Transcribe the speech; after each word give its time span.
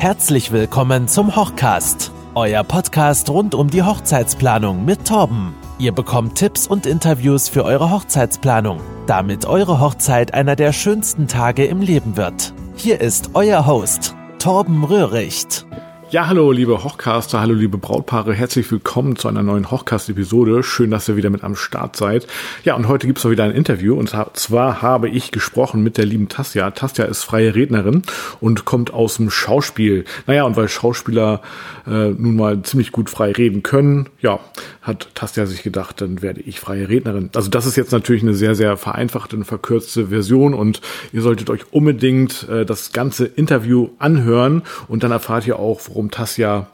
Herzlich 0.00 0.50
willkommen 0.50 1.08
zum 1.08 1.36
Hochcast, 1.36 2.10
euer 2.34 2.64
Podcast 2.64 3.28
rund 3.28 3.54
um 3.54 3.68
die 3.68 3.82
Hochzeitsplanung 3.82 4.82
mit 4.86 5.06
Torben. 5.06 5.54
Ihr 5.78 5.92
bekommt 5.92 6.36
Tipps 6.36 6.66
und 6.66 6.86
Interviews 6.86 7.50
für 7.50 7.66
eure 7.66 7.90
Hochzeitsplanung, 7.90 8.80
damit 9.06 9.44
eure 9.44 9.78
Hochzeit 9.78 10.32
einer 10.32 10.56
der 10.56 10.72
schönsten 10.72 11.28
Tage 11.28 11.66
im 11.66 11.82
Leben 11.82 12.16
wird. 12.16 12.54
Hier 12.76 13.02
ist 13.02 13.32
euer 13.34 13.66
Host, 13.66 14.16
Torben 14.38 14.84
Röhricht. 14.84 15.66
Ja, 16.12 16.26
hallo 16.26 16.50
liebe 16.50 16.82
Hochcaster, 16.82 17.40
hallo 17.40 17.54
liebe 17.54 17.78
Brautpaare, 17.78 18.34
herzlich 18.34 18.68
willkommen 18.72 19.14
zu 19.14 19.28
einer 19.28 19.44
neuen 19.44 19.70
Hochcast-Episode. 19.70 20.64
Schön, 20.64 20.90
dass 20.90 21.08
ihr 21.08 21.14
wieder 21.14 21.30
mit 21.30 21.44
am 21.44 21.54
Start 21.54 21.94
seid. 21.94 22.26
Ja, 22.64 22.74
und 22.74 22.88
heute 22.88 23.06
gibt's 23.06 23.24
auch 23.24 23.30
wieder 23.30 23.44
ein 23.44 23.52
Interview 23.52 23.94
und 23.94 24.12
zwar 24.32 24.82
habe 24.82 25.08
ich 25.08 25.30
gesprochen 25.30 25.84
mit 25.84 25.98
der 25.98 26.06
lieben 26.06 26.28
Tasja. 26.28 26.72
Tasja 26.72 27.04
ist 27.04 27.22
freie 27.22 27.54
Rednerin 27.54 28.02
und 28.40 28.64
kommt 28.64 28.92
aus 28.92 29.18
dem 29.18 29.30
Schauspiel. 29.30 30.04
Naja, 30.26 30.42
und 30.42 30.56
weil 30.56 30.68
Schauspieler 30.68 31.42
äh, 31.86 32.08
nun 32.08 32.34
mal 32.34 32.60
ziemlich 32.62 32.90
gut 32.90 33.08
frei 33.08 33.30
reden 33.30 33.62
können, 33.62 34.08
ja, 34.20 34.40
hat 34.82 35.10
Tasja 35.14 35.46
sich 35.46 35.62
gedacht, 35.62 36.00
dann 36.00 36.22
werde 36.22 36.40
ich 36.40 36.58
freie 36.58 36.88
Rednerin. 36.88 37.30
Also 37.36 37.50
das 37.50 37.66
ist 37.66 37.76
jetzt 37.76 37.92
natürlich 37.92 38.22
eine 38.22 38.34
sehr, 38.34 38.56
sehr 38.56 38.76
vereinfachte 38.76 39.36
und 39.36 39.44
verkürzte 39.44 40.08
Version 40.08 40.54
und 40.54 40.80
ihr 41.12 41.22
solltet 41.22 41.50
euch 41.50 41.72
unbedingt 41.72 42.48
äh, 42.48 42.66
das 42.66 42.92
ganze 42.92 43.26
Interview 43.26 43.90
anhören 44.00 44.62
und 44.88 45.04
dann 45.04 45.12
erfahrt 45.12 45.46
ihr 45.46 45.60
auch, 45.60 45.80
worum 45.86 45.99
warum 46.00 46.10
Tassia 46.10 46.66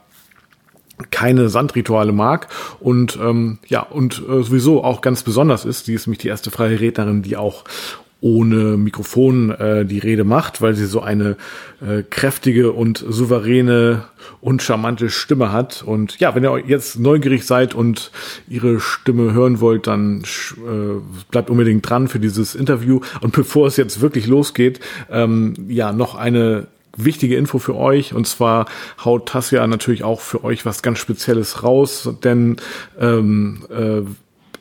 keine 1.11 1.49
Sandrituale 1.49 2.13
mag 2.13 2.47
und 2.79 3.19
ähm, 3.21 3.59
ja 3.67 3.81
und 3.81 4.23
äh, 4.27 4.41
sowieso 4.41 4.83
auch 4.83 5.01
ganz 5.01 5.21
besonders 5.21 5.65
ist. 5.65 5.85
Sie 5.85 5.93
ist 5.93 6.07
nämlich 6.07 6.19
die 6.19 6.29
erste 6.29 6.49
freie 6.49 6.79
Rednerin, 6.79 7.21
die 7.21 7.35
auch 7.35 7.65
ohne 8.19 8.77
Mikrofon 8.77 9.51
äh, 9.51 9.85
die 9.85 9.99
Rede 9.99 10.23
macht, 10.23 10.61
weil 10.61 10.73
sie 10.73 10.87
so 10.87 11.01
eine 11.01 11.35
äh, 11.85 12.01
kräftige 12.01 12.71
und 12.71 13.05
souveräne 13.07 14.05
und 14.41 14.63
charmante 14.63 15.09
Stimme 15.09 15.51
hat. 15.51 15.83
Und 15.85 16.19
ja, 16.19 16.33
wenn 16.33 16.43
ihr 16.43 16.63
jetzt 16.65 16.97
neugierig 16.97 17.45
seid 17.45 17.75
und 17.75 18.11
ihre 18.47 18.79
Stimme 18.79 19.33
hören 19.33 19.59
wollt, 19.59 19.85
dann 19.85 20.23
äh, 20.23 20.99
bleibt 21.29 21.51
unbedingt 21.51 21.87
dran 21.87 22.07
für 22.07 22.19
dieses 22.19 22.55
Interview. 22.55 23.01
Und 23.21 23.33
bevor 23.35 23.67
es 23.67 23.77
jetzt 23.77 24.01
wirklich 24.01 24.25
losgeht, 24.25 24.79
ähm, 25.11 25.53
ja, 25.67 25.91
noch 25.91 26.15
eine 26.15 26.67
wichtige 26.97 27.37
Info 27.37 27.59
für 27.59 27.75
euch. 27.75 28.13
Und 28.13 28.27
zwar 28.27 28.65
haut 29.03 29.29
Tassia 29.29 29.65
natürlich 29.67 30.03
auch 30.03 30.19
für 30.19 30.43
euch 30.43 30.65
was 30.65 30.81
ganz 30.81 30.99
Spezielles 30.99 31.63
raus, 31.63 32.09
denn 32.23 32.57
ähm, 32.99 33.65
äh, 33.69 34.01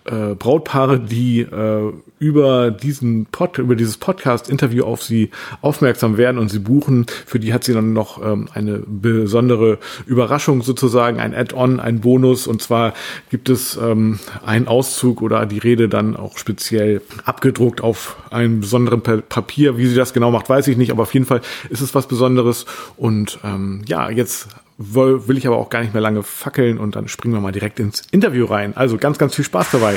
äh, 0.06 0.34
Brautpaare, 0.34 1.00
die 1.00 1.40
äh, 1.40 1.92
über 2.18 2.70
diesen 2.70 3.26
Pod, 3.26 3.58
über 3.58 3.76
dieses 3.76 3.98
Podcast-Interview 3.98 4.84
auf 4.84 5.02
sie 5.02 5.30
aufmerksam 5.60 6.16
werden 6.16 6.38
und 6.38 6.48
sie 6.48 6.60
buchen, 6.60 7.06
für 7.26 7.38
die 7.38 7.52
hat 7.52 7.64
sie 7.64 7.74
dann 7.74 7.92
noch 7.92 8.22
ähm, 8.24 8.48
eine 8.54 8.82
besondere 8.86 9.78
Überraschung 10.06 10.62
sozusagen, 10.62 11.20
ein 11.20 11.34
Add-on, 11.34 11.78
ein 11.78 12.00
Bonus. 12.00 12.46
Und 12.46 12.62
zwar 12.62 12.94
gibt 13.30 13.48
es 13.48 13.76
ähm, 13.76 14.18
einen 14.44 14.66
Auszug 14.66 15.20
oder 15.20 15.44
die 15.46 15.58
Rede 15.58 15.88
dann 15.88 16.16
auch 16.16 16.38
speziell 16.38 17.02
abgedruckt 17.24 17.82
auf 17.82 18.16
einem 18.30 18.60
besonderen 18.60 19.02
Papier. 19.02 19.76
Wie 19.76 19.86
sie 19.86 19.96
das 19.96 20.14
genau 20.14 20.30
macht, 20.30 20.48
weiß 20.48 20.68
ich 20.68 20.76
nicht, 20.76 20.90
aber 20.90 21.02
auf 21.02 21.14
jeden 21.14 21.26
Fall 21.26 21.42
ist 21.68 21.82
es 21.82 21.94
was 21.94 22.06
Besonderes. 22.06 22.64
Und 22.96 23.38
ähm, 23.44 23.82
ja, 23.86 24.10
jetzt 24.10 24.48
will 24.78 25.38
ich 25.38 25.46
aber 25.46 25.56
auch 25.56 25.70
gar 25.70 25.80
nicht 25.80 25.94
mehr 25.94 26.02
lange 26.02 26.22
fackeln 26.22 26.78
und 26.78 26.96
dann 26.96 27.08
springen 27.08 27.34
wir 27.34 27.40
mal 27.40 27.52
direkt 27.52 27.80
ins 27.80 28.02
Interview 28.10 28.44
rein. 28.44 28.76
Also 28.76 28.98
ganz, 28.98 29.18
ganz 29.18 29.34
viel 29.34 29.44
Spaß 29.44 29.70
dabei. 29.70 29.96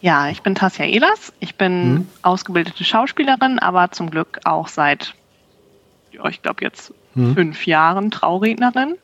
Ja, 0.00 0.28
ich 0.28 0.42
bin 0.42 0.54
Tasja 0.54 0.84
Ehlers. 0.84 1.32
Ich 1.40 1.56
bin 1.56 1.92
mhm. 1.92 2.08
ausgebildete 2.22 2.84
Schauspielerin, 2.84 3.58
aber 3.58 3.90
zum 3.90 4.10
Glück 4.10 4.38
auch 4.44 4.68
seit, 4.68 5.14
ja, 6.12 6.26
ich 6.26 6.40
glaube 6.42 6.62
jetzt 6.62 6.94
mhm. 7.14 7.34
fünf 7.34 7.66
Jahren 7.66 8.10
Traurednerin 8.12 8.94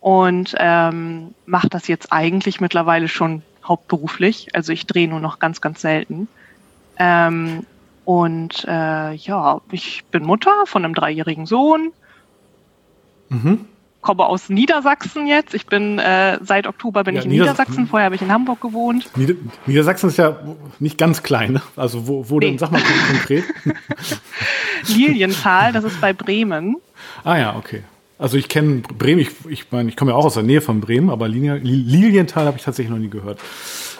und 0.00 0.54
ähm, 0.58 1.34
mache 1.46 1.68
das 1.68 1.88
jetzt 1.88 2.12
eigentlich 2.12 2.60
mittlerweile 2.60 3.08
schon 3.08 3.42
hauptberuflich. 3.64 4.54
Also 4.54 4.72
ich 4.72 4.86
drehe 4.86 5.08
nur 5.08 5.20
noch 5.20 5.38
ganz, 5.38 5.62
ganz 5.62 5.80
selten. 5.80 6.28
Ähm, 6.98 7.64
und 8.04 8.64
äh, 8.68 9.14
ja, 9.14 9.60
ich 9.70 10.04
bin 10.10 10.24
Mutter 10.24 10.52
von 10.66 10.84
einem 10.84 10.94
dreijährigen 10.94 11.46
Sohn. 11.46 11.92
Mhm 13.30 13.64
komme 14.00 14.26
aus 14.26 14.48
Niedersachsen 14.48 15.26
jetzt. 15.26 15.54
Ich 15.54 15.66
bin 15.66 15.98
äh, 15.98 16.38
seit 16.42 16.66
Oktober 16.66 17.04
bin 17.04 17.14
ja, 17.14 17.20
ich 17.20 17.26
in 17.26 17.32
Nieders 17.32 17.48
Niedersachsen. 17.48 17.86
Vorher 17.86 18.06
habe 18.06 18.14
ich 18.14 18.22
in 18.22 18.32
Hamburg 18.32 18.60
gewohnt. 18.60 19.10
Nieder 19.16 19.34
Niedersachsen 19.66 20.08
ist 20.08 20.16
ja 20.16 20.38
nicht 20.78 20.98
ganz 20.98 21.22
klein. 21.22 21.54
Ne? 21.54 21.62
Also 21.76 22.06
wo, 22.06 22.28
wo 22.28 22.38
nee. 22.38 22.46
denn? 22.46 22.58
Sag 22.58 22.72
mal 22.72 22.82
konkret. 23.08 23.44
Lilienthal, 24.86 25.72
das 25.72 25.84
ist 25.84 26.00
bei 26.00 26.12
Bremen. 26.12 26.76
Ah 27.24 27.36
ja, 27.36 27.56
okay. 27.56 27.82
Also 28.18 28.36
ich 28.36 28.48
kenne 28.48 28.82
Bremen. 28.98 29.20
Ich, 29.20 29.30
ich 29.48 29.70
meine, 29.70 29.88
ich 29.88 29.96
komme 29.96 30.12
ja 30.12 30.16
auch 30.16 30.26
aus 30.26 30.34
der 30.34 30.42
Nähe 30.42 30.60
von 30.60 30.80
Bremen, 30.80 31.10
aber 31.10 31.28
Lilienthal 31.28 32.46
habe 32.46 32.58
ich 32.58 32.64
tatsächlich 32.64 32.90
noch 32.90 32.98
nie 32.98 33.10
gehört. 33.10 33.38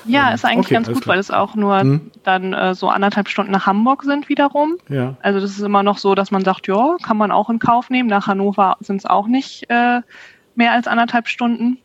Ja, 0.05 0.29
ähm, 0.29 0.35
ist 0.35 0.45
eigentlich 0.45 0.67
okay, 0.67 0.75
ganz 0.75 0.89
gut, 0.89 1.03
klar. 1.03 1.15
weil 1.15 1.21
es 1.21 1.31
auch 1.31 1.55
nur 1.55 1.81
hm. 1.81 2.11
dann 2.23 2.53
äh, 2.53 2.75
so 2.75 2.89
anderthalb 2.89 3.29
Stunden 3.29 3.53
nach 3.53 3.67
Hamburg 3.67 4.03
sind 4.05 4.29
wiederum. 4.29 4.77
Ja. 4.89 5.17
Also 5.23 5.41
das 5.41 5.51
ist 5.51 5.61
immer 5.61 5.83
noch 5.83 5.99
so, 5.99 6.15
dass 6.15 6.31
man 6.31 6.45
sagt, 6.45 6.67
ja, 6.67 6.97
kann 7.03 7.17
man 7.17 7.31
auch 7.31 7.51
in 7.51 7.59
Kauf 7.59 7.91
nehmen. 7.91 8.09
Nach 8.09 8.27
Hannover 8.27 8.77
sind 8.81 8.97
es 8.97 9.07
auch 9.07 9.27
nicht 9.27 9.69
äh, 9.69 10.01
mehr 10.55 10.73
als 10.73 10.87
anderthalb 10.87 11.29
Stunden. 11.29 11.79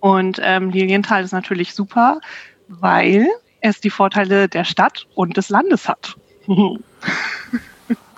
Und 0.00 0.40
ähm, 0.42 0.70
Lilienthal 0.70 1.24
ist 1.24 1.32
natürlich 1.32 1.74
super, 1.74 2.20
weil 2.68 3.28
es 3.60 3.80
die 3.80 3.90
Vorteile 3.90 4.48
der 4.48 4.64
Stadt 4.64 5.06
und 5.14 5.36
des 5.36 5.48
Landes 5.48 5.88
hat. 5.88 6.16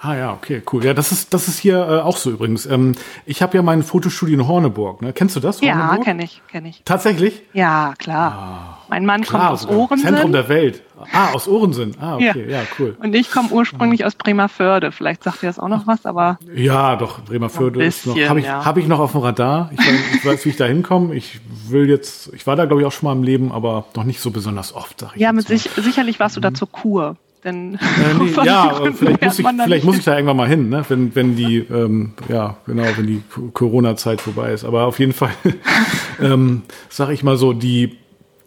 Ah 0.01 0.15
ja, 0.15 0.33
okay, 0.33 0.63
cool. 0.73 0.85
Ja, 0.85 0.95
das 0.95 1.11
ist 1.11 1.35
das 1.35 1.49
ist 1.49 1.59
hier 1.59 1.77
äh, 1.77 2.01
auch 2.01 2.17
so 2.17 2.31
übrigens. 2.31 2.67
Ähm, 2.67 2.95
ich 3.27 3.43
habe 3.43 3.57
ja 3.57 3.63
mein 3.63 3.83
Fotostudio 3.83 4.39
in 4.39 4.47
Horneburg. 4.47 5.03
Ne? 5.03 5.13
Kennst 5.13 5.35
du 5.35 5.41
das? 5.41 5.61
Ja, 5.61 5.97
kenne 5.97 6.23
ich, 6.23 6.41
kenne 6.49 6.69
ich. 6.69 6.83
Tatsächlich? 6.85 7.43
Ja, 7.53 7.95
klar. 7.99 8.33
Ah, 8.33 8.79
mein 8.89 9.05
Mann 9.05 9.23
klar, 9.23 9.49
kommt 9.49 9.53
aus 9.53 9.69
Ohrensinn. 9.69 10.09
Zentrum 10.09 10.31
der 10.31 10.49
Welt. 10.49 10.83
Ah, 11.13 11.33
aus 11.33 11.49
Ohrensinn. 11.49 11.97
Ah, 12.01 12.15
okay, 12.15 12.45
ja, 12.49 12.59
ja 12.59 12.63
cool. 12.79 12.97
Und 13.03 13.15
ich 13.15 13.33
komme 13.33 13.51
ursprünglich 13.51 14.05
aus 14.05 14.15
Bremerförde. 14.15 14.93
Vielleicht 14.93 15.25
sagt 15.25 15.43
ihr 15.43 15.49
das 15.49 15.59
auch 15.59 15.69
noch 15.69 15.89
was, 15.89 16.07
aber 16.07 16.39
ja, 16.55 16.95
doch 16.95 17.21
Bremerförde 17.25 17.85
ist 17.85 18.07
noch. 18.07 18.17
Habe 18.17 18.39
ich 18.39 18.47
ja. 18.47 18.65
habe 18.65 18.79
ich 18.79 18.87
noch 18.87 19.01
auf 19.01 19.13
dem 19.13 19.21
Radar. 19.23 19.71
Ich 19.73 19.81
weiß, 19.81 20.01
ich 20.15 20.25
weiß, 20.25 20.45
wie 20.45 20.49
ich 20.51 20.57
da 20.57 20.67
hinkomme. 20.67 21.15
Ich 21.17 21.41
will 21.67 21.89
jetzt. 21.89 22.33
Ich 22.35 22.47
war 22.47 22.55
da 22.55 22.67
glaube 22.67 22.83
ich 22.83 22.87
auch 22.87 22.93
schon 22.93 23.09
mal 23.09 23.15
im 23.15 23.25
Leben, 23.25 23.51
aber 23.51 23.87
noch 23.97 24.05
nicht 24.05 24.21
so 24.21 24.31
besonders 24.31 24.73
oft. 24.73 25.01
Sag 25.01 25.17
ich 25.17 25.21
ja, 25.21 25.33
mit 25.33 25.49
sich, 25.49 25.69
sicherlich 25.77 26.21
warst 26.21 26.37
du 26.37 26.41
da 26.41 26.55
zur 26.55 26.71
Kur. 26.71 27.17
Denn 27.45 27.75
äh, 27.75 27.79
nee, 28.19 28.33
ja, 28.45 28.81
vielleicht, 28.93 29.23
muss 29.23 29.39
ich, 29.39 29.47
vielleicht 29.47 29.85
muss 29.85 29.99
ich 29.99 30.05
da 30.05 30.15
irgendwann 30.15 30.37
mal 30.37 30.49
hin, 30.49 30.69
ne? 30.69 30.85
wenn, 30.89 31.15
wenn 31.15 31.37
die, 31.37 31.59
ähm, 31.59 32.13
ja, 32.29 32.57
genau, 32.67 32.85
wenn 32.97 33.07
die 33.07 33.23
Corona-Zeit 33.53 34.21
vorbei 34.21 34.53
ist. 34.53 34.65
Aber 34.65 34.85
auf 34.87 34.99
jeden 34.99 35.13
Fall, 35.13 35.31
ähm, 36.21 36.63
sag 36.89 37.11
ich 37.11 37.23
mal 37.23 37.37
so, 37.37 37.53
die, 37.53 37.97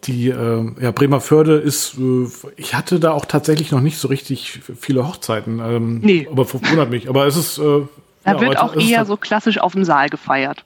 die 0.04 0.28
äh, 0.28 0.70
ja, 0.80 0.90
Bremerförde 0.90 1.54
ist, 1.54 1.96
äh, 1.98 2.26
ich 2.56 2.74
hatte 2.74 3.00
da 3.00 3.12
auch 3.12 3.24
tatsächlich 3.24 3.70
noch 3.72 3.80
nicht 3.80 3.98
so 3.98 4.08
richtig 4.08 4.60
viele 4.78 5.06
Hochzeiten. 5.06 5.60
Ähm, 5.60 6.00
nee. 6.00 6.28
Aber 6.30 6.52
wundert 6.52 6.90
mich. 6.90 7.08
Aber 7.08 7.26
es 7.26 7.36
ist. 7.36 7.58
Äh, 7.58 7.82
da 8.24 8.34
ja, 8.34 8.40
wird 8.40 8.58
auch 8.58 8.76
eher 8.76 8.98
halt 8.98 9.08
so 9.08 9.16
klassisch 9.16 9.58
auf 9.58 9.72
dem 9.72 9.84
Saal 9.84 10.08
gefeiert. 10.08 10.64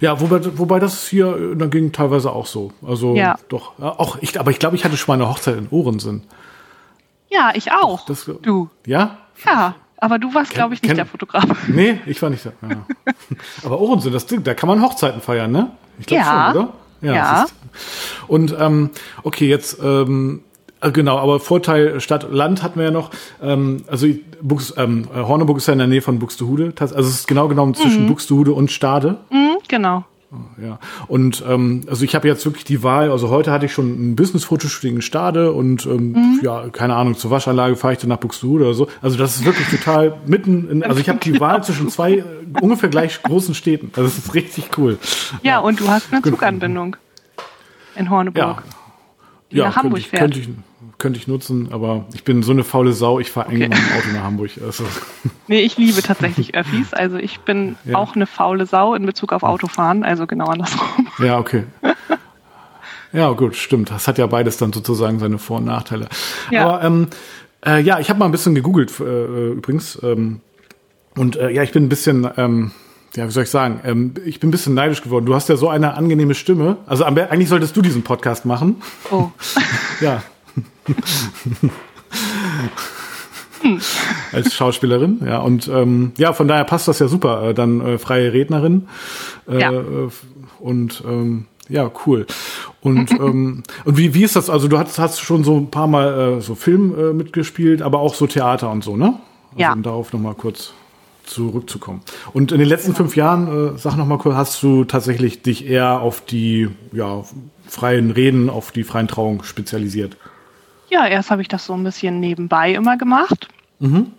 Ja, 0.00 0.20
wobei, 0.20 0.40
wobei 0.58 0.78
das 0.78 1.06
hier 1.06 1.36
äh, 1.36 1.56
dann 1.56 1.70
ging 1.70 1.92
teilweise 1.92 2.32
auch 2.32 2.46
so. 2.46 2.72
Also 2.86 3.14
ja. 3.14 3.38
doch, 3.48 3.78
auch 3.78 4.18
ich, 4.20 4.38
aber 4.38 4.50
ich 4.50 4.58
glaube, 4.58 4.76
ich 4.76 4.84
hatte 4.84 4.96
schon 4.96 5.16
mal 5.16 5.22
eine 5.22 5.30
Hochzeit 5.30 5.56
in 5.56 5.68
Ohrensinn. 5.70 6.22
Ja, 7.30 7.52
ich 7.54 7.72
auch. 7.72 8.06
Das, 8.06 8.30
du. 8.42 8.68
Ja? 8.86 9.18
Ja, 9.44 9.74
aber 9.98 10.18
du 10.18 10.34
warst, 10.34 10.52
glaube 10.52 10.74
ich, 10.74 10.82
nicht 10.82 10.96
der 10.96 11.06
Fotograf. 11.06 11.44
Nee, 11.68 12.00
ich 12.06 12.20
war 12.22 12.30
nicht 12.30 12.44
der. 12.44 12.52
Ja. 12.62 12.84
aber 13.64 13.80
Ohrensinn, 13.80 14.12
das 14.12 14.26
Ding, 14.26 14.42
da 14.44 14.54
kann 14.54 14.68
man 14.68 14.82
Hochzeiten 14.82 15.20
feiern, 15.20 15.50
ne? 15.50 15.70
Ich 15.98 16.06
glaube 16.06 16.24
ja. 16.24 16.52
schon, 16.52 16.62
oder? 16.62 16.72
Ja. 17.00 17.14
ja. 17.14 17.46
Und 18.26 18.56
ähm, 18.58 18.90
okay, 19.22 19.48
jetzt 19.48 19.78
ähm, 19.82 20.42
äh, 20.80 20.90
genau, 20.90 21.18
aber 21.18 21.40
Vorteil 21.40 22.00
Stadt 22.00 22.30
Land 22.30 22.62
hatten 22.62 22.78
wir 22.78 22.86
ja 22.86 22.90
noch. 22.90 23.10
Ähm, 23.42 23.84
also 23.88 24.06
Bux, 24.40 24.74
ähm, 24.76 25.08
Horneburg 25.12 25.58
ist 25.58 25.66
ja 25.66 25.72
in 25.72 25.78
der 25.78 25.88
Nähe 25.88 26.02
von 26.02 26.18
Buxtehude. 26.18 26.72
Also 26.78 26.96
es 26.96 27.08
ist 27.08 27.28
genau 27.28 27.48
genommen 27.48 27.74
zwischen 27.74 28.04
mhm. 28.04 28.08
Buxtehude 28.08 28.52
und 28.52 28.70
Stade. 28.70 29.18
Mhm, 29.30 29.58
genau. 29.68 30.04
Ja, 30.62 30.78
und 31.06 31.42
ähm, 31.48 31.84
also 31.88 32.04
ich 32.04 32.14
habe 32.14 32.28
jetzt 32.28 32.44
wirklich 32.44 32.64
die 32.64 32.82
Wahl, 32.82 33.10
also 33.10 33.30
heute 33.30 33.50
hatte 33.50 33.64
ich 33.64 33.72
schon 33.72 34.10
ein 34.10 34.16
Business-Fotoshooting 34.16 34.96
in 34.96 35.02
Stade 35.02 35.52
und 35.52 35.86
ähm, 35.86 36.12
mhm. 36.12 36.40
ja, 36.42 36.68
keine 36.68 36.96
Ahnung, 36.96 37.16
zur 37.16 37.30
Waschanlage 37.30 37.76
fahre 37.76 37.94
ich 37.94 37.98
dann 38.00 38.10
nach 38.10 38.18
Buxtehude 38.18 38.64
oder 38.64 38.74
so. 38.74 38.88
Also 39.00 39.16
das 39.16 39.36
ist 39.36 39.46
wirklich 39.46 39.68
total 39.68 40.18
mitten, 40.26 40.68
in, 40.68 40.82
also 40.82 41.00
ich 41.00 41.08
habe 41.08 41.18
die 41.18 41.40
Wahl 41.40 41.64
zwischen 41.64 41.88
zwei 41.88 42.18
äh, 42.18 42.24
ungefähr 42.60 42.90
gleich 42.90 43.22
großen 43.22 43.54
Städten. 43.54 43.90
Also 43.96 44.02
das 44.02 44.18
ist 44.18 44.34
richtig 44.34 44.76
cool. 44.76 44.98
Ja, 45.42 45.52
ja. 45.52 45.58
und 45.60 45.80
du 45.80 45.88
hast 45.88 46.12
eine 46.12 46.20
Zuganbindung 46.20 46.96
in 47.96 48.10
Horneburg. 48.10 48.58
Ja. 48.58 48.62
Die 49.50 49.56
ja, 49.56 49.68
nach 49.68 49.76
Hamburg 49.76 50.00
ich, 50.00 50.08
fährt. 50.08 50.20
Könnte 50.20 50.40
ich, 50.40 50.48
könnte 50.98 51.18
ich 51.18 51.28
nutzen, 51.28 51.68
aber 51.70 52.06
ich 52.12 52.24
bin 52.24 52.42
so 52.42 52.50
eine 52.50 52.64
faule 52.64 52.92
Sau, 52.92 53.20
ich 53.20 53.30
fahre 53.30 53.46
okay. 53.46 53.62
eng 53.62 53.70
mit 53.70 53.78
dem 53.78 53.96
Auto 53.96 54.08
nach 54.12 54.24
Hamburg. 54.24 54.50
Also. 54.64 54.84
Nee, 55.50 55.60
ich 55.60 55.78
liebe 55.78 56.02
tatsächlich 56.02 56.54
Öffis. 56.54 56.92
Also 56.92 57.16
ich 57.16 57.40
bin 57.40 57.76
ja. 57.86 57.96
auch 57.96 58.14
eine 58.14 58.26
faule 58.26 58.66
Sau 58.66 58.94
in 58.94 59.06
Bezug 59.06 59.32
auf 59.32 59.42
Autofahren, 59.42 60.04
also 60.04 60.26
genau 60.26 60.46
andersrum. 60.46 61.08
Ja, 61.24 61.38
okay. 61.38 61.64
Ja, 63.12 63.30
gut, 63.30 63.56
stimmt. 63.56 63.90
Das 63.90 64.06
hat 64.06 64.18
ja 64.18 64.26
beides 64.26 64.58
dann 64.58 64.72
sozusagen 64.74 65.18
seine 65.18 65.38
Vor- 65.38 65.58
und 65.58 65.64
Nachteile. 65.64 66.08
Ja. 66.50 66.66
Aber 66.66 66.84
ähm, 66.84 67.08
äh, 67.64 67.80
ja, 67.80 67.98
ich 67.98 68.10
habe 68.10 68.18
mal 68.18 68.26
ein 68.26 68.32
bisschen 68.32 68.54
gegoogelt 68.54 68.92
äh, 69.00 69.52
übrigens. 69.52 69.98
Ähm, 70.02 70.40
Und 71.16 71.36
äh, 71.36 71.48
ja, 71.50 71.62
ich 71.62 71.72
bin 71.72 71.84
ein 71.84 71.88
bisschen, 71.88 72.28
ähm, 72.36 72.72
ja, 73.16 73.26
wie 73.26 73.30
soll 73.30 73.44
ich 73.44 73.50
sagen, 73.50 73.80
ähm, 73.84 74.14
ich 74.26 74.40
bin 74.40 74.48
ein 74.48 74.50
bisschen 74.50 74.74
neidisch 74.74 75.02
geworden. 75.02 75.24
Du 75.24 75.34
hast 75.34 75.48
ja 75.48 75.56
so 75.56 75.70
eine 75.70 75.94
angenehme 75.94 76.34
Stimme. 76.34 76.76
Also 76.86 77.04
eigentlich 77.04 77.48
solltest 77.48 77.74
du 77.74 77.80
diesen 77.80 78.02
Podcast 78.02 78.44
machen. 78.44 78.82
Oh. 79.10 79.30
ja. 80.02 80.22
Als 84.32 84.54
Schauspielerin, 84.54 85.20
ja. 85.24 85.38
Und 85.38 85.68
ähm, 85.68 86.12
ja, 86.16 86.32
von 86.32 86.48
daher 86.48 86.64
passt 86.64 86.88
das 86.88 86.98
ja 87.00 87.08
super. 87.08 87.48
Äh, 87.48 87.54
dann 87.54 87.80
äh, 87.80 87.98
freie 87.98 88.32
Rednerin. 88.32 88.88
Äh, 89.48 89.60
ja. 89.60 89.72
Und 90.60 91.02
ähm, 91.06 91.46
ja, 91.68 91.90
cool. 92.06 92.26
Und, 92.80 93.10
ähm, 93.20 93.62
und 93.84 93.96
wie, 93.96 94.14
wie 94.14 94.24
ist 94.24 94.36
das? 94.36 94.50
Also 94.50 94.68
du 94.68 94.78
hast, 94.78 94.98
hast 94.98 95.20
schon 95.20 95.44
so 95.44 95.56
ein 95.56 95.70
paar 95.70 95.86
Mal 95.86 96.38
äh, 96.38 96.40
so 96.40 96.54
Film 96.54 96.94
äh, 96.98 97.12
mitgespielt, 97.12 97.82
aber 97.82 98.00
auch 98.00 98.14
so 98.14 98.26
Theater 98.26 98.70
und 98.70 98.84
so, 98.84 98.96
ne? 98.96 99.18
Also, 99.50 99.60
ja. 99.60 99.72
Um 99.72 99.82
darauf 99.82 100.12
nochmal 100.12 100.34
kurz 100.34 100.72
zurückzukommen. 101.24 102.00
Und 102.32 102.52
in 102.52 102.58
den 102.58 102.68
letzten 102.68 102.94
fünf 102.94 103.16
Jahren, 103.16 103.74
äh, 103.74 103.78
sag 103.78 103.96
noch 103.96 104.06
mal 104.06 104.18
kurz, 104.18 104.34
hast 104.34 104.62
du 104.62 104.84
tatsächlich 104.84 105.42
dich 105.42 105.66
eher 105.66 106.00
auf 106.00 106.22
die 106.22 106.68
ja, 106.92 107.22
freien 107.66 108.10
Reden, 108.10 108.48
auf 108.48 108.70
die 108.72 108.84
freien 108.84 109.08
Trauungen 109.08 109.44
spezialisiert? 109.44 110.16
Ja, 110.90 111.06
erst 111.06 111.30
habe 111.30 111.42
ich 111.42 111.48
das 111.48 111.66
so 111.66 111.74
ein 111.74 111.84
bisschen 111.84 112.20
nebenbei 112.20 112.72
immer 112.72 112.96
gemacht. 112.96 113.48
Mhm. 113.78 114.12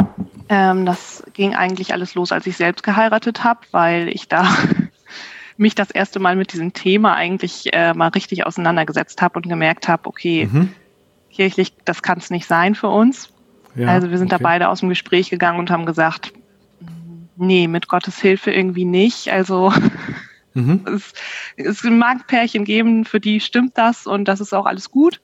Ähm, 0.49 0.85
das 0.85 1.23
ging 1.33 1.55
eigentlich 1.55 1.93
alles 1.93 2.15
los, 2.15 2.31
als 2.31 2.47
ich 2.47 2.57
selbst 2.57 2.83
geheiratet 2.83 3.43
habe, 3.43 3.61
weil 3.71 4.09
ich 4.09 4.27
da 4.27 4.47
mich 5.57 5.75
das 5.75 5.91
erste 5.91 6.19
Mal 6.19 6.35
mit 6.35 6.53
diesem 6.53 6.73
Thema 6.73 7.15
eigentlich 7.15 7.73
äh, 7.73 7.93
mal 7.93 8.09
richtig 8.09 8.45
auseinandergesetzt 8.45 9.21
habe 9.21 9.37
und 9.37 9.49
gemerkt 9.49 9.87
habe, 9.87 10.07
okay, 10.07 10.49
mhm. 10.51 10.69
kirchlich, 11.31 11.73
das 11.85 12.01
kann 12.01 12.17
es 12.19 12.29
nicht 12.29 12.47
sein 12.47 12.75
für 12.75 12.87
uns. 12.87 13.29
Ja, 13.75 13.89
also 13.89 14.09
wir 14.09 14.17
sind 14.17 14.33
okay. 14.33 14.41
da 14.41 14.49
beide 14.49 14.69
aus 14.69 14.79
dem 14.79 14.89
Gespräch 14.89 15.29
gegangen 15.29 15.59
und 15.59 15.69
haben 15.69 15.85
gesagt, 15.85 16.33
nee, 17.37 17.67
mit 17.67 17.87
Gottes 17.87 18.19
Hilfe 18.19 18.51
irgendwie 18.51 18.85
nicht. 18.85 19.31
Also 19.31 19.71
mhm. 20.53 20.85
es, 20.95 21.13
es 21.57 21.83
mag 21.83 22.27
Pärchen 22.27 22.65
geben, 22.65 23.05
für 23.05 23.19
die 23.19 23.39
stimmt 23.39 23.77
das 23.77 24.07
und 24.07 24.25
das 24.25 24.41
ist 24.41 24.53
auch 24.53 24.65
alles 24.65 24.91
gut. 24.91 25.21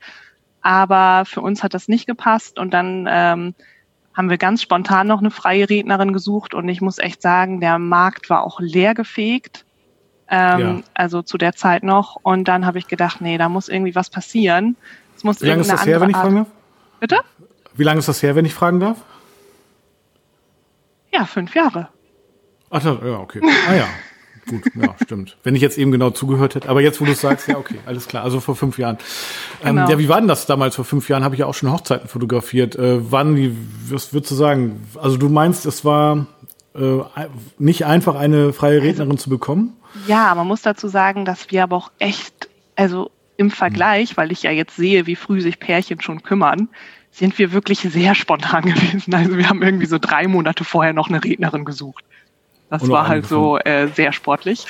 Aber 0.65 1.25
für 1.25 1.41
uns 1.41 1.62
hat 1.62 1.75
das 1.75 1.88
nicht 1.88 2.07
gepasst 2.07 2.57
und 2.57 2.73
dann 2.73 3.07
ähm, 3.07 3.53
haben 4.15 4.31
wir 4.31 4.39
ganz 4.39 4.63
spontan 4.63 5.06
noch 5.06 5.19
eine 5.19 5.29
freie 5.29 5.69
Rednerin 5.69 6.12
gesucht 6.12 6.56
und 6.56 6.67
ich 6.69 6.81
muss 6.81 6.97
echt 6.97 7.21
sagen, 7.21 7.59
der 7.59 7.77
Markt 7.77 8.31
war 8.31 8.44
auch 8.44 8.59
leer 8.59 8.95
gefegt. 8.95 9.63
Ähm, 10.27 10.59
ja. 10.59 10.81
Also 10.95 11.21
zu 11.21 11.38
der 11.38 11.53
Zeit 11.53 11.83
noch. 11.83 12.17
Und 12.23 12.47
dann 12.47 12.65
habe 12.65 12.79
ich 12.79 12.88
gedacht, 12.88 13.21
nee, 13.21 13.38
da 13.38 13.47
muss 13.47 13.69
irgendwie 13.69 13.94
was 13.94 14.09
passieren. 14.09 14.75
Es 15.15 15.23
muss 15.23 15.39
Wie 15.39 15.45
lange 15.45 15.62
ist 15.62 15.71
das 15.71 15.85
her, 15.85 16.01
wenn 16.01 16.09
ich 16.09 16.17
fragen 16.17 16.35
darf? 16.35 16.47
Bitte? 17.00 17.19
Wie 17.75 17.83
lange 17.83 18.00
ist 18.00 18.07
das 18.07 18.23
her, 18.23 18.35
wenn 18.35 18.45
ich 18.45 18.56
fragen 18.56 18.79
darf? 18.79 18.97
Ja, 21.13 21.25
fünf 21.25 21.53
Jahre. 21.53 21.89
Ach, 22.71 22.83
ja, 22.83 23.19
okay. 23.19 23.39
Ah 23.69 23.75
ja. 23.75 23.88
Gut, 24.47 24.63
ja, 24.75 24.95
stimmt. 25.03 25.38
Wenn 25.44 25.56
ich 25.56 25.62
jetzt 25.62 25.77
eben 25.77 25.92
genau 25.92 26.12
zugehört 26.12 26.56
hätte. 26.56 26.69
Aber 26.69 26.81
jetzt, 26.81 27.01
wo 27.01 27.06
du 27.06 27.12
es 27.12 27.21
sagst, 27.21 27.47
ja, 27.47 27.57
okay, 27.57 27.80
alles 27.86 28.07
klar. 28.07 28.24
Also 28.24 28.39
vor 28.39 28.56
fünf 28.56 28.77
Jahren. 28.77 28.97
Ähm, 29.63 29.75
genau. 29.75 29.89
ja, 29.89 29.97
wie 29.97 30.09
war 30.09 30.19
denn 30.19 30.27
das 30.27 30.45
damals 30.45 30.75
vor 30.75 30.86
fünf 30.86 31.09
Jahren? 31.09 31.24
Habe 31.24 31.36
ich 31.36 31.39
ja 31.39 31.47
auch 31.47 31.53
schon 31.53 31.71
Hochzeiten 31.71 32.07
fotografiert. 32.07 32.75
Äh, 32.75 33.12
wann, 33.12 33.36
wie, 33.36 33.56
was 33.89 34.13
würdest 34.13 34.31
du 34.31 34.36
sagen? 34.36 34.83
Also 35.01 35.18
du 35.18 35.30
meinst, 35.30 35.65
es 35.65 35.83
war 35.83 36.27
äh, 36.75 37.00
nicht 37.57 37.86
einfach, 37.86 38.15
eine 38.15 38.53
freie 38.53 38.81
Rednerin 38.81 39.12
also, 39.12 39.24
zu 39.24 39.30
bekommen? 39.30 39.74
Ja, 40.07 40.36
man 40.36 40.48
muss 40.48 40.62
dazu 40.62 40.88
sagen, 40.88 41.25
dass 41.25 41.50
wir 41.51 41.63
aber 41.63 41.77
auch 41.77 41.91
echt, 42.00 42.50
also 42.75 43.12
im 43.38 43.50
Vergleich, 43.51 44.12
hm. 44.12 44.18
weil 44.18 44.31
ich 44.31 44.44
ja 44.44 44.51
jetzt 44.51 44.75
sehe, 44.75 45.07
wie 45.07 45.15
früh 45.15 45.41
sich 45.41 45.59
Pärchen 45.59 46.01
schon 46.01 46.21
kümmern, 46.21 46.69
sind 47.12 47.39
wir 47.39 47.51
wirklich 47.53 47.80
sehr 47.80 48.13
spontan 48.13 48.63
gewesen. 48.65 49.13
Also 49.13 49.38
wir 49.38 49.50
haben 49.50 49.63
irgendwie 49.63 49.86
so 49.88 49.98
drei 49.98 50.27
Monate 50.27 50.63
vorher 50.63 50.94
noch 50.94 51.09
eine 51.09 51.24
Rednerin 51.24 51.65
gesucht. 51.65 52.03
Das 52.69 52.88
war 52.89 53.07
halt 53.07 53.27
so 53.27 53.57
äh, 53.59 53.88
sehr 53.88 54.12
sportlich. 54.12 54.65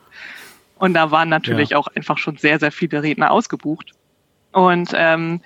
Und 0.78 0.94
da 0.94 1.10
waren 1.10 1.28
natürlich 1.28 1.70
ja. 1.70 1.78
auch 1.78 1.88
einfach 1.88 2.18
schon 2.18 2.36
sehr, 2.36 2.58
sehr 2.58 2.70
viele 2.70 3.02
Redner 3.02 3.30
ausgebucht. 3.30 3.92
Und 4.52 4.90
ähm, 4.94 5.40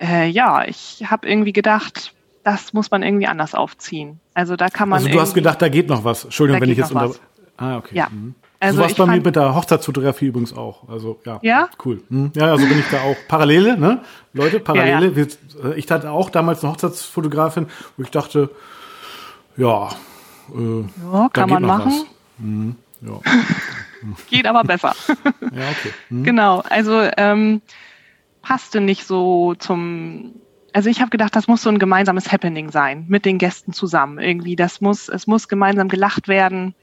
äh, 0.00 0.28
ja, 0.28 0.64
ich 0.64 1.04
habe 1.10 1.28
irgendwie 1.28 1.52
gedacht, 1.52 2.14
das 2.44 2.72
muss 2.72 2.90
man 2.90 3.02
irgendwie 3.02 3.26
anders 3.26 3.54
aufziehen. 3.54 4.20
Also 4.32 4.56
da 4.56 4.68
kann 4.68 4.88
man. 4.88 4.98
Also 4.98 5.08
du 5.08 5.20
hast 5.20 5.34
gedacht, 5.34 5.60
da 5.60 5.68
geht 5.68 5.88
noch 5.88 6.04
was. 6.04 6.24
Entschuldigung, 6.24 6.62
wenn 6.62 6.70
ich 6.70 6.78
jetzt 6.78 6.92
unter. 6.92 7.14
Ah, 7.56 7.78
okay. 7.78 7.96
Ja. 7.96 8.08
Mhm. 8.10 8.34
Also 8.60 8.78
so 8.78 8.84
was 8.84 8.94
bei 8.94 9.06
mir 9.06 9.20
mit 9.20 9.36
der 9.36 9.54
Hochzeitsfotografie 9.54 10.26
übrigens 10.26 10.56
auch. 10.56 10.88
Also 10.88 11.20
ja, 11.26 11.38
ja? 11.42 11.68
cool. 11.84 12.02
Hm. 12.08 12.32
Ja, 12.34 12.52
also 12.52 12.66
bin 12.66 12.78
ich 12.78 12.88
da 12.90 13.02
auch 13.02 13.16
Parallele, 13.28 13.76
ne? 13.76 14.00
Leute, 14.32 14.58
Parallele. 14.58 15.12
Ja, 15.12 15.26
ja. 15.62 15.70
Äh, 15.70 15.78
ich 15.78 15.90
hatte 15.90 16.10
auch 16.10 16.30
damals 16.30 16.62
eine 16.62 16.72
Hochzeitsfotografin, 16.72 17.66
wo 17.96 18.02
ich 18.02 18.10
dachte, 18.10 18.50
ja, 19.56 19.90
äh, 20.52 20.84
ja, 21.12 21.28
kann 21.32 21.50
man 21.50 21.62
machen. 21.62 21.92
Mhm, 22.38 22.76
ja. 23.00 23.20
geht 24.30 24.46
aber 24.46 24.64
besser. 24.64 24.94
ja, 25.40 25.70
okay. 25.70 25.92
Mhm. 26.10 26.24
Genau, 26.24 26.60
also 26.68 27.08
ähm, 27.16 27.62
passte 28.42 28.80
nicht 28.80 29.06
so 29.06 29.54
zum. 29.54 30.34
Also 30.72 30.90
ich 30.90 31.00
habe 31.00 31.10
gedacht, 31.10 31.36
das 31.36 31.46
muss 31.46 31.62
so 31.62 31.70
ein 31.70 31.78
gemeinsames 31.78 32.32
Happening 32.32 32.70
sein 32.72 33.04
mit 33.08 33.24
den 33.24 33.38
Gästen 33.38 33.72
zusammen. 33.72 34.18
Irgendwie, 34.18 34.56
das 34.56 34.80
muss, 34.80 35.08
es 35.08 35.28
muss 35.28 35.46
gemeinsam 35.46 35.88
gelacht 35.88 36.26
werden, 36.26 36.74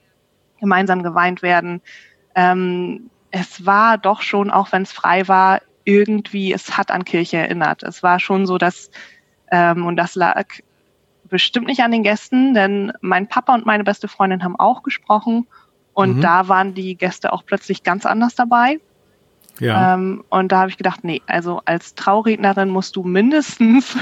gemeinsam 0.62 1.04
geweint 1.04 1.42
werden. 1.42 1.82
Ähm, 2.34 3.10
es 3.32 3.66
war 3.66 3.98
doch 3.98 4.22
schon, 4.22 4.50
auch 4.50 4.72
wenn 4.72 4.84
es 4.84 4.94
frei 4.94 5.28
war, 5.28 5.60
irgendwie, 5.84 6.54
es 6.54 6.78
hat 6.78 6.90
an 6.90 7.04
Kirche 7.04 7.38
erinnert. 7.38 7.84
Es 7.84 8.02
war 8.02 8.20
schon 8.22 8.46
so, 8.46 8.58
dass, 8.58 8.92
ähm, 9.52 9.86
und 9.86 9.98
das 9.98 10.16
lag 10.16 10.46
bestimmt 11.32 11.66
nicht 11.66 11.82
an 11.82 11.92
den 11.92 12.04
Gästen, 12.04 12.54
denn 12.54 12.94
mein 13.02 13.28
Papa 13.28 13.56
und 13.56 13.66
meine 13.66 13.84
beste 13.84 14.08
Freundin 14.08 14.44
haben 14.44 14.60
auch 14.60 14.84
gesprochen 14.84 15.48
und 15.94 16.18
mhm. 16.18 16.22
da 16.22 16.48
waren 16.48 16.76
die 16.76 16.96
Gäste 16.96 17.34
auch 17.34 17.46
plötzlich 17.46 17.84
ganz 17.84 18.06
anders 18.06 18.36
dabei. 18.36 18.80
Ja. 19.60 19.96
Ähm, 19.96 20.24
und 20.30 20.52
da 20.52 20.60
habe 20.60 20.70
ich 20.70 20.78
gedacht, 20.78 21.04
nee, 21.04 21.22
also 21.28 21.62
als 21.66 21.96
Traurednerin 21.96 22.70
musst 22.70 22.96
du 22.96 23.04
mindestens 23.04 23.98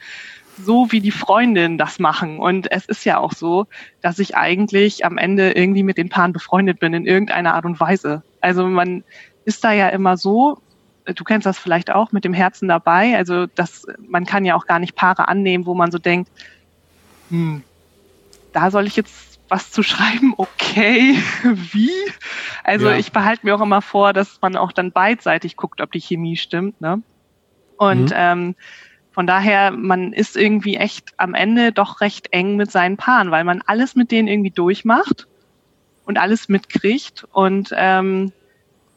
so 0.64 0.90
wie 0.90 1.00
die 1.00 1.10
Freundin 1.10 1.78
das 1.78 1.98
machen. 1.98 2.38
Und 2.38 2.70
es 2.70 2.86
ist 2.86 3.04
ja 3.04 3.18
auch 3.18 3.32
so, 3.32 3.66
dass 4.00 4.18
ich 4.18 4.36
eigentlich 4.36 5.04
am 5.04 5.18
Ende 5.18 5.52
irgendwie 5.52 5.82
mit 5.82 5.98
den 5.98 6.08
Paaren 6.08 6.32
befreundet 6.32 6.80
bin 6.80 6.94
in 6.94 7.06
irgendeiner 7.06 7.54
Art 7.54 7.64
und 7.64 7.80
Weise. 7.80 8.22
Also 8.40 8.66
man 8.66 9.04
ist 9.44 9.64
da 9.64 9.72
ja 9.72 9.88
immer 9.88 10.16
so, 10.16 10.58
du 11.06 11.24
kennst 11.24 11.46
das 11.46 11.58
vielleicht 11.58 11.90
auch 11.90 12.12
mit 12.12 12.24
dem 12.24 12.34
Herzen 12.34 12.68
dabei. 12.68 13.16
Also 13.16 13.46
das, 13.46 13.86
man 14.06 14.26
kann 14.26 14.44
ja 14.44 14.54
auch 14.54 14.66
gar 14.66 14.78
nicht 14.78 14.94
Paare 14.94 15.28
annehmen, 15.28 15.64
wo 15.66 15.74
man 15.74 15.90
so 15.90 15.98
denkt, 15.98 16.30
hm, 17.30 17.62
da 18.52 18.70
soll 18.70 18.86
ich 18.86 18.96
jetzt 18.96 19.38
was 19.48 19.70
zu 19.70 19.82
schreiben, 19.82 20.34
okay, 20.36 21.16
wie? 21.42 21.90
Also 22.64 22.88
ja. 22.88 22.96
ich 22.96 23.12
behalte 23.12 23.46
mir 23.46 23.54
auch 23.54 23.60
immer 23.60 23.82
vor, 23.82 24.12
dass 24.12 24.40
man 24.42 24.56
auch 24.56 24.72
dann 24.72 24.92
beidseitig 24.92 25.56
guckt, 25.56 25.80
ob 25.80 25.92
die 25.92 26.00
Chemie 26.00 26.36
stimmt. 26.36 26.80
Ne? 26.80 27.02
Und 27.76 28.10
mhm. 28.10 28.14
ähm, 28.14 28.54
von 29.12 29.26
daher, 29.26 29.72
man 29.72 30.12
ist 30.12 30.36
irgendwie 30.36 30.76
echt 30.76 31.12
am 31.16 31.34
Ende 31.34 31.72
doch 31.72 32.00
recht 32.00 32.32
eng 32.32 32.56
mit 32.56 32.70
seinen 32.70 32.96
Paaren, 32.96 33.30
weil 33.30 33.44
man 33.44 33.62
alles 33.66 33.96
mit 33.96 34.10
denen 34.10 34.28
irgendwie 34.28 34.50
durchmacht 34.50 35.26
und 36.04 36.18
alles 36.18 36.48
mitkriegt. 36.48 37.26
Und 37.32 37.70
ähm, 37.74 38.32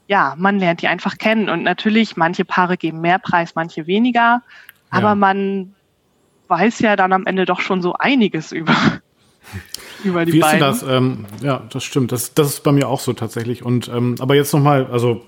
ja, 0.07 0.35
man 0.37 0.59
lernt 0.59 0.81
die 0.81 0.87
einfach 0.87 1.17
kennen. 1.17 1.49
Und 1.49 1.63
natürlich, 1.63 2.17
manche 2.17 2.45
Paare 2.45 2.77
geben 2.77 3.01
mehr 3.01 3.17
Preis, 3.17 3.55
manche 3.55 3.87
weniger. 3.87 4.43
Aber 4.89 5.09
ja. 5.09 5.15
man 5.15 5.73
weiß 6.51 6.79
ja 6.79 6.95
dann 6.95 7.13
am 7.13 7.25
Ende 7.25 7.45
doch 7.45 7.61
schon 7.61 7.81
so 7.81 7.93
einiges 7.93 8.51
über, 8.51 8.75
über 10.03 10.25
die 10.25 10.33
Wie 10.33 10.39
beiden. 10.41 10.69
ist 10.69 10.81
denn 10.81 10.87
das? 10.89 10.97
Ähm, 10.97 11.25
ja, 11.41 11.63
das 11.71 11.83
stimmt. 11.83 12.11
Das, 12.11 12.35
das 12.35 12.47
ist 12.49 12.63
bei 12.63 12.71
mir 12.71 12.87
auch 12.87 12.99
so 12.99 13.13
tatsächlich. 13.13 13.65
Und 13.65 13.87
ähm, 13.87 14.15
aber 14.19 14.35
jetzt 14.35 14.53
nochmal, 14.53 14.85
also 14.91 15.23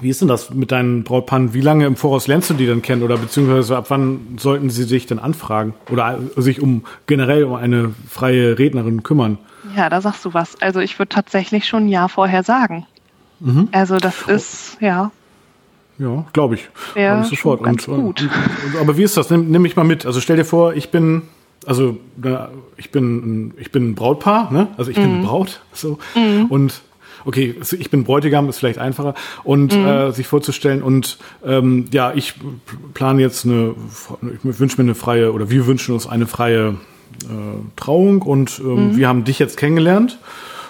wie 0.00 0.10
ist 0.10 0.20
denn 0.20 0.28
das 0.28 0.50
mit 0.50 0.72
deinen 0.72 1.04
Brautpaaren? 1.04 1.54
Wie 1.54 1.60
lange 1.60 1.86
im 1.86 1.96
Voraus 1.96 2.26
lernst 2.26 2.50
du 2.50 2.54
die 2.54 2.66
denn 2.66 2.82
kennen? 2.82 3.02
Oder 3.02 3.16
beziehungsweise 3.16 3.76
ab 3.76 3.86
wann 3.88 4.36
sollten 4.38 4.68
sie 4.68 4.84
sich 4.84 5.06
denn 5.06 5.18
anfragen? 5.18 5.74
Oder 5.90 6.18
sich 6.36 6.60
um 6.60 6.84
generell 7.06 7.44
um 7.44 7.54
eine 7.54 7.94
freie 8.08 8.58
Rednerin 8.58 9.02
kümmern? 9.02 9.38
Ja, 9.76 9.88
da 9.88 10.00
sagst 10.00 10.24
du 10.24 10.34
was. 10.34 10.60
Also 10.60 10.80
ich 10.80 10.98
würde 10.98 11.10
tatsächlich 11.10 11.66
schon 11.66 11.84
ein 11.84 11.88
Jahr 11.88 12.08
vorher 12.08 12.42
sagen. 12.42 12.86
Mhm. 13.38 13.68
Also 13.70 13.98
das 13.98 14.22
ist, 14.22 14.78
ja. 14.80 15.12
Ja, 15.98 16.24
glaube 16.32 16.56
ich. 16.56 16.68
Ja, 16.94 17.22
sofort. 17.24 17.60
Und, 17.60 17.86
gut. 17.86 17.88
Und, 17.88 18.22
und, 18.22 18.30
aber 18.80 18.96
wie 18.96 19.02
ist 19.02 19.16
das? 19.16 19.30
Nimm, 19.30 19.50
nimm 19.50 19.62
mich 19.62 19.76
mal 19.76 19.84
mit. 19.84 20.06
Also 20.06 20.20
stell 20.20 20.36
dir 20.36 20.44
vor, 20.44 20.74
ich 20.74 20.90
bin, 20.90 21.22
also 21.66 21.98
ich 22.76 22.90
bin, 22.90 23.54
ich 23.58 23.70
bin 23.70 23.90
ein 23.90 23.94
Brautpaar, 23.94 24.52
ne? 24.52 24.68
Also 24.76 24.90
ich 24.90 24.96
mhm. 24.96 25.02
bin 25.02 25.14
eine 25.14 25.24
Braut, 25.24 25.60
so 25.72 25.98
mhm. 26.14 26.46
und 26.46 26.82
okay, 27.24 27.54
ich 27.78 27.90
bin 27.90 28.04
Bräutigam, 28.04 28.48
ist 28.48 28.58
vielleicht 28.58 28.78
einfacher 28.78 29.14
und 29.44 29.76
mhm. 29.76 29.86
äh, 29.86 30.12
sich 30.12 30.26
vorzustellen 30.26 30.82
und 30.82 31.18
ähm, 31.44 31.84
ja, 31.92 32.12
ich 32.14 32.34
plane 32.94 33.20
jetzt 33.20 33.44
eine, 33.44 33.74
ich 34.44 34.58
wünsche 34.58 34.82
mir 34.82 34.86
eine 34.86 34.94
freie 34.94 35.32
oder 35.32 35.50
wir 35.50 35.66
wünschen 35.66 35.94
uns 35.94 36.06
eine 36.06 36.26
freie 36.26 36.76
äh, 37.24 37.76
Trauung 37.76 38.22
und 38.22 38.60
ähm, 38.64 38.88
mhm. 38.88 38.96
wir 38.96 39.08
haben 39.08 39.24
dich 39.24 39.38
jetzt 39.38 39.56
kennengelernt. 39.56 40.18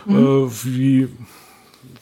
Mhm. 0.05 0.17
Äh, 0.17 0.51
wie 0.65 1.09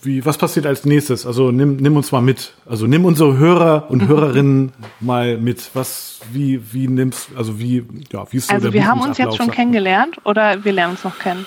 wie, 0.02 0.24
was 0.24 0.38
passiert 0.38 0.66
als 0.66 0.84
nächstes? 0.84 1.26
Also 1.26 1.50
nimm, 1.50 1.76
nimm 1.76 1.96
uns 1.96 2.12
mal 2.12 2.20
mit. 2.20 2.54
Also 2.66 2.86
nimm 2.86 3.04
unsere 3.04 3.36
Hörer 3.36 3.90
und 3.90 4.02
mhm. 4.02 4.08
Hörerinnen 4.08 4.72
mal 5.00 5.36
mit. 5.36 5.70
Was, 5.74 6.20
wie, 6.32 6.72
wie 6.72 6.88
nimmst, 6.88 7.30
also 7.36 7.58
wie, 7.58 7.84
ja, 8.12 8.24
wie 8.30 8.38
ist 8.38 8.48
so 8.48 8.54
Also 8.54 8.72
wir 8.72 8.86
haben 8.86 9.00
uns 9.00 9.18
jetzt 9.18 9.36
schon 9.36 9.50
kennengelernt 9.50 10.18
oder 10.24 10.64
wir 10.64 10.72
lernen 10.72 10.92
uns 10.92 11.04
noch 11.04 11.18
kennen? 11.18 11.44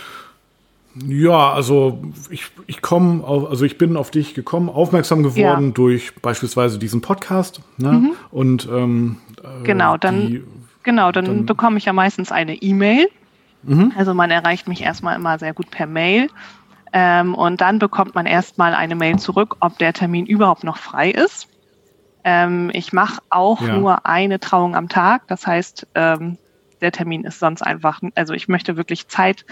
Ja, 1.07 1.51
also 1.51 2.03
ich, 2.29 2.45
ich 2.67 2.83
komme, 2.83 3.23
also 3.25 3.65
ich 3.65 3.79
bin 3.79 3.97
auf 3.97 4.11
dich 4.11 4.35
gekommen, 4.35 4.69
aufmerksam 4.69 5.23
geworden 5.23 5.67
ja. 5.67 5.71
durch 5.71 6.13
beispielsweise 6.21 6.77
diesen 6.77 7.01
Podcast. 7.01 7.61
Ne? 7.77 7.93
Mhm. 7.93 8.11
Und 8.29 8.69
ähm, 8.71 9.17
äh, 9.43 9.63
genau, 9.63 9.97
dann 9.97 10.27
die, 10.27 10.43
genau, 10.83 11.11
dann, 11.11 11.25
dann 11.25 11.45
bekomme 11.47 11.79
ich 11.79 11.85
ja 11.85 11.93
meistens 11.93 12.31
eine 12.31 12.55
E-Mail. 12.55 13.07
Mhm. 13.63 13.93
Also 13.97 14.13
man 14.13 14.29
erreicht 14.29 14.67
mich 14.67 14.81
erstmal 14.81 15.15
immer 15.15 15.39
sehr 15.39 15.53
gut 15.53 15.71
per 15.71 15.87
Mail. 15.87 16.29
Ähm, 16.93 17.33
und 17.33 17.59
dann 17.59 17.79
bekommt 17.79 18.13
man 18.13 18.27
erstmal 18.27 18.75
eine 18.75 18.95
Mail 18.95 19.17
zurück, 19.17 19.57
ob 19.59 19.79
der 19.79 19.93
Termin 19.93 20.27
überhaupt 20.27 20.63
noch 20.63 20.77
frei 20.77 21.09
ist. 21.09 21.47
Ähm, 22.23 22.69
ich 22.73 22.93
mache 22.93 23.19
auch 23.31 23.61
ja. 23.61 23.75
nur 23.75 24.05
eine 24.05 24.39
Trauung 24.39 24.75
am 24.75 24.89
Tag. 24.89 25.27
Das 25.27 25.47
heißt, 25.47 25.87
ähm, 25.95 26.37
der 26.81 26.91
Termin 26.91 27.23
ist 27.23 27.39
sonst 27.39 27.63
einfach, 27.63 27.99
also 28.13 28.33
ich 28.33 28.47
möchte 28.47 28.77
wirklich 28.77 29.07
Zeit 29.07 29.43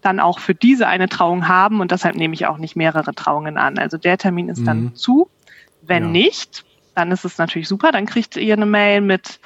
dann 0.00 0.20
auch 0.20 0.38
für 0.38 0.54
diese 0.54 0.86
eine 0.86 1.10
Trauung 1.10 1.46
haben 1.46 1.80
und 1.80 1.90
deshalb 1.90 2.16
nehme 2.16 2.32
ich 2.32 2.46
auch 2.46 2.56
nicht 2.56 2.76
mehrere 2.76 3.14
Trauungen 3.14 3.58
an. 3.58 3.78
Also 3.78 3.98
der 3.98 4.16
Termin 4.16 4.48
ist 4.48 4.60
mhm. 4.60 4.64
dann 4.64 4.94
zu. 4.94 5.28
Wenn 5.82 6.04
ja. 6.04 6.10
nicht, 6.10 6.64
dann 6.94 7.12
ist 7.12 7.26
es 7.26 7.36
natürlich 7.36 7.68
super. 7.68 7.92
Dann 7.92 8.06
kriegt 8.06 8.36
ihr 8.36 8.54
eine 8.54 8.64
Mail 8.64 9.02
mit 9.02 9.38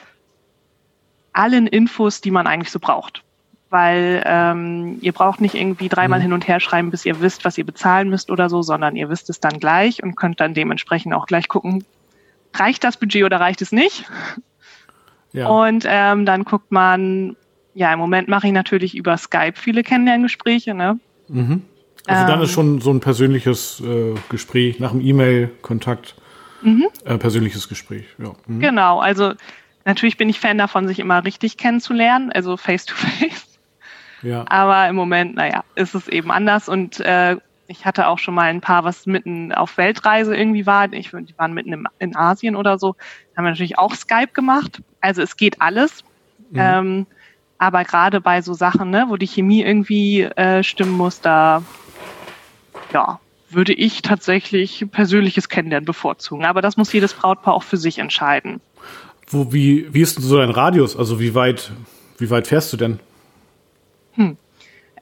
allen 1.33 1.67
Infos, 1.67 2.21
die 2.21 2.31
man 2.31 2.47
eigentlich 2.47 2.71
so 2.71 2.79
braucht. 2.79 3.24
Weil 3.75 4.23
ähm, 4.25 4.99
ihr 5.01 5.11
braucht 5.11 5.41
nicht 5.41 5.57
irgendwie 5.57 5.89
dreimal 5.89 6.21
mhm. 6.21 6.23
hin 6.23 6.33
und 6.33 6.47
her 6.47 6.61
schreiben, 6.61 6.93
bis 6.93 7.05
ihr 7.05 7.21
wisst, 7.21 7.45
was 7.45 7.59
ihr 7.59 7.67
bezahlen 7.67 8.09
müsst 8.09 8.31
oder 8.31 8.49
so, 8.49 8.63
sondern 8.63 8.95
ihr 8.95 9.09
wisst 9.09 9.31
es 9.31 9.41
dann 9.41 9.59
gleich 9.59 10.01
und 10.01 10.15
könnt 10.15 10.39
dann 10.39 10.55
dementsprechend 10.55 11.13
auch 11.13 11.27
gleich 11.27 11.49
gucken, 11.49 11.85
reicht 12.55 12.85
das 12.85 12.97
Budget 12.97 13.25
oder 13.25 13.41
reicht 13.41 13.63
es 13.63 13.73
nicht? 13.73 14.05
Ja. 15.33 15.49
Und 15.49 15.85
ähm, 15.89 16.25
dann 16.25 16.45
guckt 16.45 16.71
man, 16.71 17.35
ja, 17.75 17.93
im 17.93 17.99
Moment 17.99 18.29
mache 18.29 18.47
ich 18.47 18.53
natürlich 18.53 18.95
über 18.95 19.17
Skype 19.17 19.55
viele 19.57 19.83
Kennenlerngespräche. 19.83 20.73
Ne? 20.73 21.01
Mhm. 21.27 21.63
Also 22.07 22.23
ähm, 22.23 22.29
dann 22.29 22.43
ist 22.43 22.53
schon 22.53 22.81
so 22.81 22.93
ein 22.93 23.01
persönliches 23.01 23.81
äh, 23.81 24.15
Gespräch 24.29 24.79
nach 24.79 24.93
dem 24.93 25.01
E-Mail-Kontakt, 25.01 26.15
mhm. 26.63 26.87
äh, 27.05 27.19
persönliches 27.19 27.69
Gespräch. 27.69 28.05
Ja. 28.23 28.35
Mhm. 28.47 28.61
Genau, 28.61 29.01
also 29.01 29.33
natürlich 29.85 30.17
bin 30.17 30.29
ich 30.29 30.39
Fan 30.39 30.59
davon, 30.59 30.87
sich 30.87 31.01
immer 31.01 31.25
richtig 31.25 31.57
kennenzulernen, 31.57 32.31
also 32.31 32.57
face 32.57 32.87
to 32.87 32.95
face. 32.95 33.54
Ja. 34.25 34.45
Aber 34.49 34.89
im 34.89 34.97
Moment, 34.97 35.37
naja, 35.37 35.63
ist 35.75 35.95
es 35.95 36.09
eben 36.09 36.31
anders 36.31 36.69
und 36.69 36.99
äh, 37.01 37.37
ich 37.67 37.87
hatte 37.87 38.09
auch 38.09 38.19
schon 38.19 38.35
mal 38.35 38.51
ein 38.51 38.61
paar, 38.61 38.85
was 38.85 39.07
mitten 39.07 39.53
auf 39.53 39.77
Weltreise 39.79 40.37
irgendwie 40.37 40.67
war. 40.67 40.93
Ich, 40.93 41.11
die 41.11 41.35
waren 41.39 41.55
mitten 41.55 41.73
im, 41.73 41.87
in 41.99 42.17
Asien 42.17 42.57
oder 42.57 42.79
so. 42.79 42.93
Da 43.33 43.39
haben 43.39 43.45
wir 43.45 43.51
natürlich 43.51 43.79
auch 43.79 43.95
Skype 43.95 44.33
gemacht. 44.33 44.83
Also 45.01 45.23
es 45.23 45.37
geht 45.37 45.61
alles. 45.61 46.05
Mhm. 46.51 46.59
Ähm, 46.59 47.07
aber 47.59 47.85
gerade 47.85 48.21
bei 48.21 48.43
so 48.43 48.53
Sachen, 48.53 48.91
ne, 48.91 49.07
wo 49.09 49.17
die 49.17 49.27
Chemie 49.27 49.63
irgendwie 49.63 50.23
äh, 50.23 50.63
stimmen 50.63 50.93
muss, 50.93 51.21
da 51.21 51.63
ja, 52.93 53.19
würde 53.49 53.73
ich 53.73 54.03
tatsächlich 54.03 54.85
persönliches 54.91 55.49
Kennenlernen 55.49 55.87
bevorzugen. 55.87 56.45
Aber 56.45 56.61
das 56.61 56.77
muss 56.77 56.93
jedes 56.93 57.15
Brautpaar 57.15 57.55
auch 57.55 57.63
für 57.63 57.77
sich 57.77 57.99
entscheiden. 57.99 58.61
Wo, 59.29 59.53
wie, 59.53 59.93
wie 59.95 60.03
ist 60.03 60.19
denn 60.19 60.25
so 60.25 60.37
dein 60.37 60.51
Radius? 60.51 60.97
Also 60.97 61.19
wie 61.21 61.35
weit, 61.35 61.73
wie 62.19 62.29
weit 62.29 62.47
fährst 62.47 62.73
du 62.73 62.77
denn? 62.77 63.01
Hm. 64.15 64.37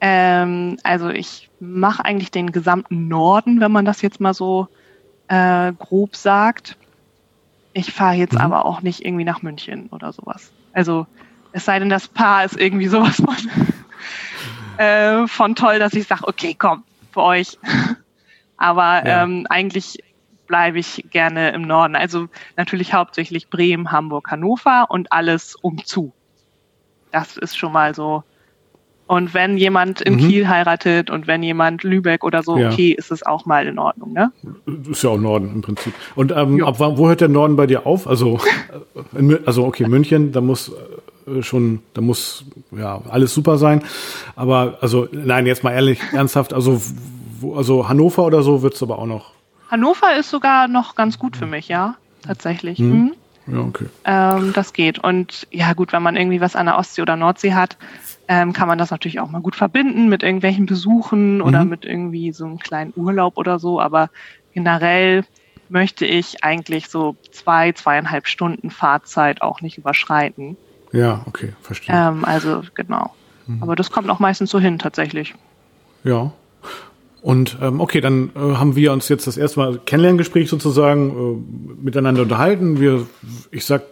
Ähm, 0.01 0.77
also 0.83 1.09
ich 1.09 1.49
mache 1.59 2.03
eigentlich 2.03 2.31
den 2.31 2.51
gesamten 2.51 3.07
Norden, 3.07 3.61
wenn 3.61 3.71
man 3.71 3.85
das 3.85 4.01
jetzt 4.01 4.19
mal 4.19 4.33
so 4.33 4.67
äh, 5.29 5.71
grob 5.73 6.15
sagt. 6.15 6.77
Ich 7.73 7.91
fahre 7.91 8.15
jetzt 8.15 8.33
mhm. 8.33 8.41
aber 8.41 8.65
auch 8.65 8.81
nicht 8.81 9.05
irgendwie 9.05 9.23
nach 9.23 9.41
München 9.41 9.87
oder 9.91 10.11
sowas. 10.11 10.51
Also 10.73 11.07
es 11.53 11.65
sei 11.65 11.79
denn, 11.79 11.89
das 11.89 12.07
Paar 12.07 12.43
ist 12.43 12.59
irgendwie 12.59 12.87
sowas 12.87 13.15
von, 13.15 13.35
äh, 14.77 15.27
von 15.27 15.55
toll, 15.55 15.79
dass 15.79 15.93
ich 15.93 16.07
sage, 16.07 16.27
okay, 16.27 16.55
komm, 16.57 16.83
für 17.11 17.21
euch. 17.21 17.57
Aber 18.57 19.05
ja. 19.05 19.23
ähm, 19.23 19.47
eigentlich 19.49 20.03
bleibe 20.47 20.79
ich 20.79 21.05
gerne 21.09 21.51
im 21.51 21.63
Norden. 21.63 21.95
Also 21.95 22.27
natürlich 22.57 22.93
hauptsächlich 22.93 23.49
Bremen, 23.49 23.91
Hamburg, 23.91 24.29
Hannover 24.29 24.87
und 24.89 25.11
alles 25.11 25.55
umzu. 25.55 26.13
Das 27.11 27.37
ist 27.37 27.57
schon 27.57 27.71
mal 27.71 27.95
so. 27.95 28.23
Und 29.05 29.33
wenn 29.33 29.57
jemand 29.57 30.01
in 30.01 30.15
mhm. 30.15 30.17
Kiel 30.19 30.47
heiratet 30.47 31.09
und 31.09 31.27
wenn 31.27 31.43
jemand 31.43 31.83
Lübeck 31.83 32.23
oder 32.23 32.41
so, 32.41 32.57
ja. 32.57 32.69
okay, 32.69 32.91
ist 32.91 33.11
es 33.11 33.25
auch 33.25 33.45
mal 33.45 33.67
in 33.67 33.77
Ordnung, 33.77 34.13
ne? 34.13 34.31
Ist 34.89 35.03
ja 35.03 35.09
auch 35.09 35.19
Norden 35.19 35.51
im 35.53 35.61
Prinzip. 35.61 35.93
Und 36.15 36.31
ähm, 36.31 36.63
ab 36.63 36.79
wo 36.79 37.07
hört 37.07 37.21
der 37.21 37.27
Norden 37.27 37.55
bei 37.55 37.67
dir 37.67 37.85
auf? 37.85 38.07
Also, 38.07 38.39
äh, 39.15 39.37
also 39.45 39.65
okay, 39.65 39.87
München, 39.87 40.31
da 40.31 40.39
muss 40.39 40.71
äh, 41.27 41.41
schon, 41.43 41.81
da 41.93 42.01
muss 42.01 42.45
ja 42.71 43.01
alles 43.09 43.33
super 43.33 43.57
sein. 43.57 43.83
Aber 44.35 44.77
also, 44.79 45.07
nein, 45.11 45.45
jetzt 45.45 45.63
mal 45.63 45.71
ehrlich, 45.71 45.99
ernsthaft, 46.13 46.53
also, 46.53 46.81
wo, 47.39 47.55
also 47.55 47.89
Hannover 47.89 48.25
oder 48.25 48.41
so 48.41 48.61
wird's 48.61 48.81
aber 48.81 48.99
auch 48.99 49.05
noch. 49.05 49.31
Hannover 49.69 50.15
ist 50.17 50.29
sogar 50.29 50.67
noch 50.67 50.95
ganz 50.95 51.19
gut 51.19 51.35
für 51.35 51.45
mich, 51.45 51.67
ja, 51.67 51.95
tatsächlich. 52.25 52.79
Hm. 52.79 52.89
Mhm. 52.89 53.13
Ja, 53.47 53.59
okay. 53.59 53.85
Ähm, 54.05 54.53
das 54.53 54.71
geht. 54.71 54.99
Und 54.99 55.47
ja, 55.51 55.73
gut, 55.73 55.91
wenn 55.91 56.03
man 56.03 56.15
irgendwie 56.15 56.39
was 56.39 56.55
an 56.55 56.67
der 56.67 56.77
Ostsee 56.77 57.01
oder 57.01 57.17
Nordsee 57.17 57.53
hat, 57.53 57.77
ähm, 58.27 58.53
kann 58.53 58.67
man 58.67 58.77
das 58.77 58.91
natürlich 58.91 59.19
auch 59.19 59.29
mal 59.29 59.41
gut 59.41 59.55
verbinden 59.55 60.09
mit 60.09 60.23
irgendwelchen 60.23 60.65
Besuchen 60.65 61.41
oder 61.41 61.63
mhm. 61.63 61.69
mit 61.69 61.85
irgendwie 61.85 62.31
so 62.31 62.45
einem 62.45 62.59
kleinen 62.59 62.93
Urlaub 62.95 63.37
oder 63.37 63.59
so. 63.59 63.81
Aber 63.81 64.09
generell 64.53 65.25
möchte 65.69 66.05
ich 66.05 66.43
eigentlich 66.43 66.87
so 66.87 67.15
zwei, 67.31 67.71
zweieinhalb 67.71 68.27
Stunden 68.27 68.69
Fahrzeit 68.69 69.41
auch 69.41 69.61
nicht 69.61 69.77
überschreiten. 69.77 70.55
Ja, 70.91 71.23
okay, 71.25 71.53
verstehe. 71.61 71.95
Ähm, 71.95 72.23
also 72.23 72.61
genau. 72.75 73.13
Mhm. 73.47 73.63
Aber 73.63 73.75
das 73.75 73.91
kommt 73.91 74.09
auch 74.09 74.19
meistens 74.19 74.51
so 74.51 74.59
hin 74.59 74.79
tatsächlich. 74.79 75.33
Ja. 76.03 76.31
Und 77.21 77.57
ähm, 77.61 77.79
okay, 77.79 78.01
dann 78.01 78.31
äh, 78.35 78.55
haben 78.55 78.75
wir 78.75 78.91
uns 78.91 79.07
jetzt 79.09 79.27
das 79.27 79.37
erste 79.37 79.59
Mal 79.59 79.79
Kennenlerngespräch 79.85 80.49
sozusagen 80.49 81.09
äh, 81.09 81.83
miteinander 81.83 82.23
unterhalten. 82.23 82.79
Wir, 82.79 83.07
ich 83.49 83.65
sag 83.65 83.83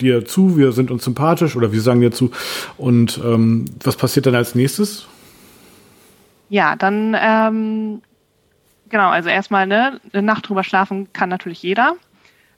dir 0.00 0.24
zu, 0.24 0.56
wir 0.56 0.72
sind 0.72 0.90
uns 0.90 1.04
sympathisch 1.04 1.56
oder 1.56 1.72
wir 1.72 1.80
sagen 1.80 2.00
dir 2.00 2.12
zu. 2.12 2.30
Und 2.76 3.20
ähm, 3.24 3.66
was 3.82 3.96
passiert 3.96 4.26
dann 4.26 4.34
als 4.34 4.54
nächstes? 4.54 5.06
Ja, 6.48 6.76
dann 6.76 7.16
ähm, 7.18 8.02
genau, 8.88 9.08
also 9.08 9.28
erstmal 9.28 9.66
ne, 9.66 10.00
eine 10.12 10.22
Nacht 10.22 10.48
drüber 10.48 10.64
schlafen 10.64 11.12
kann 11.12 11.28
natürlich 11.28 11.62
jeder. 11.62 11.94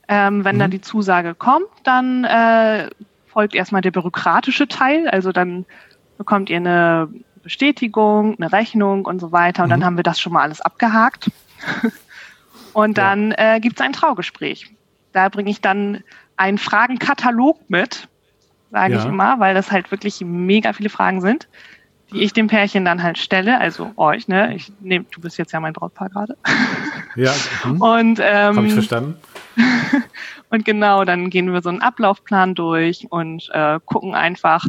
Ähm, 0.08 0.44
wenn 0.44 0.56
mhm. 0.56 0.60
dann 0.60 0.70
die 0.70 0.80
Zusage 0.82 1.34
kommt, 1.34 1.68
dann 1.84 2.24
äh, 2.24 2.90
folgt 3.26 3.54
erstmal 3.54 3.80
der 3.80 3.90
bürokratische 3.90 4.68
Teil. 4.68 5.08
Also 5.08 5.32
dann 5.32 5.64
bekommt 6.18 6.50
ihr 6.50 6.58
eine 6.58 7.08
Bestätigung, 7.42 8.36
eine 8.36 8.52
Rechnung 8.52 9.06
und 9.06 9.20
so 9.20 9.32
weiter. 9.32 9.62
Und 9.62 9.68
mhm. 9.68 9.70
dann 9.70 9.84
haben 9.84 9.96
wir 9.96 10.02
das 10.02 10.20
schon 10.20 10.32
mal 10.32 10.42
alles 10.42 10.60
abgehakt. 10.60 11.30
und 12.74 12.98
dann 12.98 13.30
ja. 13.30 13.54
äh, 13.54 13.60
gibt 13.60 13.80
es 13.80 13.86
ein 13.86 13.92
Traugespräch. 13.92 14.74
Da 15.12 15.28
bringe 15.28 15.50
ich 15.50 15.60
dann 15.60 16.02
einen 16.36 16.58
Fragenkatalog 16.58 17.58
mit, 17.68 18.08
sage 18.70 18.94
ja. 18.94 19.00
ich 19.00 19.06
immer, 19.06 19.38
weil 19.40 19.54
das 19.54 19.70
halt 19.70 19.90
wirklich 19.90 20.20
mega 20.20 20.72
viele 20.72 20.90
Fragen 20.90 21.20
sind, 21.20 21.48
die 22.12 22.22
ich 22.22 22.32
dem 22.32 22.48
Pärchen 22.48 22.84
dann 22.84 23.02
halt 23.02 23.18
stelle, 23.18 23.58
also 23.58 23.92
euch, 23.96 24.28
ne? 24.28 24.54
Ich 24.54 24.72
nehme, 24.80 25.06
du 25.10 25.20
bist 25.20 25.38
jetzt 25.38 25.52
ja 25.52 25.60
mein 25.60 25.72
Brautpaar 25.72 26.10
gerade. 26.10 26.36
Ja. 27.16 27.32
Mhm. 27.64 27.80
Und 27.80 28.18
ähm, 28.20 28.56
habe 28.56 28.66
ich 28.66 28.72
verstanden. 28.72 29.16
Und 30.50 30.64
genau, 30.64 31.04
dann 31.04 31.30
gehen 31.30 31.52
wir 31.52 31.62
so 31.62 31.68
einen 31.68 31.80
Ablaufplan 31.80 32.54
durch 32.54 33.06
und 33.10 33.50
äh, 33.52 33.80
gucken 33.84 34.14
einfach, 34.14 34.66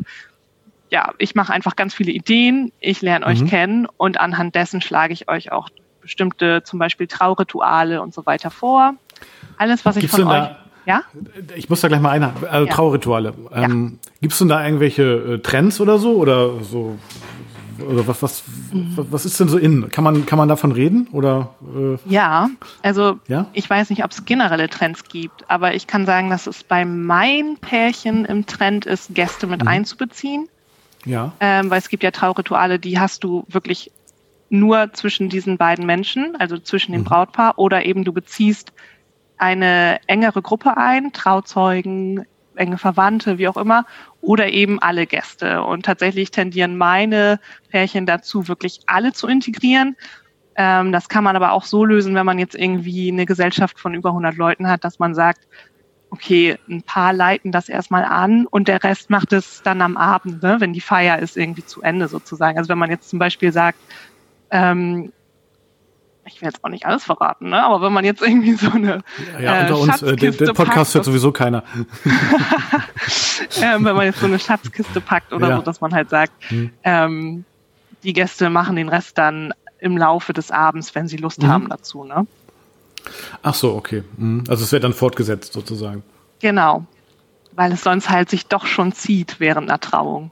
ja, 0.89 1.13
ich 1.17 1.35
mache 1.35 1.53
einfach 1.53 1.75
ganz 1.75 1.93
viele 1.93 2.11
Ideen, 2.11 2.71
ich 2.79 3.01
lerne 3.01 3.25
euch 3.25 3.41
mhm. 3.41 3.47
kennen 3.47 3.87
und 3.97 4.19
anhand 4.19 4.55
dessen 4.55 4.81
schlage 4.81 5.13
ich 5.13 5.29
euch 5.29 5.51
auch 5.51 5.69
bestimmte, 6.01 6.63
zum 6.63 6.79
Beispiel 6.79 7.07
Traurituale 7.07 8.01
und 8.01 8.13
so 8.13 8.25
weiter 8.25 8.51
vor. 8.51 8.95
Alles, 9.57 9.85
was 9.85 9.95
ich 9.97 10.01
Gibt's 10.01 10.15
von 10.15 10.27
euch. 10.27 10.49
Ja? 10.85 11.03
Ich 11.55 11.69
muss 11.69 11.81
da 11.81 11.87
gleich 11.87 12.01
mal 12.01 12.11
einer. 12.11 12.33
Also 12.49 12.67
ja. 12.67 12.73
Traurituale. 12.73 13.33
Ähm, 13.53 13.99
ja. 14.03 14.11
Gibt 14.21 14.33
es 14.33 14.39
denn 14.39 14.49
da 14.49 14.63
irgendwelche 14.63 15.03
äh, 15.03 15.39
Trends 15.39 15.79
oder 15.81 15.97
so? 15.97 16.15
Oder 16.15 16.63
so 16.63 16.97
oder 17.79 18.07
was, 18.07 18.21
was, 18.21 18.43
mhm. 18.71 18.93
was 18.95 19.25
ist 19.25 19.39
denn 19.39 19.47
so 19.47 19.57
in? 19.57 19.89
Kann 19.89 20.03
man, 20.03 20.25
kann 20.25 20.37
man 20.37 20.47
davon 20.47 20.71
reden? 20.71 21.07
Oder, 21.11 21.55
äh, 21.75 21.97
ja, 22.09 22.49
also 22.81 23.19
ja? 23.27 23.47
ich 23.53 23.69
weiß 23.69 23.89
nicht, 23.89 24.03
ob 24.03 24.11
es 24.11 24.25
generelle 24.25 24.69
Trends 24.69 25.03
gibt, 25.03 25.49
aber 25.49 25.75
ich 25.75 25.87
kann 25.87 26.05
sagen, 26.05 26.29
dass 26.29 26.47
es 26.47 26.63
bei 26.63 26.85
meinen 26.85 27.57
Pärchen 27.57 28.25
im 28.25 28.45
Trend 28.45 28.85
ist, 28.85 29.13
Gäste 29.13 29.47
mit 29.47 29.61
mhm. 29.61 29.67
einzubeziehen. 29.67 30.47
Ja. 31.05 31.33
Ähm, 31.39 31.69
weil 31.69 31.79
es 31.79 31.89
gibt 31.89 32.03
ja 32.03 32.11
Traurituale, 32.11 32.79
die 32.79 32.99
hast 32.99 33.23
du 33.23 33.45
wirklich 33.47 33.91
nur 34.49 34.93
zwischen 34.93 35.29
diesen 35.29 35.57
beiden 35.57 35.85
Menschen, 35.85 36.35
also 36.39 36.57
zwischen 36.57 36.93
dem 36.93 37.01
mhm. 37.01 37.05
Brautpaar, 37.05 37.57
oder 37.57 37.85
eben 37.85 38.03
du 38.03 38.13
beziehst 38.13 38.71
eine 39.37 39.99
engere 40.07 40.41
Gruppe 40.41 40.77
ein, 40.77 41.13
Trauzeugen, 41.13 42.25
enge 42.55 42.77
Verwandte, 42.77 43.37
wie 43.37 43.47
auch 43.47 43.57
immer, 43.57 43.85
oder 44.21 44.49
eben 44.49 44.81
alle 44.81 45.05
Gäste. 45.05 45.63
Und 45.63 45.85
tatsächlich 45.85 46.31
tendieren 46.31 46.77
meine 46.77 47.39
Pärchen 47.69 48.05
dazu, 48.05 48.47
wirklich 48.47 48.79
alle 48.87 49.13
zu 49.13 49.27
integrieren. 49.27 49.95
Ähm, 50.55 50.91
das 50.91 51.09
kann 51.09 51.23
man 51.23 51.35
aber 51.35 51.51
auch 51.51 51.65
so 51.65 51.83
lösen, 51.83 52.15
wenn 52.15 52.25
man 52.25 52.39
jetzt 52.39 52.55
irgendwie 52.55 53.11
eine 53.11 53.25
Gesellschaft 53.25 53.79
von 53.79 53.93
über 53.93 54.09
100 54.09 54.35
Leuten 54.37 54.69
hat, 54.69 54.83
dass 54.83 54.99
man 54.99 55.13
sagt, 55.13 55.47
okay, 56.09 56.57
ein 56.69 56.81
paar 56.81 57.11
leiten 57.11 57.51
das 57.51 57.67
erstmal 57.67 58.05
an 58.05 58.45
und 58.47 58.69
der 58.69 58.83
Rest 58.83 59.09
macht 59.09 59.33
es 59.33 59.61
dann 59.63 59.81
am 59.81 59.97
Abend, 59.97 60.41
ne, 60.41 60.57
wenn 60.59 60.71
die 60.71 60.81
Feier 60.81 61.19
ist 61.19 61.35
irgendwie 61.35 61.65
zu 61.65 61.81
Ende 61.81 62.07
sozusagen. 62.07 62.57
Also 62.57 62.69
wenn 62.69 62.77
man 62.77 62.89
jetzt 62.89 63.09
zum 63.09 63.19
Beispiel 63.19 63.51
sagt, 63.51 63.79
ähm, 64.51 65.11
ich 66.25 66.41
will 66.41 66.47
jetzt 66.47 66.63
auch 66.63 66.69
nicht 66.69 66.85
alles 66.85 67.03
verraten, 67.03 67.49
ne? 67.49 67.63
aber 67.63 67.81
wenn 67.81 67.93
man 67.93 68.03
jetzt 68.03 68.21
irgendwie 68.21 68.53
so 68.53 68.71
eine 68.71 69.03
ja, 69.33 69.39
ja, 69.39 69.61
unter 69.61 69.79
uns, 69.79 70.01
äh, 70.01 70.15
der, 70.15 70.31
der 70.31 70.53
Podcast 70.53 70.95
hört 70.95 71.05
sowieso 71.05 71.31
keiner. 71.31 71.63
ähm, 73.61 73.85
wenn 73.85 73.95
man 73.95 74.05
jetzt 74.05 74.19
so 74.19 74.25
eine 74.25 74.39
Schatzkiste 74.39 75.01
packt 75.01 75.33
oder 75.33 75.49
ja. 75.49 75.55
so, 75.57 75.61
dass 75.61 75.81
man 75.81 75.93
halt 75.93 76.09
sagt, 76.09 76.33
hm. 76.49 76.71
ähm, 76.83 77.45
die 78.03 78.13
Gäste 78.13 78.49
machen 78.49 78.75
den 78.75 78.89
Rest 78.89 79.17
dann 79.17 79.53
im 79.79 79.97
Laufe 79.97 80.33
des 80.33 80.51
Abends, 80.51 80.95
wenn 80.95 81.07
sie 81.07 81.17
Lust 81.17 81.43
mhm. 81.43 81.47
haben 81.47 81.69
dazu. 81.69 82.03
Ne? 82.03 82.25
Ach 83.43 83.53
so, 83.53 83.75
okay. 83.75 84.03
Mhm. 84.17 84.43
Also 84.47 84.63
es 84.63 84.71
wird 84.71 84.83
dann 84.83 84.93
fortgesetzt 84.93 85.53
sozusagen. 85.53 86.03
Genau, 86.39 86.85
weil 87.51 87.71
es 87.71 87.83
sonst 87.83 88.09
halt 88.09 88.29
sich 88.29 88.47
doch 88.47 88.65
schon 88.65 88.93
zieht 88.93 89.39
während 89.39 89.69
einer 89.69 89.79
Trauung. 89.79 90.31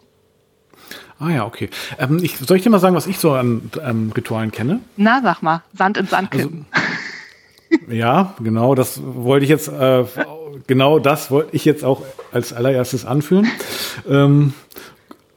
Ah 1.24 1.30
ja, 1.30 1.46
okay. 1.46 1.70
Ähm, 2.00 2.20
ich, 2.22 2.38
soll 2.38 2.58
ich 2.58 2.64
dir 2.64 2.70
mal 2.70 2.80
sagen, 2.80 2.96
was 2.96 3.08
ich 3.08 3.18
so 3.18 3.32
an 3.32 3.72
ähm, 3.82 4.12
Ritualen 4.16 4.52
kenne? 4.52 4.82
Na, 4.98 5.22
sag 5.24 5.42
mal, 5.42 5.64
Sand 5.74 5.98
ins 5.98 6.10
Sand 6.10 6.32
kippen. 6.32 6.66
Also, 6.72 7.92
ja, 7.94 8.34
genau, 8.40 8.76
das 8.76 9.00
wollte 9.04 9.46
ich 9.46 9.50
jetzt, 9.50 9.70
äh, 9.70 10.04
genau 10.68 11.00
das 11.00 11.32
wollte 11.32 11.56
ich 11.56 11.64
jetzt 11.64 11.86
auch 11.86 12.02
als 12.34 12.52
allererstes 12.52 13.06
anführen. 13.06 13.48
Ähm, 14.08 14.54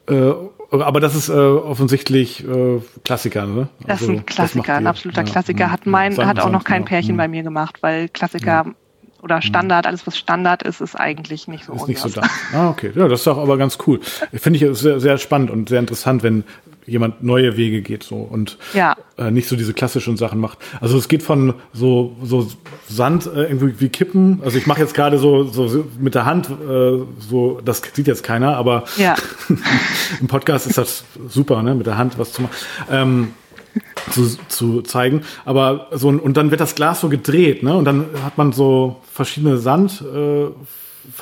äh, 0.08 0.32
aber 0.72 0.98
das 0.98 1.14
ist 1.14 1.28
äh, 1.28 1.32
offensichtlich 1.32 2.44
äh, 2.44 2.80
Klassiker, 3.04 3.46
ne? 3.46 3.68
Das 3.86 4.02
ist 4.02 4.08
ein 4.08 4.16
also, 4.16 4.22
Klassiker, 4.26 4.74
ein 4.74 4.86
absoluter 4.88 5.22
ja, 5.22 5.30
Klassiker. 5.30 5.70
Hat 5.70 5.86
mein, 5.86 6.16
hat 6.16 6.40
auch 6.40 6.50
noch 6.50 6.64
kein 6.64 6.84
Pärchen 6.84 7.14
ja. 7.14 7.16
bei 7.18 7.28
mir 7.28 7.44
gemacht, 7.44 7.78
weil 7.82 8.08
Klassiker 8.08 8.64
ja. 8.66 8.74
Oder 9.22 9.42
Standard, 9.42 9.86
alles 9.86 10.06
was 10.06 10.16
Standard 10.16 10.62
ist, 10.62 10.80
ist 10.80 10.94
eigentlich 10.94 11.48
nicht 11.48 11.64
so. 11.64 11.72
Ist 11.72 11.88
nicht 11.88 12.00
so 12.00 12.08
da. 12.08 12.22
Ah, 12.52 12.70
okay. 12.70 12.92
Ja, 12.94 13.08
das 13.08 13.20
ist 13.20 13.28
auch 13.28 13.38
aber 13.38 13.56
ganz 13.56 13.78
cool. 13.86 14.00
Finde 14.32 14.58
ich 14.58 14.78
sehr, 14.78 15.00
sehr 15.00 15.18
spannend 15.18 15.50
und 15.50 15.68
sehr 15.68 15.80
interessant, 15.80 16.22
wenn 16.22 16.44
jemand 16.86 17.22
neue 17.22 17.56
Wege 17.56 17.82
geht 17.82 18.04
so 18.04 18.16
und 18.16 18.58
ja. 18.72 18.94
äh, 19.18 19.30
nicht 19.30 19.48
so 19.48 19.56
diese 19.56 19.74
klassischen 19.74 20.16
Sachen 20.16 20.38
macht. 20.38 20.58
Also 20.80 20.96
es 20.96 21.08
geht 21.08 21.22
von 21.22 21.54
so 21.72 22.16
so 22.22 22.48
Sand 22.88 23.26
äh, 23.26 23.44
irgendwie 23.44 23.80
wie 23.80 23.88
kippen. 23.88 24.40
Also 24.44 24.56
ich 24.58 24.66
mache 24.66 24.80
jetzt 24.80 24.94
gerade 24.94 25.18
so 25.18 25.44
so 25.44 25.84
mit 25.98 26.14
der 26.14 26.24
Hand 26.24 26.48
äh, 26.48 27.00
so 27.28 27.60
das 27.64 27.82
sieht 27.92 28.06
jetzt 28.06 28.22
keiner, 28.22 28.56
aber 28.56 28.84
ja. 28.96 29.16
im 30.20 30.28
Podcast 30.28 30.66
ist 30.66 30.78
das 30.78 31.04
super, 31.28 31.62
ne, 31.62 31.74
mit 31.74 31.86
der 31.86 31.98
Hand 31.98 32.18
was 32.18 32.32
zu 32.32 32.42
machen. 32.42 32.54
Ähm, 32.90 33.32
zu, 34.10 34.36
zu 34.48 34.82
zeigen. 34.82 35.22
Aber 35.44 35.88
so 35.92 36.08
und 36.08 36.36
dann 36.36 36.50
wird 36.50 36.60
das 36.60 36.74
Glas 36.74 37.00
so 37.00 37.08
gedreht, 37.08 37.62
ne? 37.62 37.76
Und 37.76 37.84
dann 37.84 38.06
hat 38.24 38.38
man 38.38 38.52
so 38.52 38.96
verschiedene 39.12 39.58
Sand 39.58 40.02
äh, 40.02 40.46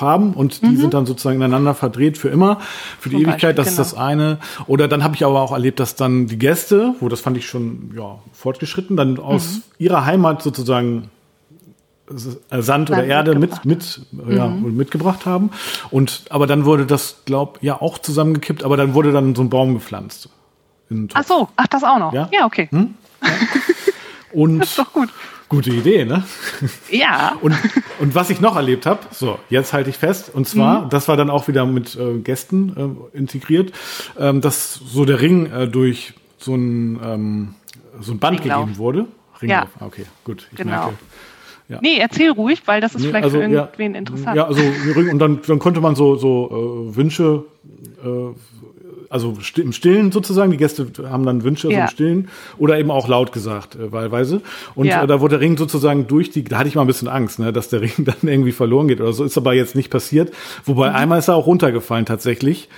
und 0.01 0.63
die 0.63 0.67
mhm. 0.67 0.77
sind 0.79 0.95
dann 0.95 1.07
sozusagen 1.07 1.37
ineinander 1.37 1.75
verdreht 1.75 2.17
für 2.17 2.29
immer, 2.29 2.59
für 2.99 3.11
die 3.11 3.17
Zum 3.17 3.25
Ewigkeit. 3.25 3.55
Beispiel, 3.55 3.55
das 3.55 3.69
genau. 3.69 3.83
ist 3.83 3.93
das 3.93 3.99
eine. 3.99 4.39
Oder 4.67 4.89
dann 4.89 5.05
habe 5.05 5.15
ich 5.15 5.25
aber 5.25 5.41
auch 5.41 5.53
erlebt, 5.53 5.79
dass 5.79 5.95
dann 5.95 6.27
die 6.27 6.39
Gäste, 6.39 6.95
wo 7.01 7.09
das 7.09 7.21
fand 7.21 7.37
ich 7.37 7.47
schon 7.47 7.93
ja 7.97 8.19
fortgeschritten, 8.33 8.97
dann 8.97 9.19
aus 9.19 9.57
mhm. 9.57 9.63
ihrer 9.79 10.05
Heimat 10.05 10.43
sozusagen 10.43 11.11
äh, 12.51 12.63
Sand 12.63 12.91
oder 12.91 13.05
Erde 13.05 13.39
mit 13.39 13.65
mit 13.65 14.01
ja, 14.29 14.49
mhm. 14.49 14.77
mitgebracht 14.77 15.27
haben 15.27 15.51
und 15.91 16.25
aber 16.31 16.47
dann 16.47 16.65
wurde 16.65 16.87
das 16.87 17.23
glaub 17.25 17.59
ja 17.63 17.81
auch 17.81 17.99
zusammengekippt 17.99 18.63
aber 18.63 18.77
dann 18.77 18.93
wurde 18.93 19.11
dann 19.11 19.35
so 19.35 19.43
ein 19.43 19.49
Baum 19.49 19.73
gepflanzt 19.73 20.29
ach 21.15 21.25
so 21.25 21.49
ach 21.57 21.67
das 21.67 21.85
auch 21.85 21.99
noch 21.99 22.13
ja, 22.13 22.29
ja 22.33 22.47
okay 22.47 22.69
hm? 22.71 22.95
ja. 23.23 23.29
und 24.33 24.59
das 24.61 24.71
ist 24.71 24.79
doch 24.79 24.93
gut 24.93 25.11
Gute 25.55 25.71
Idee, 25.71 26.05
ne? 26.05 26.25
Ja. 26.91 27.37
Und, 27.41 27.55
und 28.01 28.15
was 28.15 28.31
ich 28.31 28.41
noch 28.41 28.57
erlebt 28.57 28.87
habe, 28.87 29.01
so, 29.13 29.39
jetzt 29.51 29.73
halte 29.73 29.91
ich 29.91 29.97
fest, 29.97 30.35
und 30.35 30.49
zwar, 30.49 30.87
mhm. 30.87 30.89
das 30.89 31.07
war 31.07 31.17
dann 31.17 31.31
auch 31.31 31.47
wieder 31.47 31.67
mit 31.67 31.97
äh, 31.97 32.19
Gästen 32.19 33.07
äh, 33.13 33.17
integriert, 33.17 33.73
ähm, 34.19 34.41
dass 34.41 34.75
so 34.75 35.05
der 35.05 35.21
Ring 35.21 35.47
äh, 35.47 35.69
durch 35.69 36.15
so 36.39 36.55
ein, 36.55 36.99
ähm, 37.05 37.55
so 38.01 38.13
ein 38.13 38.19
Band 38.19 38.41
Ringlauf. 38.41 38.63
gegeben 38.63 38.79
wurde. 38.79 39.07
Ringlauf, 39.41 39.69
ja. 39.79 39.87
okay, 39.87 40.07
gut. 40.25 40.49
Ich 40.51 40.59
genau. 40.59 40.71
merke. 40.71 40.95
Ja. 41.69 41.79
Nee, 41.81 41.99
erzähl 41.99 42.31
ruhig, 42.31 42.63
weil 42.67 42.81
das 42.81 42.95
ist 42.95 43.03
nee, 43.03 43.09
vielleicht 43.09 43.25
also, 43.25 43.37
für 43.37 43.43
irgendwen 43.45 43.93
ja, 43.93 43.99
interessant. 43.99 44.37
Ja, 44.37 44.47
also 44.47 44.61
und 44.97 45.19
dann, 45.19 45.41
dann 45.47 45.59
konnte 45.59 45.81
man 45.81 45.95
so, 45.95 46.17
so 46.17 46.89
äh, 46.91 46.97
Wünsche 46.97 47.45
äh, 48.03 48.09
also 49.15 49.39
im 49.55 49.73
Stillen 49.73 50.11
sozusagen, 50.11 50.51
die 50.51 50.57
Gäste 50.57 50.89
haben 51.09 51.25
dann 51.25 51.45
Wünsche 51.45 51.71
ja. 51.71 51.77
so 51.77 51.81
im 51.83 51.89
Stillen 51.89 52.29
oder 52.59 52.81
eben 52.81 52.91
auch 52.91 53.07
laut 53.07 53.31
gesagt, 53.31 53.77
äh, 53.77 53.93
wahlweise. 53.93 54.43
Und 54.75 54.87
ja. 54.87 55.05
äh, 55.05 55.07
da 55.07 55.21
wurde 55.21 55.39
der 55.39 55.41
Ring 55.41 55.57
sozusagen 55.57 56.09
durch 56.09 56.33
die, 56.33 56.43
da 56.43 56.59
hatte 56.59 56.69
ich 56.69 56.75
mal 56.75 56.81
ein 56.81 56.89
bisschen 56.89 57.07
Angst, 57.07 57.39
ne, 57.39 57.53
dass 57.53 57.69
der 57.69 57.81
Ring 57.81 57.93
dann 57.99 58.17
irgendwie 58.23 58.51
verloren 58.51 58.89
geht 58.89 59.01
oder 59.01 59.13
so, 59.13 59.23
ist 59.23 59.39
aber 59.39 59.55
jetzt 59.55 59.77
nicht 59.77 59.89
passiert. 59.89 60.33
Wobei 60.65 60.91
mhm. 60.91 60.97
einmal 60.97 61.19
ist 61.21 61.29
er 61.29 61.37
auch 61.37 61.47
runtergefallen 61.47 62.07
tatsächlich. 62.07 62.69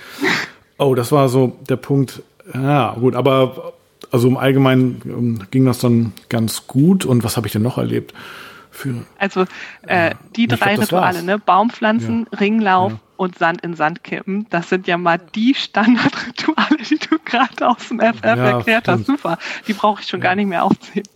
Oh, 0.77 0.93
das 0.93 1.11
war 1.11 1.27
so 1.27 1.57
der 1.69 1.77
Punkt. 1.77 2.21
Ja, 2.53 2.95
gut, 2.99 3.15
aber 3.15 3.73
also 4.11 4.27
im 4.27 4.37
Allgemeinen 4.37 5.01
ähm, 5.05 5.39
ging 5.49 5.65
das 5.65 5.79
dann 5.79 6.13
ganz 6.29 6.67
gut. 6.67 7.03
Und 7.03 7.23
was 7.23 7.35
habe 7.35 7.47
ich 7.47 7.53
denn 7.53 7.63
noch 7.63 7.79
erlebt? 7.79 8.13
Für, 8.69 8.93
also 9.17 9.45
äh, 9.87 10.13
die 10.35 10.45
drei 10.45 10.75
glaub, 10.75 10.83
Rituale, 10.83 11.23
ne? 11.23 11.39
Baumpflanzen, 11.39 12.27
ja. 12.31 12.37
Ringlauf 12.37 12.91
ja 12.91 12.99
und 13.17 13.37
Sand 13.37 13.61
in 13.61 13.73
Sand 13.73 14.03
kippen. 14.03 14.47
Das 14.49 14.69
sind 14.69 14.87
ja 14.87 14.97
mal 14.97 15.17
die 15.17 15.53
Standardrituale, 15.55 16.77
die 16.89 16.97
du 16.97 17.17
gerade 17.23 17.67
aus 17.67 17.89
dem 17.89 17.99
FF 17.99 18.23
ja, 18.23 18.35
erklärt 18.35 18.83
stimmt. 18.83 18.99
hast. 18.99 19.05
Super. 19.07 19.37
Die 19.67 19.73
brauche 19.73 20.01
ich 20.01 20.07
schon 20.07 20.19
ja. 20.19 20.25
gar 20.25 20.35
nicht 20.35 20.47
mehr 20.47 20.63
aufzählen. 20.63 21.07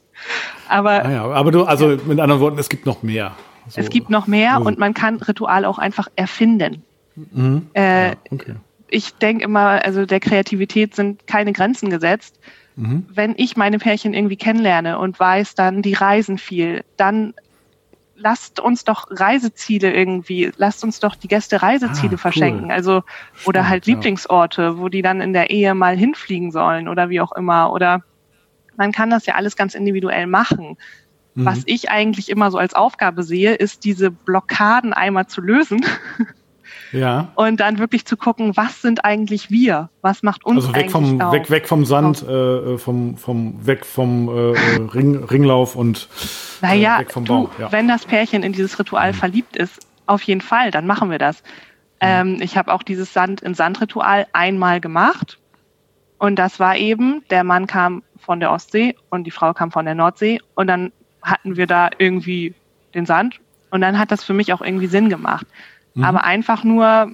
Aber, 0.68 1.06
ah 1.06 1.12
ja, 1.12 1.26
aber 1.26 1.52
du, 1.52 1.64
also 1.64 1.98
mit 2.06 2.20
anderen 2.20 2.42
Worten, 2.42 2.60
es 2.60 2.70
gibt 2.70 2.86
noch 2.86 3.04
mehr. 3.04 3.36
So. 3.68 3.80
Es 3.80 3.90
gibt 3.90 4.10
noch 4.10 4.28
mehr 4.28 4.62
und 4.62 4.78
man 4.80 4.94
kann 4.94 5.18
Rituale 5.18 5.68
auch 5.68 5.80
einfach 5.80 6.08
erfinden. 6.16 6.84
Mhm. 7.16 7.68
Äh, 7.74 8.16
okay. 8.30 8.56
Ich 8.90 9.14
denke 9.16 9.44
immer, 9.44 9.84
also 9.84 10.06
der 10.06 10.20
Kreativität 10.20 10.96
sind 10.96 11.26
keine 11.28 11.54
Grenzen 11.54 11.90
gesetzt. 11.90 12.40
Mhm. 12.76 13.06
Wenn 13.14 13.34
ich 13.38 13.58
meine 13.58 13.80
Pärchen 13.80 14.14
irgendwie 14.14 14.36
kennenlerne 14.36 14.98
und 14.98 15.20
weiß 15.20 15.56
dann, 15.56 15.82
die 15.82 15.94
reisen 15.94 16.38
viel, 16.38 16.84
dann 16.98 17.34
lasst 18.22 18.60
uns 18.60 18.84
doch 18.84 19.08
Reiseziele 19.10 19.94
irgendwie, 19.94 20.52
lasst 20.58 20.84
uns 20.84 21.00
doch 21.00 21.16
die 21.16 21.28
Gäste 21.28 21.62
Reiseziele 21.62 22.16
ah, 22.16 22.18
verschenken. 22.18 22.66
Cool. 22.66 22.72
Also, 22.72 23.04
oder 23.46 23.62
Stimmt, 23.62 23.70
halt 23.70 23.86
Lieblingsorte, 23.86 24.62
ja. 24.62 24.78
wo 24.78 24.90
die 24.90 25.02
dann 25.02 25.22
in 25.22 25.34
der 25.34 25.50
Ehe 25.50 25.74
mal 25.76 25.98
hinfliegen 25.98 26.52
sollen 26.52 26.88
oder 26.88 27.10
wie 27.10 27.22
auch 27.22 27.32
immer. 27.34 27.72
Oder 27.74 28.04
man 28.78 28.92
kann 28.92 29.10
das 29.10 29.26
ja 29.26 29.36
alles 29.36 29.56
ganz 29.56 29.76
individuell 29.76 30.28
machen. 30.28 30.78
Mhm. 31.34 31.46
Was 31.46 31.64
ich 31.66 31.90
eigentlich 31.90 32.30
immer 32.30 32.52
so 32.52 32.58
als 32.58 32.74
Aufgabe 32.74 33.24
sehe, 33.24 33.54
ist 33.54 33.84
diese 33.84 34.12
Blockaden 34.12 34.94
einmal 34.94 35.28
zu 35.28 35.42
lösen. 35.42 35.86
Ja. 36.92 37.32
Und 37.36 37.60
dann 37.60 37.80
wirklich 37.80 38.06
zu 38.06 38.18
gucken, 38.18 38.56
was 38.58 38.82
sind 38.82 39.06
eigentlich 39.06 39.50
wir? 39.50 39.90
Was 40.02 40.24
macht 40.24 40.46
uns 40.46 40.66
also 40.66 40.70
weg 40.70 40.76
eigentlich 40.76 40.92
vom, 40.92 41.22
aus? 41.22 41.34
Weg, 41.34 41.50
weg 41.50 41.68
vom 41.68 41.86
Sand, 41.86 42.24
äh, 42.24 42.78
vom, 42.78 43.18
vom, 43.18 43.66
weg 43.66 43.86
vom 43.86 44.28
äh, 44.28 44.58
Ring, 44.94 45.24
Ringlauf 45.24 45.76
und 45.76 46.10
äh, 46.62 46.66
naja, 46.66 47.00
weg 47.00 47.12
vom 47.12 47.24
Baum. 47.24 47.50
Du, 47.58 47.64
ja. 47.64 47.72
wenn 47.72 47.88
das 47.88 48.06
Pärchen 48.06 48.44
in 48.44 48.54
dieses 48.54 48.78
Ritual 48.78 49.14
mhm. 49.14 49.16
verliebt 49.16 49.56
ist, 49.56 49.88
auf 50.06 50.22
jeden 50.24 50.42
Fall, 50.42 50.72
dann 50.72 50.86
machen 50.86 51.10
wir 51.10 51.20
das. 51.20 51.42
Mhm. 52.02 52.08
Ähm, 52.08 52.38
ich 52.42 52.58
habe 52.58 52.74
auch 52.74 52.84
dieses 52.84 53.14
Sand 53.14 53.42
in 53.42 53.54
Sand-Ritual 53.54 54.28
einmal 54.34 54.82
gemacht. 54.82 55.38
Und 56.18 56.36
das 56.38 56.60
war 56.60 56.76
eben, 56.78 57.24
der 57.30 57.44
Mann 57.44 57.66
kam 57.68 58.04
von 58.18 58.40
der 58.40 58.52
Ostsee 58.52 58.96
und 59.10 59.24
die 59.24 59.32
Frau 59.32 59.54
kam 59.54 59.72
von 59.72 59.86
der 59.86 59.96
Nordsee. 59.96 60.40
Und 60.54 60.68
dann 60.68 60.92
hatten 61.22 61.56
wir 61.56 61.68
da 61.68 61.90
irgendwie 61.98 62.54
den 62.94 63.06
Sand. 63.06 63.40
Und 63.72 63.82
dann 63.82 63.98
hat 63.98 64.12
das 64.12 64.24
für 64.24 64.34
mich 64.34 64.54
auch 64.54 64.62
irgendwie 64.62 64.88
Sinn 64.88 65.10
gemacht. 65.10 65.48
Mhm. 65.94 66.04
Aber 66.04 66.24
einfach 66.24 66.64
nur, 66.64 67.12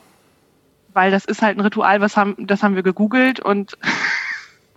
weil 0.93 1.11
das 1.11 1.25
ist 1.25 1.41
halt 1.41 1.57
ein 1.57 1.61
Ritual, 1.61 2.01
was 2.01 2.17
haben, 2.17 2.35
das 2.47 2.63
haben 2.63 2.75
wir 2.75 2.83
gegoogelt 2.83 3.39
und 3.39 3.77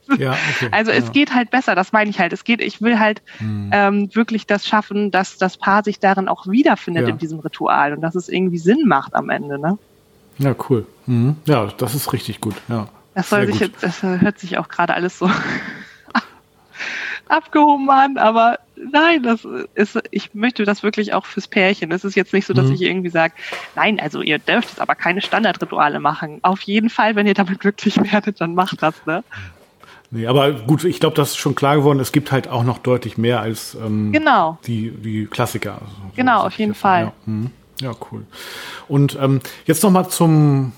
ja, 0.18 0.32
okay, 0.32 0.68
also 0.72 0.90
es 0.90 1.06
ja. 1.06 1.10
geht 1.12 1.34
halt 1.34 1.50
besser, 1.50 1.74
das 1.74 1.92
meine 1.92 2.10
ich 2.10 2.18
halt. 2.18 2.32
Es 2.32 2.44
geht, 2.44 2.60
ich 2.60 2.82
will 2.82 2.98
halt 2.98 3.22
mhm. 3.38 3.70
ähm, 3.72 4.14
wirklich 4.14 4.46
das 4.46 4.66
schaffen, 4.66 5.10
dass 5.10 5.38
das 5.38 5.56
Paar 5.56 5.84
sich 5.84 6.00
darin 6.00 6.28
auch 6.28 6.46
wiederfindet 6.46 7.04
ja. 7.04 7.10
in 7.10 7.18
diesem 7.18 7.40
Ritual 7.40 7.92
und 7.92 8.00
dass 8.00 8.14
es 8.14 8.28
irgendwie 8.28 8.58
Sinn 8.58 8.86
macht 8.86 9.14
am 9.14 9.30
Ende, 9.30 9.58
ne? 9.58 9.78
Ja, 10.38 10.54
cool. 10.68 10.86
Mhm. 11.06 11.36
Ja, 11.44 11.66
das 11.66 11.94
ist 11.94 12.12
richtig 12.12 12.40
gut, 12.40 12.54
ja. 12.68 12.88
Das 13.14 13.28
soll 13.28 13.40
Sehr 13.40 13.52
sich 13.52 13.60
gut. 13.60 13.82
jetzt, 13.82 13.82
das 13.82 14.02
hört 14.02 14.38
sich 14.38 14.56
auch 14.58 14.68
gerade 14.68 14.94
alles 14.94 15.18
so 15.18 15.30
abgehoben 17.28 17.90
an, 17.90 18.16
aber 18.16 18.58
nein, 18.93 19.23
das 19.23 19.47
ist, 19.75 19.99
ich 20.11 20.35
möchte 20.35 20.64
das 20.64 20.83
wirklich 20.83 21.12
auch 21.14 21.27
fürs 21.27 21.49
Pärchen. 21.49 21.93
Es 21.93 22.05
ist 22.05 22.14
jetzt 22.14 22.33
nicht 22.33 22.47
so, 22.47 22.55
dass 22.55 22.66
mhm. 22.66 22.75
ich 22.75 22.83
irgendwie 22.83 23.11
sage, 23.11 23.35
nein, 23.75 24.01
also 24.01 24.23
ihr 24.23 24.38
dürft 24.38 24.71
jetzt 24.71 24.81
aber 24.81 24.95
keine 24.95 25.21
Standardrituale 25.21 26.01
machen. 26.01 26.40
Auf 26.43 26.62
jeden 26.62 26.90
Fall, 26.90 27.16
wenn 27.16 27.27
ihr 27.27 27.35
damit 27.35 27.61
glücklich 27.61 27.97
werdet, 28.12 28.40
dann 28.40 28.55
macht 28.55 28.83
das, 28.83 28.95
ne? 29.07 29.25
Nee, 30.12 30.27
aber 30.27 30.53
gut, 30.53 30.85
ich 30.85 30.99
glaube, 30.99 31.14
das 31.14 31.31
ist 31.31 31.37
schon 31.37 31.55
klar 31.55 31.77
geworden. 31.77 32.01
Es 32.01 32.11
gibt 32.11 32.33
halt 32.33 32.49
auch 32.49 32.64
noch 32.64 32.79
deutlich 32.79 33.16
mehr 33.16 33.40
als 33.40 33.77
ähm, 33.77 34.11
genau. 34.11 34.59
die, 34.66 34.90
die 34.90 35.27
Klassiker. 35.27 35.75
Also, 35.75 35.95
genau, 36.16 36.43
auf 36.43 36.59
jeden 36.59 36.75
Fall. 36.75 37.05
Ja, 37.05 37.12
mhm. 37.27 37.51
ja, 37.81 37.93
cool. 38.11 38.27
Und 38.88 39.16
ähm, 39.21 39.40
jetzt 39.66 39.85
noch 39.85 39.90
mal 39.90 40.09
zum 40.09 40.73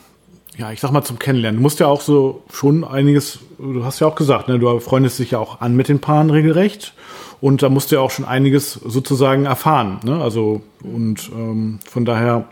ja, 0.59 0.71
ich 0.71 0.81
sag 0.81 0.93
mal 0.93 1.03
zum 1.03 1.19
Kennenlernen. 1.19 1.59
Du 1.59 1.63
musst 1.63 1.81
ja 1.81 1.87
auch 1.87 2.03
so 2.03 2.43
schon 2.53 2.85
einiges, 2.85 3.39
du 3.59 3.87
hast 3.87 4.01
ja 4.01 4.07
auch 4.07 4.15
gesagt, 4.15 4.49
ne, 4.49 4.59
du 4.59 4.81
freundest 4.81 5.19
dich 5.19 5.31
ja 5.31 5.39
auch 5.39 5.63
an 5.63 5.75
mit 5.75 5.89
den 5.89 6.01
Paaren 6.01 6.29
regelrecht 6.29 6.93
und 7.43 7.61
da 7.63 7.69
musst 7.69 7.91
du 7.91 7.97
ja 7.97 8.01
auch 8.01 8.13
schon 8.13 8.25
einiges 8.25 8.73
sozusagen 8.73 9.47
erfahren. 9.47 9.99
Ne? 10.05 10.23
Also 10.23 10.63
und 10.83 11.29
ähm, 11.35 11.81
von 11.85 12.05
daher, 12.05 12.45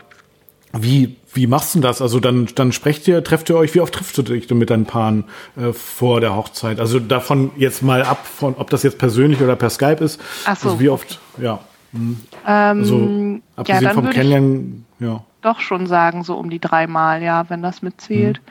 wie 0.77 1.15
wie 1.33 1.47
machst 1.47 1.75
du 1.75 1.79
das? 1.79 2.01
Also 2.01 2.19
dann 2.19 2.49
dann 2.55 2.73
sprecht 2.73 3.07
ihr, 3.07 3.23
trefft 3.23 3.49
ihr 3.49 3.55
euch, 3.55 3.73
wie 3.73 3.79
oft 3.79 3.93
triffst 3.93 4.17
du 4.17 4.21
dich 4.21 4.49
mit 4.49 4.69
deinen 4.69 4.85
Paaren 4.85 5.23
äh, 5.55 5.71
vor 5.71 6.19
der 6.19 6.35
Hochzeit? 6.35 6.81
Also 6.81 6.99
davon 6.99 7.51
jetzt 7.55 7.81
mal 7.81 8.03
ab 8.03 8.27
von, 8.27 8.55
ob 8.57 8.69
das 8.69 8.83
jetzt 8.83 8.97
persönlich 8.97 9.41
oder 9.41 9.55
per 9.55 9.69
Skype 9.69 10.03
ist. 10.03 10.19
Ach 10.45 10.57
so. 10.57 10.69
Also 10.69 10.79
wie 10.81 10.89
oft? 10.89 11.19
Ja. 11.41 11.59
Hm. 11.93 12.19
Ähm, 12.45 12.79
Also 12.79 13.39
abgesehen 13.55 13.83
ja, 13.83 13.93
dann 13.93 13.93
vom 13.93 14.09
Kennenlernen, 14.09 14.85
ja. 14.99 15.23
doch 15.41 15.61
schon 15.61 15.87
sagen, 15.87 16.25
so 16.25 16.35
um 16.35 16.49
die 16.49 16.59
dreimal, 16.59 17.23
ja, 17.23 17.49
wenn 17.49 17.61
das 17.61 17.81
mitzählt. 17.81 18.41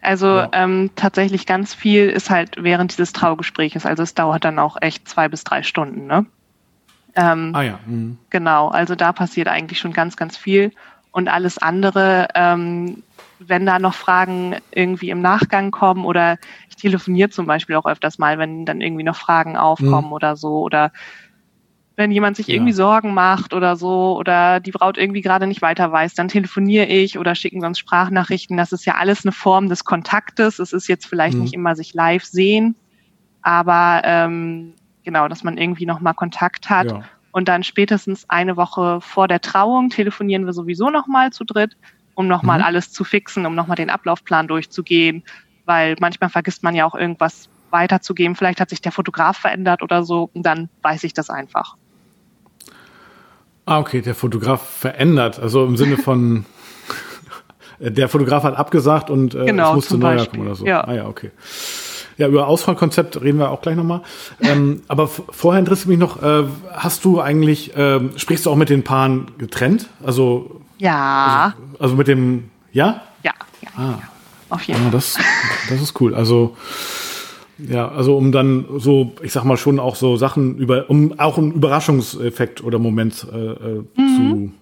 Also 0.00 0.26
Ja. 0.26 0.48
ähm, 0.52 0.90
tatsächlich 0.94 1.46
ganz 1.46 1.74
viel 1.74 2.08
ist 2.08 2.30
halt 2.30 2.56
während 2.62 2.92
dieses 2.92 3.12
Traugespräches. 3.12 3.84
Also 3.84 4.02
es 4.02 4.14
dauert 4.14 4.44
dann 4.44 4.58
auch 4.58 4.76
echt 4.80 5.08
zwei 5.08 5.28
bis 5.28 5.44
drei 5.44 5.62
Stunden, 5.62 6.06
ne? 6.06 6.26
Ähm, 7.14 7.52
Ah 7.54 7.62
ja. 7.62 7.80
hm. 7.84 8.18
Genau, 8.30 8.68
also 8.68 8.94
da 8.94 9.12
passiert 9.12 9.48
eigentlich 9.48 9.78
schon 9.78 9.92
ganz, 9.92 10.16
ganz 10.16 10.36
viel. 10.36 10.72
Und 11.10 11.28
alles 11.28 11.58
andere, 11.58 12.28
ähm, 12.34 13.02
wenn 13.38 13.66
da 13.66 13.78
noch 13.78 13.94
Fragen 13.94 14.56
irgendwie 14.70 15.10
im 15.10 15.20
Nachgang 15.20 15.70
kommen 15.70 16.04
oder 16.04 16.38
ich 16.68 16.76
telefoniere 16.76 17.30
zum 17.30 17.46
Beispiel 17.46 17.76
auch 17.76 17.86
öfters 17.86 18.18
mal, 18.18 18.38
wenn 18.38 18.66
dann 18.66 18.80
irgendwie 18.80 19.04
noch 19.04 19.16
Fragen 19.16 19.56
aufkommen 19.56 20.12
oder 20.12 20.36
so 20.36 20.60
oder 20.60 20.92
wenn 21.98 22.12
jemand 22.12 22.36
sich 22.36 22.46
Ja. 22.46 22.54
irgendwie 22.54 22.72
Sorgen 22.72 23.12
macht 23.12 23.52
oder 23.52 23.74
so 23.76 24.16
oder 24.16 24.60
die 24.60 24.70
Braut 24.70 24.96
irgendwie 24.96 25.20
gerade 25.20 25.48
nicht 25.48 25.62
weiter 25.62 25.90
weiß, 25.90 26.14
dann 26.14 26.28
telefoniere 26.28 26.86
ich 26.86 27.18
oder 27.18 27.34
schicken 27.34 27.60
wir 27.60 27.66
uns 27.66 27.78
Sprachnachrichten. 27.80 28.56
Das 28.56 28.70
ist 28.72 28.86
ja 28.86 28.94
alles 28.94 29.24
eine 29.24 29.32
Form 29.32 29.68
des 29.68 29.84
Kontaktes. 29.84 30.60
Es 30.60 30.72
ist 30.72 30.86
jetzt 30.88 31.06
vielleicht 31.06 31.36
Mhm. 31.36 31.42
nicht 31.42 31.54
immer 31.54 31.74
sich 31.74 31.94
live 31.94 32.24
sehen, 32.24 32.76
aber 33.42 34.02
ähm, 34.04 34.74
genau, 35.04 35.26
dass 35.28 35.42
man 35.42 35.58
irgendwie 35.58 35.86
nochmal 35.86 36.14
Kontakt 36.14 36.70
hat. 36.70 36.92
Ja. 36.92 37.02
Und 37.32 37.48
dann 37.48 37.64
spätestens 37.64 38.30
eine 38.30 38.56
Woche 38.56 39.00
vor 39.00 39.26
der 39.28 39.40
Trauung 39.40 39.90
telefonieren 39.90 40.46
wir 40.46 40.52
sowieso 40.52 40.90
nochmal 40.90 41.30
zu 41.32 41.44
dritt, 41.44 41.76
um 42.14 42.28
nochmal 42.28 42.58
Mhm. 42.60 42.64
alles 42.64 42.92
zu 42.92 43.04
fixen, 43.04 43.44
um 43.44 43.54
nochmal 43.56 43.76
den 43.76 43.90
Ablaufplan 43.90 44.46
durchzugehen, 44.48 45.24
weil 45.64 45.96
manchmal 45.98 46.30
vergisst 46.30 46.62
man 46.62 46.76
ja 46.76 46.84
auch 46.86 46.94
irgendwas 46.94 47.48
weiterzugeben. 47.70 48.36
Vielleicht 48.36 48.60
hat 48.60 48.70
sich 48.70 48.80
der 48.80 48.92
Fotograf 48.92 49.36
verändert 49.36 49.82
oder 49.82 50.04
so 50.04 50.30
und 50.32 50.44
dann 50.46 50.70
weiß 50.82 51.02
ich 51.04 51.12
das 51.12 51.28
einfach. 51.28 51.74
Ah, 53.68 53.78
okay, 53.80 54.00
der 54.00 54.14
Fotograf 54.14 54.62
verändert, 54.62 55.38
also 55.38 55.64
im 55.66 55.76
Sinne 55.76 55.96
von 55.98 56.44
der 57.78 58.08
Fotograf 58.08 58.42
hat 58.44 58.56
abgesagt 58.56 59.10
und 59.10 59.34
äh, 59.34 59.44
Genau, 59.46 59.70
es 59.70 59.74
musste 59.76 59.98
neuer 59.98 60.16
Beispiel, 60.16 60.38
kommen 60.38 60.46
oder 60.48 60.56
so. 60.56 60.64
ja. 60.66 60.80
Ah 60.84 60.94
ja, 60.94 61.06
okay. 61.06 61.30
Ja, 62.16 62.26
über 62.26 62.48
Ausfallkonzept 62.48 63.20
reden 63.20 63.38
wir 63.38 63.50
auch 63.50 63.60
gleich 63.62 63.76
nochmal. 63.76 64.00
ähm, 64.40 64.82
aber 64.88 65.06
vorher 65.06 65.60
interessiert 65.60 65.88
mich 65.88 65.98
noch, 65.98 66.20
äh, 66.22 66.44
hast 66.72 67.04
du 67.04 67.20
eigentlich, 67.20 67.72
ähm, 67.76 68.10
sprichst 68.16 68.46
du 68.46 68.50
auch 68.50 68.56
mit 68.56 68.70
den 68.70 68.82
Paaren 68.82 69.30
getrennt? 69.38 69.88
Also, 70.04 70.60
Ja, 70.78 71.54
also 71.78 71.94
mit 71.94 72.08
dem, 72.08 72.50
ja? 72.72 73.02
ja, 73.22 73.32
ja, 73.60 73.68
Ah. 73.76 73.80
ja, 73.82 73.98
auf 74.50 74.62
jeden 74.62 74.78
Ja, 74.78 74.82
Fall. 74.84 74.92
das, 74.92 75.16
das 75.68 75.80
ist 75.80 76.00
cool. 76.00 76.14
Also, 76.14 76.56
ja, 77.58 77.88
also 77.88 78.16
um 78.16 78.32
dann 78.32 78.66
so, 78.76 79.12
ich 79.22 79.32
sag 79.32 79.44
mal 79.44 79.56
schon 79.56 79.80
auch 79.80 79.96
so 79.96 80.16
Sachen 80.16 80.56
über, 80.58 80.88
um 80.88 81.18
auch 81.18 81.38
einen 81.38 81.52
Überraschungseffekt 81.52 82.62
oder 82.62 82.78
Moment 82.78 83.26
äh, 83.32 83.36
äh, 83.36 83.84
zu 84.16 84.52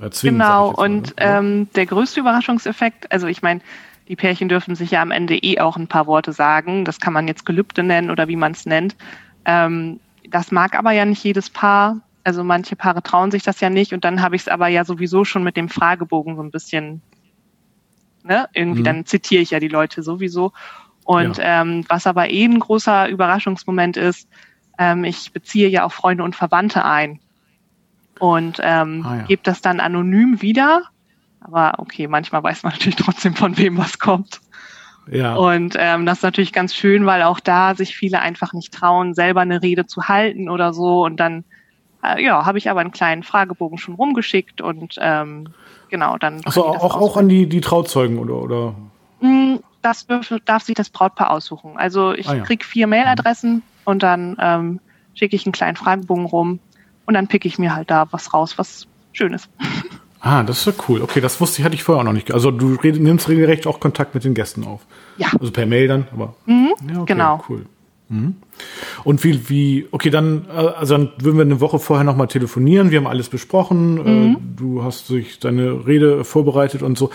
erzwingen. 0.00 0.36
Mhm. 0.36 0.40
Genau, 0.40 0.72
mal, 0.72 0.84
und 0.84 1.06
ne? 1.08 1.12
ähm, 1.18 1.68
der 1.74 1.86
größte 1.86 2.20
Überraschungseffekt, 2.20 3.10
also 3.10 3.26
ich 3.26 3.42
meine, 3.42 3.60
die 4.08 4.16
Pärchen 4.16 4.48
dürfen 4.48 4.74
sich 4.76 4.90
ja 4.92 5.02
am 5.02 5.10
Ende 5.10 5.36
eh 5.36 5.58
auch 5.60 5.76
ein 5.76 5.88
paar 5.88 6.06
Worte 6.06 6.32
sagen. 6.32 6.84
Das 6.84 7.00
kann 7.00 7.12
man 7.12 7.26
jetzt 7.26 7.44
Gelübde 7.46 7.82
nennen 7.82 8.10
oder 8.10 8.28
wie 8.28 8.36
man 8.36 8.52
es 8.52 8.66
nennt. 8.66 8.96
Ähm, 9.44 9.98
das 10.30 10.52
mag 10.52 10.78
aber 10.78 10.92
ja 10.92 11.04
nicht 11.04 11.24
jedes 11.24 11.50
Paar. 11.50 12.00
Also 12.22 12.44
manche 12.44 12.76
Paare 12.76 13.02
trauen 13.02 13.30
sich 13.30 13.42
das 13.44 13.60
ja 13.60 13.70
nicht 13.70 13.92
und 13.92 14.04
dann 14.04 14.20
habe 14.20 14.36
ich 14.36 14.42
es 14.42 14.48
aber 14.48 14.68
ja 14.68 14.84
sowieso 14.84 15.24
schon 15.24 15.44
mit 15.44 15.56
dem 15.56 15.68
Fragebogen 15.68 16.36
so 16.36 16.42
ein 16.42 16.50
bisschen, 16.50 17.00
ne, 18.24 18.48
irgendwie, 18.52 18.80
Mhm. 18.80 18.84
dann 18.84 19.06
zitiere 19.06 19.42
ich 19.42 19.50
ja 19.52 19.60
die 19.60 19.68
Leute 19.68 20.02
sowieso. 20.02 20.52
Und 21.06 21.38
ähm, 21.40 21.84
was 21.88 22.06
aber 22.06 22.30
eh 22.30 22.44
ein 22.44 22.58
großer 22.58 23.08
Überraschungsmoment 23.08 23.96
ist, 23.96 24.28
ähm, 24.76 25.04
ich 25.04 25.32
beziehe 25.32 25.68
ja 25.68 25.84
auch 25.84 25.92
Freunde 25.92 26.24
und 26.24 26.34
Verwandte 26.36 26.84
ein 26.84 27.20
und 28.18 28.58
ähm, 28.62 29.04
Ah, 29.06 29.16
ja. 29.18 29.22
gebe 29.22 29.42
das 29.44 29.60
dann 29.62 29.78
anonym 29.80 30.42
wieder. 30.42 30.82
Aber 31.40 31.74
okay, 31.78 32.08
manchmal 32.08 32.42
weiß 32.42 32.64
man 32.64 32.72
natürlich 32.74 32.96
trotzdem, 32.96 33.34
von 33.34 33.56
wem 33.56 33.78
was 33.78 33.98
kommt. 34.00 34.40
ja. 35.10 35.36
Und 35.36 35.76
ähm, 35.78 36.06
das 36.06 36.18
ist 36.18 36.22
natürlich 36.24 36.52
ganz 36.52 36.74
schön, 36.74 37.06
weil 37.06 37.22
auch 37.22 37.38
da 37.38 37.76
sich 37.76 37.94
viele 37.96 38.20
einfach 38.20 38.52
nicht 38.52 38.74
trauen, 38.74 39.14
selber 39.14 39.42
eine 39.42 39.62
Rede 39.62 39.86
zu 39.86 40.08
halten 40.08 40.48
oder 40.48 40.72
so. 40.74 41.04
Und 41.04 41.18
dann, 41.20 41.44
äh, 42.02 42.20
ja, 42.20 42.44
habe 42.44 42.58
ich 42.58 42.68
aber 42.68 42.80
einen 42.80 42.90
kleinen 42.90 43.22
Fragebogen 43.22 43.78
schon 43.78 43.94
rumgeschickt 43.94 44.60
und 44.60 44.96
ähm, 45.00 45.50
genau, 45.88 46.18
dann. 46.18 46.40
Das 46.40 46.58
auch, 46.58 46.96
auch 46.96 47.16
an 47.16 47.28
die, 47.28 47.48
die 47.48 47.60
Trauzeugen 47.60 48.18
oder, 48.18 48.34
oder? 48.42 48.74
Mm, 49.20 49.56
Das 49.82 50.06
darf, 50.44 50.62
sich 50.64 50.74
das 50.74 50.90
Brautpaar 50.90 51.30
aussuchen. 51.30 51.72
Also 51.76 52.12
ich 52.12 52.28
Ah, 52.28 52.34
ja. 52.36 52.42
krieg 52.44 52.64
vier 52.64 52.86
Mailadressen 52.86 53.62
und 53.84 54.02
dann 54.02 54.36
ähm, 54.40 54.80
schicke 55.14 55.36
ich 55.36 55.46
einen 55.46 55.52
kleinen 55.52 55.76
Fragebogen 55.76 56.26
rum 56.26 56.58
und 57.06 57.14
dann 57.14 57.28
pick 57.28 57.44
ich 57.44 57.58
mir 57.58 57.74
halt 57.74 57.90
da 57.90 58.06
was 58.10 58.34
raus, 58.34 58.58
was 58.58 58.86
schön 59.12 59.32
ist. 59.32 59.48
Ah, 60.18 60.42
das 60.42 60.58
ist 60.58 60.66
ja 60.66 60.72
cool. 60.88 61.02
Okay, 61.02 61.20
das 61.20 61.40
wusste 61.40 61.60
ich, 61.60 61.64
hatte 61.64 61.76
ich 61.76 61.84
vorher 61.84 62.00
auch 62.00 62.04
noch 62.04 62.12
nicht. 62.14 62.32
Also 62.32 62.50
du 62.50 62.70
nimmst 62.82 63.28
regelrecht 63.28 63.64
auch 63.68 63.78
Kontakt 63.78 64.12
mit 64.14 64.24
den 64.24 64.34
Gästen 64.34 64.64
auf. 64.64 64.80
Ja. 65.18 65.28
Also 65.38 65.52
per 65.52 65.66
Mail 65.66 65.86
dann, 65.86 66.08
aber. 66.12 66.34
ja, 66.46 66.54
okay, 66.96 67.04
genau. 67.06 67.44
Cool. 67.48 67.66
Mhm. 68.08 68.36
Und 69.04 69.24
wie, 69.24 69.48
wie, 69.48 69.88
okay, 69.90 70.10
dann, 70.10 70.46
äh, 70.48 70.52
also 70.52 70.96
dann 70.96 71.10
würden 71.18 71.36
wir 71.36 71.44
eine 71.44 71.60
Woche 71.60 71.78
vorher 71.78 72.04
nochmal 72.04 72.28
telefonieren. 72.28 72.90
Wir 72.90 72.98
haben 72.98 73.06
alles 73.06 73.28
besprochen. 73.28 74.36
Äh, 74.36 74.36
du 74.56 74.84
hast 74.84 75.08
sich 75.08 75.38
deine 75.40 75.86
Rede 75.86 76.24
vorbereitet 76.24 76.82
und 76.82 76.96
so. 76.96 77.10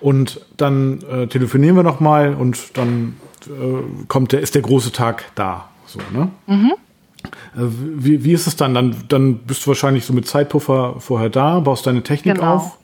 Und 0.00 0.40
dann 0.56 1.02
äh, 1.02 1.26
telefonieren 1.26 1.76
wir 1.76 1.82
nochmal 1.82 2.34
und 2.34 2.76
dann 2.76 3.16
äh, 3.46 4.06
kommt 4.08 4.32
der, 4.32 4.40
ist 4.40 4.54
der 4.54 4.62
große 4.62 4.92
Tag 4.92 5.24
da. 5.34 5.68
So, 5.86 5.98
ne? 6.12 6.30
Äh, 6.48 6.68
Wie, 7.56 8.24
wie 8.24 8.32
ist 8.32 8.46
es 8.46 8.56
dann? 8.56 8.74
dann? 8.74 8.94
Dann 9.08 9.38
bist 9.38 9.64
du 9.64 9.68
wahrscheinlich 9.68 10.04
so 10.04 10.12
mit 10.12 10.26
Zeitpuffer 10.28 10.96
vorher 11.00 11.28
da, 11.28 11.60
baust 11.60 11.86
deine 11.86 12.02
Technik 12.02 12.36
Genau. 12.36 12.54
auf. 12.54 12.78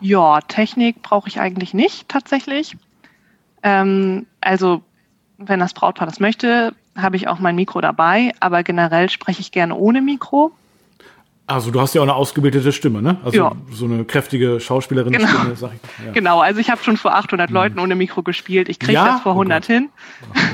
Ja, 0.00 0.40
Technik 0.42 1.02
brauche 1.02 1.28
ich 1.28 1.40
eigentlich 1.40 1.74
nicht 1.74 2.08
tatsächlich. 2.08 2.76
Ähm, 3.64 4.26
also 4.40 4.82
wenn 5.38 5.60
das 5.60 5.72
Brautpaar 5.72 6.06
das 6.06 6.20
möchte, 6.20 6.72
habe 6.96 7.16
ich 7.16 7.28
auch 7.28 7.38
mein 7.38 7.54
Mikro 7.56 7.80
dabei, 7.80 8.32
aber 8.40 8.62
generell 8.64 9.08
spreche 9.08 9.40
ich 9.40 9.52
gerne 9.52 9.74
ohne 9.76 10.02
Mikro. 10.02 10.50
Also 11.46 11.70
du 11.70 11.80
hast 11.80 11.94
ja 11.94 12.02
auch 12.02 12.04
eine 12.04 12.14
ausgebildete 12.14 12.72
Stimme, 12.72 13.00
ne? 13.00 13.16
Also 13.24 13.38
Ja. 13.38 13.52
so 13.72 13.86
eine 13.86 14.04
kräftige 14.04 14.60
Schauspielerin-Stimme, 14.60 15.32
Genau. 15.44 15.54
sag 15.54 15.70
ich. 15.74 16.04
Ja. 16.06 16.12
Genau, 16.12 16.40
also 16.40 16.60
ich 16.60 16.68
habe 16.70 16.82
schon 16.82 16.96
vor 16.98 17.14
800 17.14 17.50
Leuten 17.50 17.78
ohne 17.78 17.94
Mikro 17.94 18.22
gespielt. 18.22 18.68
Ich 18.68 18.78
kriege 18.78 18.92
Ja? 18.94 19.06
das 19.06 19.20
vor 19.22 19.32
Oh 19.32 19.36
100 19.38 19.62
Gott. 19.62 19.66
hin, 19.74 19.88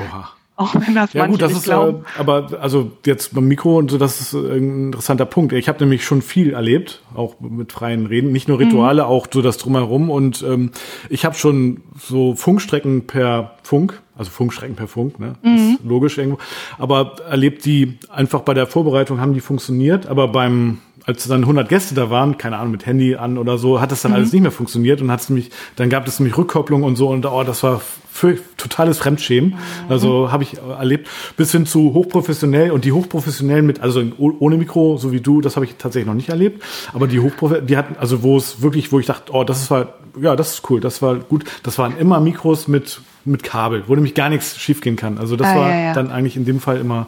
Oha. 0.08 0.28
auch 0.56 0.72
wenn 0.76 0.94
das 0.94 1.12
Ja 1.14 1.26
gut, 1.26 1.42
das 1.42 1.50
ist 1.52 1.64
glauben. 1.64 2.04
äh, 2.16 2.20
aber 2.20 2.58
also 2.60 2.92
jetzt 3.06 3.34
beim 3.34 3.48
Mikro 3.48 3.76
und 3.76 3.90
so, 3.90 3.98
das 3.98 4.20
ist 4.20 4.34
äh, 4.34 4.38
ein 4.56 4.86
interessanter 4.86 5.24
Punkt. 5.24 5.52
Ich 5.54 5.68
habe 5.68 5.80
nämlich 5.80 6.04
schon 6.04 6.22
viel 6.22 6.52
erlebt, 6.52 7.00
auch 7.14 7.40
mit 7.40 7.72
freien 7.72 8.06
Reden, 8.06 8.30
nicht 8.30 8.46
nur 8.46 8.60
Rituale, 8.60 9.02
Mhm. 9.02 9.08
auch 9.08 9.26
so 9.32 9.42
das 9.42 9.56
drumherum. 9.58 10.10
Und 10.10 10.44
ähm, 10.46 10.70
ich 11.08 11.24
habe 11.24 11.34
schon 11.34 11.80
so 11.98 12.36
Funkstrecken 12.36 13.08
per 13.08 13.56
Funk, 13.64 14.00
also 14.16 14.30
Funkstrecken 14.30 14.76
per 14.76 14.86
Funk, 14.88 15.18
ne, 15.18 15.34
Mhm. 15.42 15.78
ist 15.80 15.84
logisch 15.84 16.18
irgendwo. 16.18 16.38
Aber 16.78 17.16
erlebt 17.28 17.64
die 17.64 17.98
einfach 18.10 18.40
bei 18.42 18.54
der 18.54 18.66
Vorbereitung 18.66 19.20
haben 19.20 19.34
die 19.34 19.40
funktioniert, 19.40 20.06
aber 20.06 20.28
beim 20.28 20.78
als 21.06 21.26
dann 21.28 21.40
100 21.42 21.68
Gäste 21.68 21.94
da 21.94 22.08
waren, 22.10 22.38
keine 22.38 22.56
Ahnung, 22.58 22.72
mit 22.72 22.86
Handy 22.86 23.14
an 23.16 23.36
oder 23.38 23.58
so, 23.58 23.80
hat 23.80 23.92
das 23.92 24.02
dann 24.02 24.12
Mhm. 24.12 24.16
alles 24.16 24.32
nicht 24.32 24.42
mehr 24.42 24.50
funktioniert 24.50 25.02
und 25.02 25.10
hat's 25.10 25.28
nämlich, 25.28 25.50
dann 25.76 25.90
gab 25.90 26.06
es 26.08 26.18
nämlich 26.18 26.36
Rückkopplung 26.38 26.82
und 26.82 26.96
so 26.96 27.08
und 27.08 27.26
oh, 27.26 27.42
das 27.44 27.62
war 27.62 27.80
für, 28.10 28.38
totales 28.56 28.98
Fremdschämen. 28.98 29.50
Mhm. 29.50 29.56
Also 29.88 30.30
habe 30.32 30.44
ich 30.44 30.54
äh, 30.56 30.60
erlebt, 30.78 31.08
bis 31.36 31.52
hin 31.52 31.66
zu 31.66 31.92
hochprofessionell 31.94 32.70
und 32.70 32.84
die 32.84 32.92
hochprofessionellen 32.92 33.66
mit, 33.66 33.80
also 33.80 34.02
oh- 34.18 34.32
ohne 34.38 34.56
Mikro, 34.56 34.96
so 34.96 35.12
wie 35.12 35.20
du, 35.20 35.40
das 35.40 35.56
habe 35.56 35.66
ich 35.66 35.74
tatsächlich 35.76 36.06
noch 36.06 36.14
nicht 36.14 36.28
erlebt. 36.30 36.62
Aber 36.94 37.06
die 37.06 37.20
hochprofessionellen, 37.20 37.66
die 37.66 37.76
hatten, 37.76 37.96
also 37.98 38.22
wo 38.22 38.36
es 38.36 38.62
wirklich, 38.62 38.90
wo 38.92 38.98
ich 39.00 39.06
dachte, 39.06 39.32
oh, 39.34 39.44
das 39.44 39.70
war, 39.70 39.94
ja, 40.20 40.36
das 40.36 40.54
ist 40.54 40.70
cool, 40.70 40.80
das 40.80 41.02
war 41.02 41.16
gut. 41.16 41.44
Das 41.64 41.76
waren 41.78 41.96
immer 41.98 42.20
Mikros 42.20 42.68
mit 42.68 43.00
mit 43.26 43.42
Kabel, 43.42 43.84
wo 43.86 43.94
nämlich 43.94 44.12
gar 44.14 44.28
nichts 44.28 44.58
schiefgehen 44.60 44.96
kann. 44.96 45.16
Also 45.16 45.34
das 45.36 45.46
Ah, 45.48 45.56
war 45.56 45.70
ja, 45.70 45.80
ja. 45.86 45.92
dann 45.94 46.10
eigentlich 46.10 46.36
in 46.36 46.44
dem 46.44 46.60
Fall 46.60 46.76
immer 46.76 47.06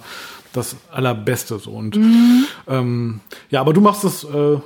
das 0.57 0.77
allerbeste 0.93 1.59
so 1.59 1.71
und 1.73 1.97
Mhm. 1.97 2.45
ähm, 2.69 3.21
ja, 3.51 3.61
aber 3.61 3.73
du 3.73 3.81
machst 3.81 4.05
das. 4.05 4.25
Äh, 4.25 4.29
also 4.29 4.63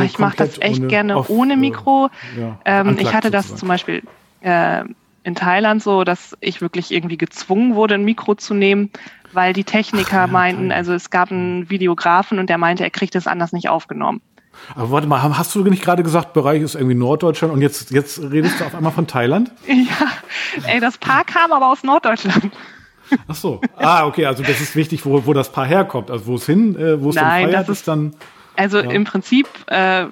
Ah, 0.00 0.02
ich 0.02 0.18
mache 0.18 0.36
das 0.36 0.58
echt 0.60 0.80
ohne- 0.80 0.88
gerne 0.88 1.16
auf, 1.16 1.30
ohne 1.30 1.52
äh, 1.52 1.56
Mikro. 1.56 2.10
ja, 2.38 2.58
ähm, 2.64 2.96
ich 2.98 3.14
hatte 3.14 3.30
das 3.30 3.44
sozusagen. 3.48 3.58
zum 3.60 3.68
Beispiel 3.68 4.02
äh, 4.40 4.84
in 5.22 5.34
Thailand 5.34 5.82
so, 5.82 6.02
dass 6.04 6.36
ich 6.40 6.60
wirklich 6.60 6.92
irgendwie 6.92 7.18
gezwungen 7.18 7.74
wurde, 7.74 7.94
ein 7.94 8.04
Mikro 8.04 8.34
zu 8.34 8.54
nehmen, 8.54 8.90
weil 9.32 9.52
die 9.52 9.64
Techniker 9.64 10.22
Ach, 10.22 10.26
ja, 10.26 10.32
meinten, 10.32 10.72
also 10.72 10.92
es 10.92 11.10
gab 11.10 11.30
einen 11.30 11.68
Videografen 11.70 12.38
und 12.38 12.48
der 12.50 12.58
meinte, 12.58 12.84
er 12.84 12.90
kriegt 12.90 13.14
es 13.16 13.26
anders 13.26 13.52
nicht 13.52 13.68
aufgenommen. 13.68 14.20
Aber 14.74 14.90
warte 14.90 15.06
mal, 15.06 15.20
hast 15.22 15.54
du 15.54 15.62
nicht 15.64 15.82
gerade 15.82 16.02
gesagt, 16.02 16.32
Bereich 16.32 16.62
ist 16.62 16.74
irgendwie 16.76 16.94
Norddeutschland 16.94 17.52
und 17.52 17.60
jetzt, 17.60 17.90
jetzt 17.90 18.20
redest 18.22 18.58
du 18.60 18.64
auf 18.64 18.74
einmal 18.74 18.92
von 18.92 19.06
Thailand? 19.06 19.52
Ja, 19.68 20.08
ey, 20.66 20.80
das 20.80 20.96
Paar 20.98 21.24
kam 21.24 21.52
aber 21.52 21.70
aus 21.70 21.82
Norddeutschland. 21.84 22.50
Ach 23.28 23.34
so. 23.34 23.60
Ah, 23.76 24.06
okay, 24.06 24.26
also 24.26 24.42
das 24.42 24.60
ist 24.60 24.76
wichtig, 24.76 25.04
wo, 25.04 25.26
wo 25.26 25.32
das 25.32 25.50
Paar 25.52 25.66
herkommt. 25.66 26.10
Also 26.10 26.26
wo 26.26 26.34
es 26.36 26.46
hin, 26.46 26.76
äh, 26.76 27.00
wo 27.02 27.10
es 27.10 27.16
Nein, 27.16 27.24
dann 27.24 27.50
feiert, 27.50 27.68
das 27.68 27.78
ist 27.78 27.88
dann. 27.88 28.14
Also 28.56 28.78
Ja. 28.78 28.90
im 28.90 29.04
Prinzip 29.04 29.46
äh, 29.66 30.06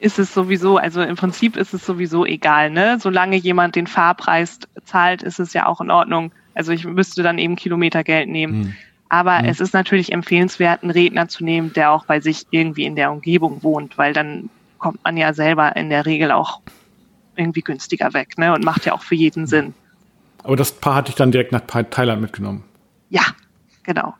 ist 0.00 0.18
es 0.18 0.34
sowieso, 0.34 0.78
also 0.78 1.00
im 1.02 1.16
Prinzip 1.16 1.56
ist 1.56 1.74
es 1.74 1.86
sowieso 1.86 2.26
egal, 2.26 2.70
ne? 2.70 2.98
Solange 3.00 3.36
jemand 3.36 3.76
den 3.76 3.86
Fahrpreis 3.86 4.58
zahlt, 4.84 5.22
ist 5.22 5.38
es 5.38 5.52
ja 5.52 5.66
auch 5.66 5.80
in 5.80 5.90
Ordnung. 5.90 6.32
Also 6.54 6.72
ich 6.72 6.84
müsste 6.84 7.22
dann 7.22 7.38
eben 7.38 7.56
Kilometergeld 7.56 8.28
nehmen. 8.28 8.64
Hm. 8.64 8.74
Aber 9.08 9.44
es 9.44 9.60
ist 9.60 9.74
natürlich 9.74 10.10
empfehlenswert, 10.10 10.82
einen 10.82 10.90
Redner 10.90 11.28
zu 11.28 11.44
nehmen, 11.44 11.72
der 11.74 11.92
auch 11.92 12.06
bei 12.06 12.20
sich 12.20 12.46
irgendwie 12.50 12.84
in 12.84 12.96
der 12.96 13.12
Umgebung 13.12 13.62
wohnt, 13.62 13.98
weil 13.98 14.14
dann 14.14 14.48
kommt 14.78 15.04
man 15.04 15.18
ja 15.18 15.34
selber 15.34 15.76
in 15.76 15.90
der 15.90 16.06
Regel 16.06 16.32
auch 16.32 16.62
irgendwie 17.36 17.60
günstiger 17.60 18.12
weg, 18.14 18.38
ne? 18.38 18.54
Und 18.54 18.64
macht 18.64 18.86
ja 18.86 18.94
auch 18.94 19.02
für 19.02 19.14
jeden 19.14 19.46
Sinn. 19.46 19.74
Aber 20.42 20.56
das 20.56 20.72
Paar 20.72 20.96
hatte 20.96 21.10
ich 21.10 21.14
dann 21.16 21.30
direkt 21.32 21.52
nach 21.52 21.62
Thai- 21.62 21.84
Thailand 21.84 22.20
mitgenommen. 22.20 22.64
Ja, 23.10 23.22
genau. 23.82 24.14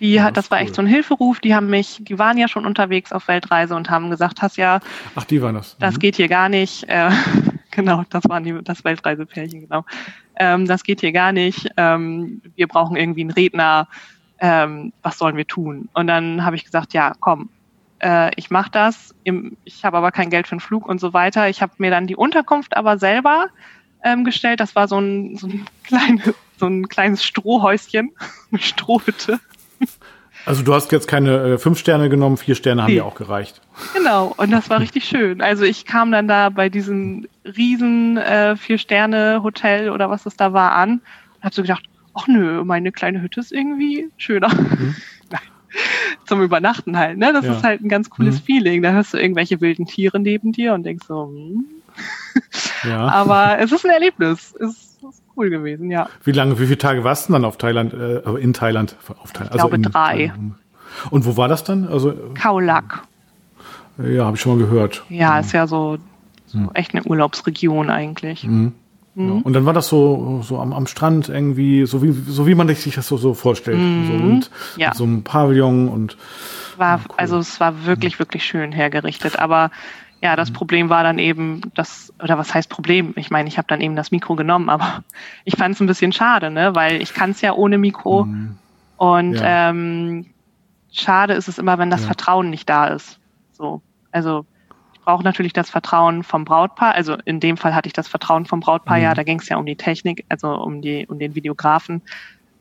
Die 0.00 0.14
Ja, 0.14 0.24
hat, 0.24 0.36
das 0.36 0.50
war 0.50 0.58
ist 0.58 0.62
echt 0.62 0.70
cool. 0.72 0.76
so 0.76 0.82
ein 0.82 0.86
Hilferuf. 0.88 1.40
Die 1.40 1.54
haben 1.54 1.68
mich, 1.68 1.98
die 2.00 2.18
waren 2.18 2.38
ja 2.38 2.48
schon 2.48 2.64
unterwegs 2.66 3.12
auf 3.12 3.28
Weltreise 3.28 3.74
und 3.76 3.90
haben 3.90 4.08
gesagt, 4.10 4.40
hast 4.42 4.56
ja, 4.56 4.80
Ach, 5.14 5.24
die 5.24 5.42
waren 5.42 5.54
das. 5.54 5.76
das 5.78 5.94
Mhm. 5.96 5.98
geht 5.98 6.16
hier 6.16 6.28
gar 6.28 6.48
nicht. 6.48 6.86
Äh, 6.88 7.10
genau, 7.70 8.02
das 8.10 8.24
waren 8.28 8.42
die, 8.42 8.58
das 8.64 8.82
Weltreisepärchen, 8.84 9.60
genau. 9.60 9.84
Ähm, 10.36 10.66
das 10.66 10.82
geht 10.82 11.00
hier 11.02 11.12
gar 11.12 11.32
nicht. 11.32 11.68
Ähm, 11.76 12.42
wir 12.56 12.66
brauchen 12.66 12.96
irgendwie 12.96 13.20
einen 13.20 13.30
Redner. 13.30 13.86
Ähm, 14.40 14.92
was 15.02 15.18
sollen 15.18 15.36
wir 15.36 15.46
tun? 15.46 15.88
Und 15.92 16.06
dann 16.06 16.44
habe 16.44 16.56
ich 16.56 16.64
gesagt, 16.64 16.94
ja, 16.94 17.12
komm, 17.20 17.50
äh, 18.02 18.30
ich 18.36 18.50
mache 18.50 18.70
das. 18.72 19.14
Im, 19.22 19.56
ich 19.64 19.84
habe 19.84 19.98
aber 19.98 20.10
kein 20.12 20.30
Geld 20.30 20.46
für 20.48 20.52
einen 20.52 20.60
Flug 20.60 20.86
und 20.88 20.98
so 20.98 21.12
weiter. 21.12 21.48
Ich 21.50 21.60
habe 21.62 21.74
mir 21.78 21.90
dann 21.90 22.06
die 22.06 22.16
Unterkunft 22.16 22.74
aber 22.76 22.98
selber 22.98 23.48
ähm, 24.04 24.24
gestellt. 24.24 24.60
Das 24.60 24.74
war 24.76 24.88
so 24.88 24.98
ein, 24.98 25.36
so 25.36 25.46
ein, 25.46 25.64
kleines, 25.84 26.34
so 26.58 26.66
ein 26.66 26.88
kleines 26.88 27.24
Strohhäuschen, 27.24 28.10
eine 28.52 28.60
Strohhütte. 28.60 29.40
Also 30.46 30.62
du 30.62 30.72
hast 30.72 30.90
jetzt 30.92 31.06
keine 31.06 31.36
äh, 31.54 31.58
fünf 31.58 31.78
Sterne 31.78 32.08
genommen, 32.08 32.38
vier 32.38 32.54
Sterne 32.54 32.82
haben 32.82 32.88
Nee. 32.88 32.96
dir 32.96 33.04
auch 33.04 33.14
gereicht. 33.14 33.60
Genau, 33.94 34.32
und 34.38 34.50
das 34.50 34.70
war 34.70 34.80
richtig 34.80 35.04
schön. 35.04 35.42
Also 35.42 35.64
ich 35.64 35.84
kam 35.84 36.10
dann 36.12 36.28
da 36.28 36.48
bei 36.48 36.68
diesem 36.70 37.26
riesen 37.44 38.16
äh, 38.16 38.56
Vier-Sterne-Hotel 38.56 39.90
oder 39.90 40.08
was 40.08 40.24
es 40.26 40.36
da 40.36 40.52
war 40.54 40.72
an 40.72 40.92
und 41.36 41.42
hab 41.42 41.52
so 41.54 41.60
gedacht, 41.62 41.84
ach 42.14 42.26
nö, 42.26 42.64
meine 42.64 42.90
kleine 42.90 43.20
Hütte 43.20 43.40
ist 43.40 43.52
irgendwie 43.52 44.08
schöner. 44.16 44.48
Nein. 45.30 45.40
Zum 46.26 46.42
Übernachten 46.42 46.96
halt, 46.96 47.18
ne? 47.18 47.32
Das 47.34 47.44
Ja. 47.44 47.52
ist 47.56 47.62
halt 47.62 47.82
ein 47.82 47.88
ganz 47.90 48.08
cooles 48.08 48.40
Mhm. 48.40 48.44
Feeling. 48.44 48.82
Da 48.82 48.92
hörst 48.92 49.12
du 49.14 49.18
irgendwelche 49.18 49.60
wilden 49.60 49.84
Tiere 49.86 50.18
neben 50.18 50.52
dir 50.52 50.72
und 50.74 50.84
denkst 50.84 51.06
so, 51.06 51.26
hm. 51.26 51.64
Ja. 52.84 53.08
aber 53.08 53.58
es 53.58 53.72
ist 53.72 53.84
ein 53.84 53.90
Erlebnis. 53.90 54.52
Ist, 54.58 55.00
ist 55.00 55.22
cool 55.36 55.50
gewesen, 55.50 55.90
ja. 55.90 56.08
Wie 56.24 56.32
lange, 56.32 56.58
wie 56.58 56.66
viele 56.66 56.78
Tage 56.78 57.04
warst 57.04 57.28
du 57.28 57.32
dann 57.32 57.44
auf 57.44 57.56
Thailand, 57.56 57.92
äh, 57.94 58.20
in 58.38 58.52
Thailand? 58.52 58.96
Auf 59.22 59.32
Thailand 59.32 59.54
Ich 59.54 59.60
glaube, 59.60 59.76
in 59.76 59.82
drei. 59.82 60.32
Und 61.10 61.24
wo 61.24 61.36
war 61.36 61.48
das 61.48 61.64
dann? 61.64 61.86
Also, 61.86 62.14
Kaulak. 62.34 63.02
ja, 63.98 64.24
habe 64.24 64.36
ich 64.36 64.42
schon 64.42 64.58
mal 64.58 64.64
gehört. 64.66 65.04
Ja, 65.08 65.38
ist 65.38 65.52
ja 65.52 65.66
so, 65.66 65.98
so 66.46 66.70
echt 66.74 66.94
eine 66.94 67.04
Urlaubsregion 67.04 67.90
eigentlich. 67.90 68.44
Mhm. 68.44 68.72
Ja. 69.14 69.40
Und 69.42 69.52
dann 69.52 69.66
war 69.66 69.72
das 69.72 69.88
so, 69.88 70.40
so 70.42 70.58
am, 70.58 70.72
am 70.72 70.86
Strand 70.86 71.28
irgendwie, 71.28 71.84
so 71.84 72.02
wie, 72.02 72.12
so 72.12 72.46
wie 72.46 72.54
man 72.54 72.68
sich 72.74 72.94
das 72.94 73.06
so, 73.08 73.16
so 73.16 73.34
vorstellt. 73.34 73.78
So 73.78 74.12
mit, 74.12 74.50
Ja. 74.76 74.88
mit 74.88 74.96
so 74.96 75.04
einem 75.04 75.22
Pavillon 75.22 75.88
und 75.88 76.16
war, 76.76 77.00
also 77.16 77.38
es 77.38 77.60
war 77.60 77.84
wirklich, 77.84 78.18
wirklich 78.18 78.44
schön 78.44 78.72
hergerichtet. 78.72 79.38
Aber 79.38 79.70
ja, 80.22 80.36
das 80.36 80.50
Problem 80.50 80.90
war 80.90 81.02
dann 81.02 81.18
eben, 81.18 81.62
das, 81.74 82.12
oder 82.22 82.36
was 82.36 82.52
heißt 82.54 82.68
Problem? 82.68 83.14
Ich 83.16 83.30
meine, 83.30 83.48
ich 83.48 83.56
habe 83.56 83.68
dann 83.68 83.80
eben 83.80 83.96
das 83.96 84.10
Mikro 84.10 84.36
genommen, 84.36 84.68
aber 84.68 85.02
ich 85.44 85.56
fand 85.56 85.74
es 85.74 85.80
ein 85.80 85.86
bisschen 85.86 86.12
schade, 86.12 86.50
ne? 86.50 86.74
Weil 86.74 87.00
ich 87.00 87.14
kann 87.14 87.30
es 87.30 87.40
ja 87.40 87.52
ohne 87.54 87.78
Mikro. 87.78 88.26
Und 88.96 89.34
Ja. 89.40 89.70
ähm, 89.70 90.26
schade 90.92 91.34
ist 91.34 91.48
es 91.48 91.58
immer, 91.58 91.78
wenn 91.78 91.90
das 91.90 92.02
Ja. 92.02 92.06
Vertrauen 92.08 92.50
nicht 92.50 92.68
da 92.68 92.88
ist. 92.88 93.18
So. 93.52 93.82
Also 94.10 94.44
ich 94.92 95.00
brauche 95.00 95.24
natürlich 95.24 95.54
das 95.54 95.70
Vertrauen 95.70 96.22
vom 96.22 96.44
Brautpaar. 96.44 96.94
Also 96.94 97.16
in 97.24 97.40
dem 97.40 97.56
Fall 97.56 97.74
hatte 97.74 97.86
ich 97.86 97.94
das 97.94 98.08
Vertrauen 98.08 98.44
vom 98.44 98.60
Brautpaar, 98.60 98.98
Mhm. 98.98 99.02
ja, 99.04 99.14
da 99.14 99.22
ging 99.22 99.38
es 99.40 99.48
ja 99.48 99.56
um 99.56 99.64
die 99.64 99.76
Technik, 99.76 100.26
also 100.28 100.48
um 100.52 100.82
die, 100.82 101.06
um 101.08 101.18
den 101.18 101.34
Videografen. 101.34 102.02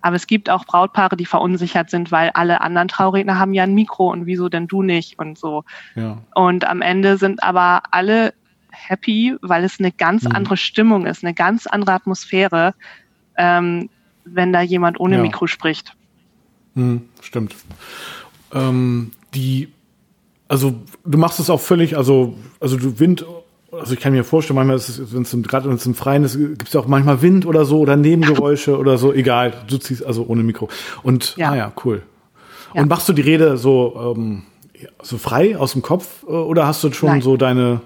Aber 0.02 0.16
es 0.16 0.28
gibt 0.28 0.50
auch 0.50 0.66
Brautpaare, 0.66 1.18
die 1.18 1.26
verunsichert 1.26 1.90
sind, 1.90 2.12
weil 2.12 2.30
alle 2.32 2.62
anderen 2.62 2.88
Trauredner 2.88 3.38
haben 3.38 3.54
ja 3.54 3.64
ein 3.64 3.74
Mikro 3.74 4.12
und 4.12 4.26
wieso 4.26 4.48
denn 4.50 4.68
du 4.68 4.82
nicht 4.82 5.20
und 5.20 5.38
so. 5.38 5.64
ja. 5.96 6.18
Und 6.36 6.66
am 6.66 6.82
Ende 6.82 7.18
sind 7.18 7.44
aber 7.44 7.82
alle 7.92 8.34
happy, 8.72 9.36
weil 9.42 9.64
es 9.64 9.80
eine 9.80 9.92
ganz 9.92 10.24
Mhm. 10.24 10.36
andere 10.36 10.58
Stimmung 10.58 11.06
ist, 11.06 11.24
eine 11.24 11.34
ganz 11.34 11.68
andere 11.68 11.94
Atmosphäre, 11.94 12.74
ähm, 13.38 13.90
wenn 14.26 14.54
da 14.54 14.62
jemand 14.62 15.00
ohne 15.00 15.16
Ja. 15.18 15.22
Mikro 15.22 15.48
spricht. 15.48 15.96
Hm, 16.76 17.02
stimmt. 17.22 17.56
Ähm, 18.54 19.12
die, 19.34 19.70
also 20.48 20.82
du 21.04 21.18
machst 21.18 21.40
es 21.40 21.50
auch 21.50 21.60
völlig, 21.60 21.98
also, 21.98 22.38
also 22.60 22.78
du 22.78 23.00
Wind, 23.00 23.26
also 23.72 23.94
ich 23.94 24.00
kann 24.00 24.14
mir 24.14 24.24
vorstellen, 24.24 24.56
manchmal 24.56 24.78
ist 24.78 24.90
es, 24.90 25.14
wenn 25.14 25.22
es 25.24 25.34
im- 25.34 25.44
gerade 25.44 25.68
wenn 25.70 25.76
es 25.76 25.86
im 25.86 25.96
Freien 25.96 26.24
ist, 26.24 26.38
gibt 26.38 26.68
es 26.68 26.74
ja 26.74 26.80
auch 26.80 26.88
manchmal 26.88 27.22
Wind 27.22 27.46
oder 27.46 27.66
so 27.66 27.80
oder 27.80 27.96
Nebengeräusche 27.96 28.78
oder 28.78 28.98
so, 28.98 29.14
egal, 29.14 29.54
du 29.68 29.78
ziehst 29.78 30.06
also 30.06 30.26
ohne 30.28 30.44
Mikro. 30.44 30.70
Und 31.04 31.36
Ja. 31.38 31.52
ah 31.52 31.56
ja, 31.56 31.72
cool. 31.86 32.02
Ja. 32.74 32.82
Und 32.82 32.90
machst 32.90 33.08
du 33.10 33.14
die 33.14 33.22
Rede 33.22 33.58
so, 33.58 34.16
ähm, 34.18 34.44
so 35.02 35.18
frei 35.18 35.58
aus 35.58 35.74
dem 35.74 35.82
Kopf 35.82 36.24
äh, 36.24 36.32
oder 36.32 36.68
hast 36.68 36.84
du 36.84 36.92
schon 36.92 37.10
Nein. 37.10 37.22
so 37.22 37.36
deine 37.38 37.82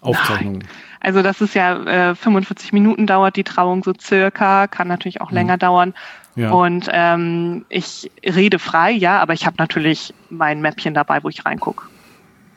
Aufzeichnungen? 0.00 0.64
Also 1.00 1.22
das 1.22 1.40
ist 1.40 1.54
ja 1.54 2.10
äh, 2.10 2.14
45 2.14 2.72
Minuten 2.72 3.06
dauert 3.06 3.36
die 3.36 3.44
Trauung 3.44 3.82
so 3.84 3.92
circa, 3.98 4.66
kann 4.66 4.88
natürlich 4.88 5.20
auch 5.20 5.30
länger 5.30 5.56
dauern. 5.56 5.94
Mhm. 6.34 6.42
Ja. 6.42 6.50
Und 6.50 6.88
ähm, 6.92 7.64
ich 7.68 8.10
rede 8.24 8.58
frei, 8.58 8.90
ja, 8.90 9.20
aber 9.20 9.32
ich 9.32 9.46
habe 9.46 9.56
natürlich 9.58 10.12
mein 10.28 10.60
Mäppchen 10.60 10.92
dabei, 10.94 11.22
wo 11.22 11.28
ich 11.28 11.44
reinguck. 11.46 11.88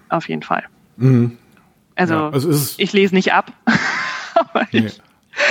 Auf 0.09 0.27
jeden 0.27 0.41
Fall. 0.43 0.63
Mhm. 0.97 1.37
Also, 1.99 2.13
ja, 2.13 2.29
also 2.29 2.49
ich 2.77 2.93
lese 2.93 3.13
nicht 3.15 3.33
ab. 3.33 3.51
Nee. 4.71 4.87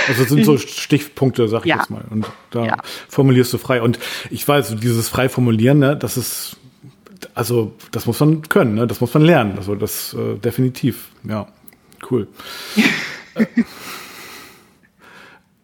Also 0.07 0.23
es 0.23 0.29
sind 0.29 0.43
so 0.45 0.57
Stichpunkte, 0.57 1.47
sag 1.47 1.61
ich 1.61 1.67
Ja. 1.67 1.77
jetzt 1.77 1.89
mal. 1.91 2.03
Und 2.09 2.25
da 2.51 2.65
Ja. 2.65 2.77
formulierst 3.07 3.53
du 3.53 3.57
frei. 3.59 3.81
Und 3.81 3.99
ich 4.31 4.47
weiß, 4.47 4.75
dieses 4.77 5.09
frei 5.09 5.29
formulieren, 5.29 5.79
ne, 5.79 5.95
das 5.95 6.17
ist, 6.17 6.57
also 7.35 7.73
das 7.91 8.05
muss 8.07 8.19
man 8.19 8.41
können, 8.49 8.73
ne? 8.75 8.87
Das 8.87 8.99
muss 9.01 9.13
man 9.13 9.23
lernen. 9.23 9.57
Also 9.57 9.75
das 9.75 10.13
äh, 10.15 10.37
definitiv. 10.37 11.09
Ja, 11.23 11.47
cool. 12.09 12.27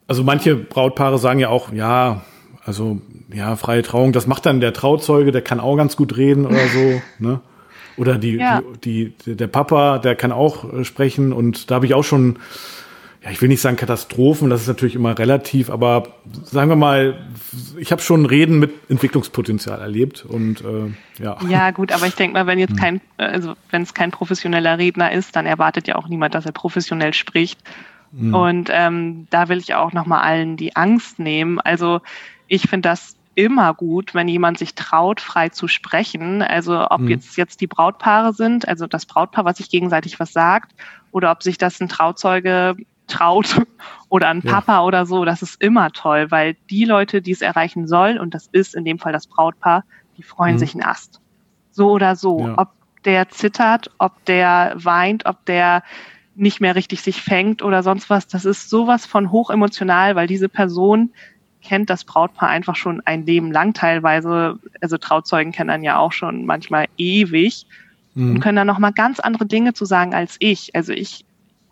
Also 0.08 0.24
manche 0.24 0.56
Brautpaare 0.56 1.18
sagen 1.18 1.40
ja 1.40 1.50
auch, 1.50 1.74
ja, 1.74 2.22
also 2.64 3.02
ja, 3.34 3.56
freie 3.56 3.82
Trauung, 3.82 4.12
das 4.14 4.28
macht 4.28 4.46
dann 4.46 4.60
der 4.62 4.72
Trauzeuge, 4.74 5.32
der 5.32 5.42
kann 5.42 5.60
auch 5.60 5.76
ganz 5.78 5.96
gut 5.98 6.16
reden 6.16 6.46
oder 6.46 6.68
so, 6.68 7.02
ne? 7.20 7.42
Oder 7.98 8.18
die, 8.18 8.36
Ja. 8.36 8.62
die, 8.84 9.14
die, 9.26 9.36
der 9.36 9.48
Papa, 9.48 10.00
der 10.00 10.16
kann 10.16 10.32
auch 10.32 10.72
äh, 10.74 10.84
sprechen 10.84 11.32
und 11.34 11.70
da 11.72 11.76
habe 11.76 11.86
ich 11.86 11.94
auch 11.94 12.04
schon, 12.04 12.40
ja, 13.24 13.32
ich 13.32 13.42
will 13.42 13.48
nicht 13.50 13.62
sagen 13.62 13.78
Katastrophen, 13.78 14.50
das 14.50 14.62
ist 14.62 14.68
natürlich 14.68 14.96
immer 14.96 15.18
relativ, 15.18 15.70
aber 15.70 16.04
sagen 16.44 16.70
wir 16.70 16.76
mal, 16.76 17.18
ich 17.80 17.92
habe 17.92 18.02
schon 18.02 18.26
Reden 18.26 18.60
mit 18.60 18.72
Entwicklungspotenzial 18.90 19.80
erlebt 19.80 20.26
und 20.28 20.62
äh, 20.62 21.24
ja. 21.24 21.38
ja, 21.48 21.72
gut, 21.72 21.92
aber 21.92 22.06
ich 22.08 22.16
denke 22.16 22.34
mal, 22.34 22.48
wenn 22.48 22.60
Hm. 22.60 22.68
jetzt 22.68 22.78
kein, 22.78 23.02
also 23.18 23.54
wenn 23.72 23.82
es 23.84 23.94
kein 23.94 24.12
professioneller 24.12 24.78
Redner 24.78 25.12
ist, 25.12 25.36
dann 25.36 25.46
erwartet 25.46 25.88
ja 25.88 25.96
auch 25.96 26.08
niemand, 26.08 26.36
dass 26.36 26.46
er 26.46 26.52
professionell 26.52 27.14
spricht. 27.14 27.60
Hm. 28.18 28.34
Und 28.34 28.70
ähm, 28.72 29.28
da 29.30 29.50
will 29.50 29.58
ich 29.58 29.74
auch 29.74 29.92
nochmal 29.94 30.22
allen 30.22 30.58
die 30.58 30.76
Angst 30.76 31.18
nehmen. 31.20 31.60
Also 31.60 32.02
ich 32.48 32.64
finde 32.70 32.90
das 32.90 33.16
immer 33.36 33.74
gut, 33.74 34.14
wenn 34.16 34.28
jemand 34.28 34.58
sich 34.58 34.76
traut, 34.76 35.22
frei 35.22 35.50
zu 35.50 35.68
sprechen. 35.68 36.42
Also 36.42 36.88
ob 36.90 37.02
Mhm. 37.02 37.10
jetzt 37.10 37.38
jetzt 37.38 37.62
die 37.62 37.68
Brautpaare 37.68 38.34
sind, 38.34 38.68
also 38.68 38.88
das 38.88 39.06
Brautpaar, 39.06 39.46
was 39.46 39.58
sich 39.58 39.70
gegenseitig 39.70 40.20
was 40.20 40.34
sagt, 40.34 40.72
oder 41.12 41.32
ob 41.32 41.44
sich 41.44 41.58
das 41.58 41.80
ein 41.82 41.90
Trauzeuge 41.90 42.76
traut 43.08 43.46
oder 44.10 44.30
ein 44.30 44.42
Ja. 44.44 44.54
Papa 44.54 44.82
oder 44.84 45.06
so, 45.06 45.26
das 45.26 45.42
ist 45.42 45.62
immer 45.62 45.92
toll, 45.92 46.32
weil 46.32 46.56
die 46.70 46.86
Leute, 46.86 47.22
die 47.22 47.32
es 47.32 47.42
erreichen 47.42 47.88
soll, 47.88 48.18
und 48.18 48.34
das 48.34 48.48
ist 48.52 48.76
in 48.76 48.86
dem 48.86 49.00
Fall 49.00 49.14
das 49.14 49.28
Brautpaar, 49.28 49.84
die 50.18 50.24
freuen 50.24 50.56
Mhm. 50.56 50.60
sich 50.60 50.74
einen 50.74 50.84
Ast. 50.84 51.20
So 51.72 51.92
oder 51.92 52.16
so. 52.16 52.40
Ja. 52.40 52.58
Ob 52.58 52.70
der 53.06 53.30
zittert, 53.30 53.92
ob 54.00 54.24
der 54.26 54.74
weint, 54.78 55.26
ob 55.26 55.46
der 55.46 55.84
nicht 56.34 56.60
mehr 56.62 56.76
richtig 56.76 57.02
sich 57.02 57.22
fängt 57.22 57.62
oder 57.62 57.84
sonst 57.84 58.10
was, 58.10 58.28
das 58.28 58.46
ist 58.46 58.70
sowas 58.70 59.06
von 59.06 59.32
hochemotional, 59.32 60.16
weil 60.16 60.28
diese 60.28 60.50
Person 60.50 61.14
kennt 61.68 61.90
das 61.90 62.04
Brautpaar 62.04 62.50
einfach 62.50 62.76
schon 62.76 63.02
ein 63.06 63.26
Leben 63.26 63.52
lang 63.52 63.74
teilweise. 63.74 64.60
Also 64.82 64.98
Trauzeugen 64.98 65.52
kennen 65.52 65.70
dann 65.70 65.84
ja 65.84 65.98
auch 65.98 66.12
schon 66.14 66.46
manchmal 66.46 66.86
ewig 66.98 67.66
und 68.16 68.34
Mhm. 68.34 68.40
können 68.40 68.56
dann 68.56 68.68
nochmal 68.68 68.94
ganz 68.94 69.20
andere 69.20 69.46
Dinge 69.46 69.74
zu 69.74 69.86
sagen 69.86 70.14
als 70.14 70.38
ich. 70.40 70.74
Also 70.74 70.94
ich 70.94 71.26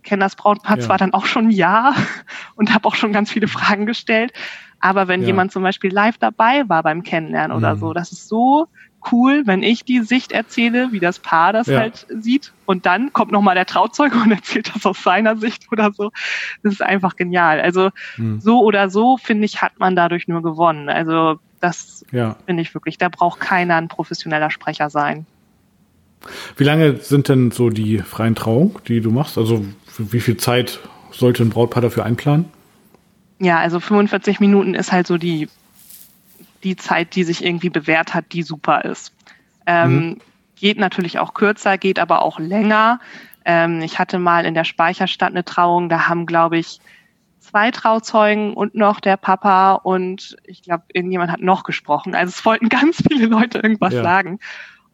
kenne 0.03 0.23
das 0.23 0.35
Brautpaar 0.35 0.77
ja. 0.77 0.83
zwar 0.83 0.97
dann 0.97 1.13
auch 1.13 1.25
schon 1.25 1.47
ein 1.47 1.51
Jahr 1.51 1.95
und 2.55 2.73
habe 2.73 2.87
auch 2.87 2.95
schon 2.95 3.13
ganz 3.13 3.31
viele 3.31 3.47
Fragen 3.47 3.85
gestellt, 3.85 4.33
aber 4.79 5.07
wenn 5.07 5.21
ja. 5.21 5.27
jemand 5.27 5.53
zum 5.53 5.63
Beispiel 5.63 5.93
live 5.93 6.17
dabei 6.17 6.67
war 6.67 6.83
beim 6.83 7.03
Kennenlernen 7.03 7.55
mhm. 7.55 7.63
oder 7.63 7.77
so, 7.77 7.93
das 7.93 8.11
ist 8.11 8.27
so 8.27 8.67
cool, 9.11 9.43
wenn 9.45 9.63
ich 9.63 9.83
die 9.85 10.01
Sicht 10.01 10.31
erzähle, 10.31 10.89
wie 10.91 10.99
das 10.99 11.19
Paar 11.19 11.53
das 11.53 11.67
ja. 11.67 11.79
halt 11.79 12.05
sieht. 12.09 12.53
Und 12.65 12.85
dann 12.85 13.13
kommt 13.13 13.31
nochmal 13.31 13.55
der 13.55 13.65
Trauzeuge 13.65 14.17
und 14.17 14.31
erzählt 14.31 14.71
das 14.73 14.85
aus 14.85 15.03
seiner 15.03 15.37
Sicht 15.37 15.71
oder 15.71 15.91
so. 15.91 16.11
Das 16.63 16.73
ist 16.73 16.81
einfach 16.81 17.15
genial. 17.15 17.61
Also 17.61 17.89
mhm. 18.17 18.39
so 18.39 18.61
oder 18.63 18.89
so, 18.89 19.17
finde 19.17 19.45
ich, 19.45 19.61
hat 19.61 19.79
man 19.79 19.95
dadurch 19.95 20.27
nur 20.27 20.41
gewonnen. 20.41 20.89
Also 20.89 21.39
das 21.59 22.05
ja. 22.11 22.35
finde 22.45 22.61
ich 22.61 22.73
wirklich, 22.73 22.97
da 22.97 23.09
braucht 23.09 23.39
keiner 23.39 23.75
ein 23.75 23.87
professioneller 23.87 24.51
Sprecher 24.51 24.89
sein. 24.89 25.25
Wie 26.55 26.63
lange 26.63 26.97
sind 26.97 27.29
denn 27.29 27.51
so 27.51 27.69
die 27.69 27.99
freien 27.99 28.35
Trauungen, 28.35 28.75
die 28.87 29.01
du 29.01 29.11
machst? 29.11 29.37
Also 29.37 29.65
wie 29.97 30.19
viel 30.19 30.37
Zeit 30.37 30.79
sollte 31.11 31.43
ein 31.43 31.49
Brautpaar 31.49 31.81
dafür 31.81 32.05
einplanen? 32.05 32.45
Ja, 33.39 33.59
also 33.59 33.79
45 33.79 34.39
Minuten 34.39 34.73
ist 34.73 34.91
halt 34.91 35.07
so 35.07 35.17
die, 35.17 35.49
die 36.63 36.75
Zeit, 36.75 37.15
die 37.15 37.23
sich 37.23 37.43
irgendwie 37.43 37.69
bewährt 37.69 38.13
hat, 38.13 38.25
die 38.31 38.43
super 38.43 38.85
ist. 38.85 39.13
Ähm, 39.65 39.95
mhm. 39.95 40.17
Geht 40.55 40.77
natürlich 40.77 41.19
auch 41.19 41.33
kürzer, 41.33 41.77
geht 41.77 41.99
aber 41.99 42.21
auch 42.21 42.39
länger. 42.39 42.99
Ähm, 43.45 43.81
ich 43.81 43.99
hatte 43.99 44.19
mal 44.19 44.45
in 44.45 44.53
der 44.53 44.63
Speicherstadt 44.63 45.31
eine 45.31 45.43
Trauung, 45.43 45.89
da 45.89 46.07
haben, 46.07 46.25
glaube 46.25 46.57
ich, 46.57 46.79
zwei 47.39 47.71
Trauzeugen 47.71 48.53
und 48.53 48.73
noch 48.73 48.99
der 48.99 49.17
Papa 49.17 49.73
und 49.73 50.37
ich 50.45 50.63
glaube, 50.63 50.85
irgendjemand 50.93 51.31
hat 51.31 51.41
noch 51.41 51.63
gesprochen. 51.63 52.15
Also 52.15 52.29
es 52.29 52.45
wollten 52.45 52.69
ganz 52.69 53.03
viele 53.07 53.25
Leute 53.27 53.59
irgendwas 53.59 53.93
ja. 53.93 54.03
sagen. 54.03 54.39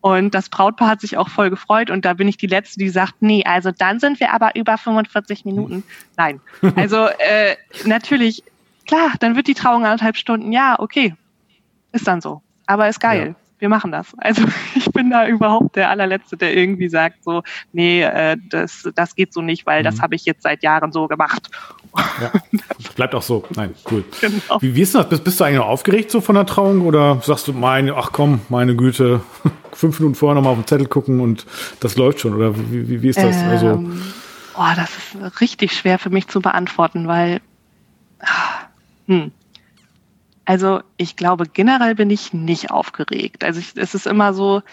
Und 0.01 0.33
das 0.33 0.49
Brautpaar 0.49 0.89
hat 0.89 1.01
sich 1.01 1.17
auch 1.17 1.27
voll 1.27 1.49
gefreut 1.49 1.89
und 1.89 2.05
da 2.05 2.13
bin 2.13 2.27
ich 2.27 2.37
die 2.37 2.47
Letzte, 2.47 2.79
die 2.79 2.89
sagt, 2.89 3.15
nee, 3.19 3.43
also 3.45 3.71
dann 3.71 3.99
sind 3.99 4.19
wir 4.21 4.31
aber 4.31 4.55
über 4.55 4.77
45 4.77 5.45
Minuten. 5.45 5.83
Nein. 6.17 6.39
Also 6.75 7.07
äh, 7.07 7.55
natürlich, 7.85 8.43
klar, 8.87 9.11
dann 9.19 9.35
wird 9.35 9.47
die 9.47 9.53
Trauung 9.53 9.83
anderthalb 9.83 10.15
Stunden, 10.15 10.53
ja, 10.53 10.79
okay. 10.79 11.15
Ist 11.91 12.07
dann 12.07 12.21
so. 12.21 12.41
Aber 12.65 12.87
ist 12.87 12.99
geil. 12.99 13.29
Ja 13.29 13.35
wir 13.59 13.69
machen 13.69 13.91
das. 13.91 14.07
Also 14.17 14.43
ich 14.75 14.85
bin 14.91 15.09
da 15.09 15.27
überhaupt 15.27 15.75
der 15.75 15.89
allerletzte, 15.89 16.37
der 16.37 16.55
irgendwie 16.55 16.89
sagt 16.89 17.23
so, 17.23 17.43
nee, 17.71 18.01
äh, 18.01 18.37
das, 18.49 18.89
das 18.95 19.15
geht 19.15 19.33
so 19.33 19.41
nicht, 19.41 19.65
weil 19.65 19.81
mhm. 19.81 19.83
das 19.85 20.01
habe 20.01 20.15
ich 20.15 20.25
jetzt 20.25 20.43
seit 20.43 20.63
Jahren 20.63 20.91
so 20.91 21.07
gemacht. 21.07 21.49
Ja, 22.21 22.31
bleibt 22.95 23.13
auch 23.13 23.21
so. 23.21 23.43
Nein, 23.55 23.75
cool. 23.91 24.03
Genau. 24.21 24.61
Wie, 24.61 24.75
wie 24.75 24.81
ist 24.81 24.95
das? 24.95 25.07
Bist, 25.09 25.23
bist 25.23 25.39
du 25.39 25.43
eigentlich 25.43 25.59
noch 25.59 25.67
aufgeregt 25.67 26.09
so 26.11 26.21
von 26.21 26.35
der 26.35 26.45
Trauung 26.45 26.81
oder 26.81 27.21
sagst 27.21 27.47
du, 27.47 27.53
meine, 27.53 27.95
ach 27.95 28.11
komm, 28.11 28.41
meine 28.49 28.75
Güte, 28.75 29.21
fünf 29.73 29.99
Minuten 29.99 30.15
vorher 30.15 30.35
nochmal 30.35 30.53
auf 30.53 30.59
den 30.59 30.67
Zettel 30.67 30.87
gucken 30.87 31.19
und 31.19 31.45
das 31.79 31.97
läuft 31.97 32.21
schon? 32.21 32.33
Oder 32.33 32.57
wie, 32.57 32.89
wie, 32.89 33.01
wie 33.01 33.09
ist 33.09 33.19
das? 33.19 33.35
Ähm, 33.35 33.49
also, 33.49 33.83
oh, 34.57 34.75
das 34.75 34.89
ist 34.89 35.41
richtig 35.41 35.73
schwer 35.73 35.99
für 35.99 36.09
mich 36.09 36.27
zu 36.27 36.41
beantworten, 36.41 37.07
weil 37.07 37.41
ah, 38.21 38.67
hm, 39.07 39.31
also 40.49 40.81
ich 40.97 41.15
glaube, 41.15 41.45
generell 41.45 41.93
bin 41.93 42.09
ich 42.09 42.33
nicht 42.33 42.71
aufgeregt. 42.71 43.43
Also 43.43 43.59
ich, 43.59 43.73
es 43.75 43.93
ist 43.93 44.07
immer 44.07 44.33
so, 44.33 44.63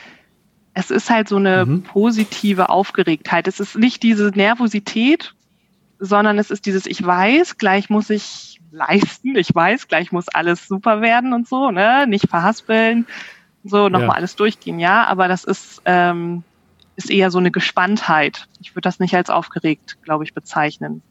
es 0.73 0.91
ist 0.91 1.11
halt 1.11 1.29
so 1.29 1.37
eine 1.37 1.67
mhm. 1.67 1.83
positive 1.83 2.71
Aufgeregtheit. 2.71 3.47
Es 3.47 3.61
ist 3.61 3.77
nicht 3.77 4.03
diese 4.03 4.29
Nervosität, 4.29 5.35
sondern 5.99 6.39
es 6.39 6.51
ist 6.51 6.65
dieses, 6.65 6.87
ich 6.87 7.05
weiß, 7.05 7.59
gleich 7.59 7.91
muss 7.91 8.09
ich 8.09 8.59
leisten, 8.71 9.37
ich 9.37 9.55
weiß, 9.55 9.87
gleich 9.87 10.13
muss 10.13 10.29
alles 10.29 10.67
super 10.67 11.03
werden 11.03 11.35
und 11.35 11.47
so, 11.47 11.71
ne? 11.71 12.07
Nicht 12.07 12.31
verhaspeln, 12.31 13.07
so 13.63 13.91
nochmal 13.91 14.09
ja. 14.09 14.15
alles 14.15 14.35
durchgehen, 14.35 14.79
ja, 14.79 15.05
aber 15.05 15.29
das 15.29 15.45
ist, 15.45 15.83
ähm, 15.85 16.43
ist 16.97 17.11
eher 17.11 17.31
so 17.31 17.37
eine 17.37 17.51
Gespanntheit. 17.51 18.49
Ich 18.63 18.71
würde 18.71 18.87
das 18.87 18.99
nicht 18.99 19.15
als 19.15 19.29
aufgeregt, 19.29 19.99
glaube 20.01 20.25
ich, 20.25 20.33
bezeichnen. 20.33 21.03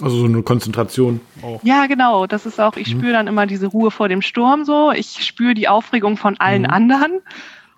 Also 0.00 0.18
so 0.18 0.24
eine 0.24 0.42
Konzentration 0.42 1.20
auch. 1.42 1.60
Ja, 1.62 1.86
genau. 1.86 2.26
Das 2.26 2.46
ist 2.46 2.60
auch, 2.60 2.76
ich 2.76 2.92
mhm. 2.94 2.98
spüre 2.98 3.12
dann 3.12 3.26
immer 3.26 3.46
diese 3.46 3.66
Ruhe 3.66 3.90
vor 3.90 4.08
dem 4.08 4.22
Sturm 4.22 4.64
so. 4.64 4.90
Ich 4.92 5.24
spüre 5.24 5.54
die 5.54 5.68
Aufregung 5.68 6.16
von 6.16 6.38
allen 6.38 6.62
mhm. 6.62 6.70
anderen 6.70 7.20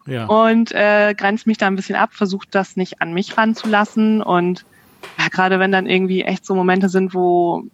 ja. 0.06 0.26
und 0.26 0.72
äh, 0.72 1.14
grenze 1.16 1.48
mich 1.48 1.58
da 1.58 1.66
ein 1.66 1.76
bisschen 1.76 1.96
ab, 1.96 2.10
versuche 2.12 2.46
das 2.50 2.76
nicht 2.76 3.02
an 3.02 3.12
mich 3.12 3.36
ranzulassen. 3.36 4.22
Und 4.22 4.64
ja, 5.18 5.28
gerade 5.28 5.58
wenn 5.58 5.72
dann 5.72 5.86
irgendwie 5.86 6.22
echt 6.22 6.46
so 6.46 6.54
Momente 6.54 6.88
sind, 6.88 7.12
wo 7.12 7.64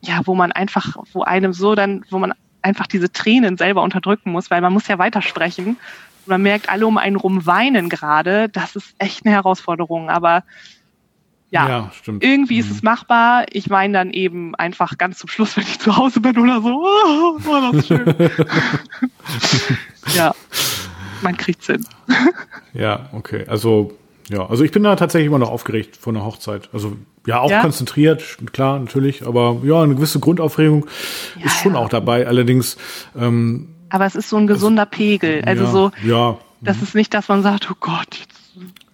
ja, 0.00 0.20
wo 0.24 0.34
man 0.34 0.52
einfach, 0.52 0.96
wo 1.12 1.22
einem 1.22 1.52
so 1.52 1.74
dann, 1.74 2.04
wo 2.10 2.18
man 2.18 2.32
einfach 2.62 2.86
diese 2.86 3.10
Tränen 3.10 3.56
selber 3.56 3.82
unterdrücken 3.82 4.32
muss, 4.32 4.50
weil 4.50 4.60
man 4.60 4.72
muss 4.72 4.88
ja 4.88 4.98
weitersprechen. 4.98 5.68
Und 5.68 6.28
man 6.28 6.42
merkt, 6.42 6.68
alle 6.68 6.86
um 6.86 6.98
einen 6.98 7.16
rum 7.16 7.46
weinen 7.46 7.88
gerade. 7.88 8.48
Das 8.48 8.76
ist 8.76 8.94
echt 8.98 9.24
eine 9.24 9.34
Herausforderung. 9.34 10.10
Aber 10.10 10.44
ja, 11.50 11.68
ja 11.68 11.90
irgendwie 12.20 12.54
mhm. 12.54 12.60
ist 12.60 12.70
es 12.70 12.82
machbar. 12.82 13.46
Ich 13.50 13.68
meine 13.70 13.92
dann 13.94 14.10
eben 14.10 14.54
einfach 14.54 14.98
ganz 14.98 15.18
zum 15.18 15.28
Schluss, 15.28 15.56
wenn 15.56 15.64
ich 15.64 15.78
zu 15.78 15.96
Hause 15.96 16.20
bin 16.20 16.38
oder 16.38 16.60
so. 16.60 16.68
Oh, 16.68 17.38
war 17.44 17.72
das 17.72 17.86
schön. 17.86 18.14
ja, 20.14 20.34
man 21.22 21.36
kriegt's 21.36 21.66
hin. 21.66 21.84
ja, 22.74 23.08
okay. 23.12 23.44
Also, 23.48 23.92
ja, 24.28 24.46
also 24.46 24.62
ich 24.64 24.72
bin 24.72 24.82
da 24.82 24.96
tatsächlich 24.96 25.28
immer 25.28 25.38
noch 25.38 25.50
aufgeregt 25.50 25.96
vor 25.96 26.12
einer 26.12 26.24
Hochzeit. 26.24 26.68
Also, 26.72 26.96
ja, 27.26 27.40
auch 27.40 27.50
ja? 27.50 27.62
konzentriert, 27.62 28.38
klar, 28.52 28.78
natürlich, 28.78 29.26
aber 29.26 29.60
ja, 29.64 29.82
eine 29.82 29.94
gewisse 29.94 30.20
Grundaufregung 30.20 30.86
ja, 31.38 31.46
ist 31.46 31.60
schon 31.60 31.74
ja. 31.74 31.78
auch 31.78 31.88
dabei. 31.88 32.26
Allerdings, 32.26 32.76
ähm, 33.18 33.74
aber 33.90 34.06
es 34.06 34.14
ist 34.14 34.28
so 34.28 34.36
ein 34.36 34.46
gesunder 34.46 34.82
also, 34.82 34.96
Pegel. 34.96 35.42
Also 35.46 35.66
so, 35.66 35.90
ja. 36.04 36.38
Das 36.60 36.76
mhm. 36.78 36.82
ist 36.82 36.94
nicht, 36.94 37.14
dass 37.14 37.28
man 37.28 37.42
sagt, 37.42 37.70
oh 37.70 37.76
Gott, 37.80 38.14
jetzt 38.14 38.37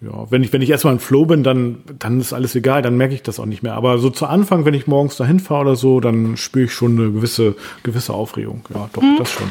ja, 0.04 0.30
wenn 0.30 0.42
ich, 0.42 0.52
wenn 0.52 0.62
ich 0.62 0.70
erstmal 0.70 0.94
im 0.94 1.00
Flow 1.00 1.24
bin, 1.24 1.42
dann, 1.42 1.78
dann 1.98 2.20
ist 2.20 2.32
alles 2.32 2.54
egal, 2.54 2.82
dann 2.82 2.96
merke 2.96 3.14
ich 3.14 3.22
das 3.22 3.40
auch 3.40 3.46
nicht 3.46 3.62
mehr. 3.62 3.74
Aber 3.74 3.98
so 3.98 4.10
zu 4.10 4.26
Anfang, 4.26 4.64
wenn 4.64 4.74
ich 4.74 4.86
morgens 4.86 5.16
dahin 5.16 5.40
fahre 5.40 5.62
oder 5.62 5.76
so, 5.76 6.00
dann 6.00 6.36
spüre 6.36 6.66
ich 6.66 6.72
schon 6.72 6.98
eine 6.98 7.10
gewisse, 7.10 7.56
gewisse 7.82 8.12
Aufregung. 8.12 8.62
Ja, 8.74 8.88
doch, 8.92 9.02
mhm. 9.02 9.16
das 9.18 9.30
schon. 9.30 9.48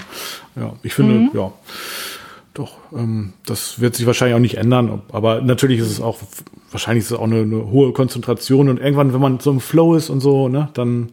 Ja, 0.56 0.74
ich 0.84 0.94
finde, 0.94 1.14
mhm. 1.16 1.30
ja, 1.34 1.52
doch, 2.54 2.78
ähm, 2.96 3.34
das 3.46 3.82
wird 3.82 3.96
sich 3.96 4.06
wahrscheinlich 4.06 4.36
auch 4.36 4.40
nicht 4.40 4.58
ändern. 4.58 5.02
Aber 5.12 5.42
natürlich 5.42 5.80
ist 5.80 5.90
es 5.90 6.02
auch, 6.02 6.20
wahrscheinlich 6.72 7.06
ist 7.06 7.12
es 7.12 7.18
auch 7.18 7.24
eine, 7.24 7.42
eine 7.42 7.72
hohe 7.72 7.94
Konzentration 7.94 8.70
und 8.70 8.80
irgendwann, 8.80 9.14
wenn 9.14 9.22
man 9.22 9.40
so 9.40 9.52
im 9.52 9.60
Flow 9.60 9.96
ist 9.96 10.10
und 10.10 10.20
so, 10.20 10.50
ne, 10.50 10.70
dann, 10.74 11.10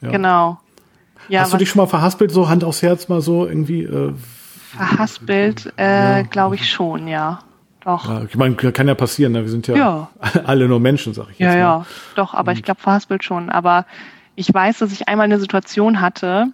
ja. 0.00 0.10
Genau. 0.10 0.58
Ja, 1.28 1.42
Hast 1.42 1.52
du 1.52 1.58
dich 1.58 1.68
schon 1.68 1.80
mal 1.80 1.86
verhaspelt, 1.86 2.30
so 2.30 2.48
Hand 2.48 2.64
aufs 2.64 2.82
Herz 2.82 3.08
mal 3.08 3.20
so 3.20 3.46
irgendwie? 3.46 3.82
Äh, 3.82 4.14
verhaspelt, 4.76 5.72
äh, 5.76 5.82
ja. 5.82 6.22
glaube 6.22 6.54
ich 6.54 6.68
schon, 6.70 7.06
ja. 7.06 7.40
Doch. 7.88 8.06
Ja, 8.06 8.22
ich 8.24 8.36
meine, 8.36 8.54
kann 8.54 8.86
ja 8.86 8.94
passieren, 8.94 9.32
ne? 9.32 9.44
wir 9.44 9.48
sind 9.48 9.66
ja, 9.66 9.74
ja, 9.74 10.10
alle 10.44 10.68
nur 10.68 10.78
Menschen, 10.78 11.14
sag 11.14 11.30
ich 11.30 11.38
jetzt 11.38 11.54
ja, 11.54 11.54
mal. 11.54 11.58
Ja, 11.58 11.86
doch, 12.16 12.34
aber 12.34 12.50
Und 12.50 12.58
ich 12.58 12.62
glaube 12.62 12.82
verhaspelt 12.82 13.24
schon. 13.24 13.48
Aber 13.48 13.86
ich 14.34 14.52
weiß, 14.52 14.76
dass 14.80 14.92
ich 14.92 15.08
einmal 15.08 15.24
eine 15.24 15.40
Situation 15.40 16.02
hatte, 16.02 16.48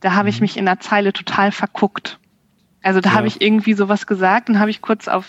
da 0.00 0.14
habe 0.14 0.30
ich 0.30 0.36
mhm. 0.36 0.44
mich 0.44 0.56
in 0.56 0.64
der 0.64 0.80
Zeile 0.80 1.12
total 1.12 1.52
verguckt. 1.52 2.18
Also 2.82 3.02
da 3.02 3.10
ja. 3.10 3.16
habe 3.16 3.26
ich 3.26 3.42
irgendwie 3.42 3.74
sowas 3.74 4.06
gesagt 4.06 4.48
und 4.48 4.58
habe 4.58 4.70
ich 4.70 4.80
kurz 4.80 5.06
auf, 5.06 5.26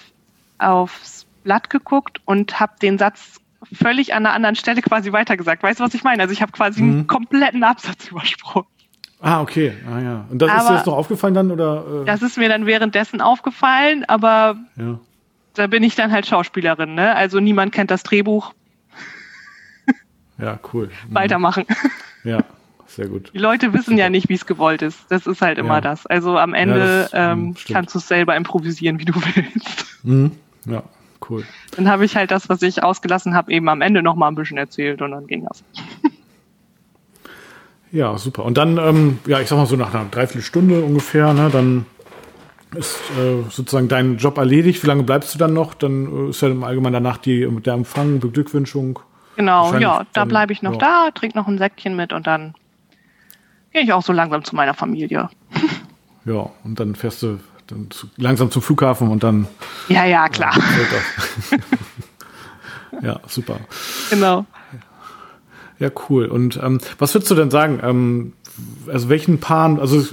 aufs 0.57 1.25
Blatt 1.43 1.69
geguckt 1.69 2.21
und 2.23 2.61
habe 2.61 2.75
den 2.81 2.97
Satz 2.97 3.41
völlig 3.73 4.13
an 4.13 4.25
einer 4.25 4.33
anderen 4.33 4.55
Stelle 4.55 4.81
quasi 4.81 5.11
weitergesagt. 5.11 5.63
Weißt 5.63 5.81
du, 5.81 5.83
was 5.83 5.93
ich 5.93 6.05
meine? 6.05 6.21
Also 6.23 6.31
ich 6.31 6.41
habe 6.41 6.53
quasi 6.53 6.81
mhm. 6.81 6.91
einen 6.91 7.07
kompletten 7.07 7.65
Absatz 7.65 8.07
übersprungen. 8.09 8.69
Ah, 9.19 9.41
okay. 9.41 9.73
Ah, 9.85 9.99
ja. 9.99 10.25
Und 10.29 10.41
das 10.41 10.49
aber 10.49 10.59
ist 10.61 10.69
dir 10.69 10.73
das 10.75 10.85
noch 10.85 10.95
aufgefallen 10.95 11.33
dann? 11.33 11.51
Oder, 11.51 12.03
äh? 12.03 12.05
Das 12.05 12.21
ist 12.21 12.37
mir 12.37 12.47
dann 12.47 12.65
währenddessen 12.65 13.19
aufgefallen, 13.19 14.05
aber 14.05 14.55
ja 14.77 14.97
da 15.55 15.67
bin 15.67 15.83
ich 15.83 15.95
dann 15.95 16.11
halt 16.11 16.25
Schauspielerin, 16.25 16.95
ne? 16.95 17.15
Also 17.15 17.39
niemand 17.39 17.73
kennt 17.73 17.91
das 17.91 18.03
Drehbuch. 18.03 18.53
Ja, 20.37 20.59
cool. 20.73 20.89
Mhm. 21.07 21.15
Weitermachen. 21.15 21.65
Ja, 22.25 22.43
sehr 22.87 23.07
gut. 23.07 23.31
Die 23.33 23.37
Leute 23.37 23.71
wissen 23.71 23.97
ja 23.97 24.09
nicht, 24.09 24.27
wie 24.27 24.33
es 24.33 24.45
gewollt 24.45 24.81
ist. 24.81 24.99
Das 25.07 25.27
ist 25.27 25.41
halt 25.41 25.57
immer 25.57 25.75
ja. 25.75 25.81
das. 25.81 26.05
Also 26.07 26.37
am 26.37 26.53
Ende 26.53 27.07
ja, 27.13 27.31
ähm, 27.31 27.55
kannst 27.71 27.95
du 27.95 27.99
es 27.99 28.09
selber 28.09 28.35
improvisieren, 28.35 28.99
wie 28.99 29.05
du 29.05 29.13
willst. 29.15 29.85
Mhm. 30.03 30.31
Ja, 30.65 30.83
cool. 31.29 31.45
Dann 31.77 31.87
habe 31.87 32.03
ich 32.03 32.17
halt 32.17 32.31
das, 32.31 32.49
was 32.49 32.61
ich 32.63 32.83
ausgelassen 32.83 33.33
habe, 33.33 33.49
eben 33.53 33.69
am 33.69 33.79
Ende 33.79 34.03
noch 34.03 34.15
mal 34.15 34.27
ein 34.27 34.35
bisschen 34.35 34.57
erzählt 34.57 35.01
und 35.01 35.11
dann 35.11 35.25
ging 35.25 35.45
das. 35.45 35.63
Ja, 37.95 38.17
super. 38.17 38.43
Und 38.43 38.57
dann, 38.57 38.77
ähm, 38.77 39.19
ja, 39.25 39.39
ich 39.39 39.47
sag 39.47 39.55
mal 39.55 39.65
so 39.65 39.77
nach 39.77 39.93
einer 39.93 40.09
Dreiviertelstunde 40.11 40.81
ungefähr, 40.81 41.33
ne, 41.33 41.49
dann 41.49 41.85
ist 42.73 42.95
äh, 43.17 43.49
sozusagen 43.49 43.87
dein 43.87 44.17
Job 44.17 44.37
erledigt. 44.37 44.83
Wie 44.83 44.87
lange 44.87 45.03
bleibst 45.03 45.33
du 45.33 45.37
dann 45.39 45.53
noch? 45.53 45.73
Dann 45.73 46.27
äh, 46.27 46.29
ist 46.29 46.41
ja 46.41 46.49
im 46.49 46.63
Allgemeinen 46.63 46.93
danach 46.93 47.17
die, 47.17 47.47
der 47.61 47.73
Empfang, 47.73 48.19
Beglückwünschung. 48.19 48.99
Genau, 49.35 49.77
ja, 49.77 50.05
da 50.13 50.25
bleibe 50.25 50.53
ich 50.53 50.61
noch 50.61 50.73
ja. 50.73 50.77
da, 50.77 51.11
trinke 51.11 51.37
noch 51.37 51.47
ein 51.47 51.57
Säckchen 51.57 51.95
mit 51.95 52.13
und 52.13 52.25
dann 52.25 52.55
gehe 53.73 53.83
ich 53.83 53.91
auch 53.91 54.01
so 54.01 54.13
langsam 54.13 54.43
zu 54.43 54.55
meiner 54.55 54.73
Familie. 54.73 55.29
Ja, 56.27 56.49
und 56.63 56.79
dann 56.79 56.95
fährst 56.95 57.21
du 57.21 57.39
dann 57.67 57.91
zu, 57.91 58.07
langsam 58.17 58.49
zum 58.49 58.63
Flughafen 58.63 59.09
und 59.09 59.23
dann. 59.23 59.47
Ja, 59.89 60.05
ja, 60.05 60.27
klar. 60.27 60.57
Ja, 62.91 62.99
ja 63.09 63.19
super. 63.27 63.59
Genau. 64.09 64.43
Ja, 65.77 65.89
cool. 66.09 66.25
Und 66.25 66.59
ähm, 66.63 66.79
was 66.97 67.13
würdest 67.13 67.29
du 67.29 67.35
denn 67.35 67.51
sagen? 67.51 67.79
Ähm, 67.83 68.33
also 68.87 69.09
welchen 69.09 69.39
Paaren, 69.39 69.79
also 69.79 70.03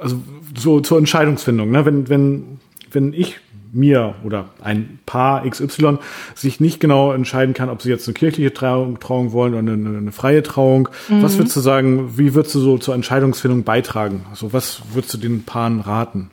also 0.00 0.22
so 0.56 0.80
zur 0.80 0.98
Entscheidungsfindung, 0.98 1.70
ne? 1.70 1.84
Wenn, 1.84 2.08
wenn, 2.08 2.58
wenn 2.92 3.12
ich 3.12 3.38
mir 3.72 4.16
oder 4.24 4.48
ein 4.62 4.98
Paar 5.06 5.48
XY 5.48 5.98
sich 6.34 6.58
nicht 6.58 6.80
genau 6.80 7.12
entscheiden 7.12 7.54
kann, 7.54 7.70
ob 7.70 7.82
sie 7.82 7.88
jetzt 7.88 8.08
eine 8.08 8.14
kirchliche 8.14 8.52
Trauung, 8.52 8.98
Trauung 8.98 9.32
wollen 9.32 9.54
oder 9.54 9.72
eine, 9.72 9.98
eine 9.98 10.12
freie 10.12 10.42
Trauung. 10.42 10.88
Mhm. 11.08 11.22
Was 11.22 11.38
würdest 11.38 11.56
du 11.56 11.60
sagen, 11.60 12.18
wie 12.18 12.34
würdest 12.34 12.54
du 12.56 12.60
so 12.60 12.78
zur 12.78 12.94
Entscheidungsfindung 12.94 13.62
beitragen? 13.62 14.26
Also 14.30 14.52
was 14.52 14.82
würdest 14.92 15.14
du 15.14 15.18
den 15.18 15.44
Paaren 15.44 15.80
raten? 15.80 16.30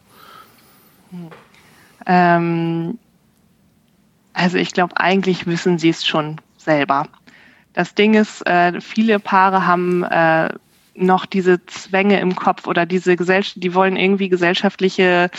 Ähm, 2.08 2.98
also 4.34 4.58
ich 4.58 4.72
glaube, 4.74 4.98
eigentlich 4.98 5.45
wissen 5.45 5.78
sie 5.78 5.89
es 5.89 6.06
schon 6.06 6.38
selber. 6.58 7.08
Das 7.74 7.93
Ding 7.93 8.16
ist, 8.16 8.45
äh, 8.48 8.82
viele 8.82 9.20
Paare 9.20 9.68
haben 9.68 10.04
äh, 10.04 10.50
noch 10.98 11.26
diese 11.26 11.66
Zwänge 11.66 12.20
im 12.20 12.36
Kopf 12.36 12.68
oder 12.68 12.86
diese 12.86 13.16
Gesellschaft, 13.16 13.62
die 13.64 13.74
wollen 13.74 13.95
irgendwie 13.95 14.30
gesellschaftliche 14.30 15.30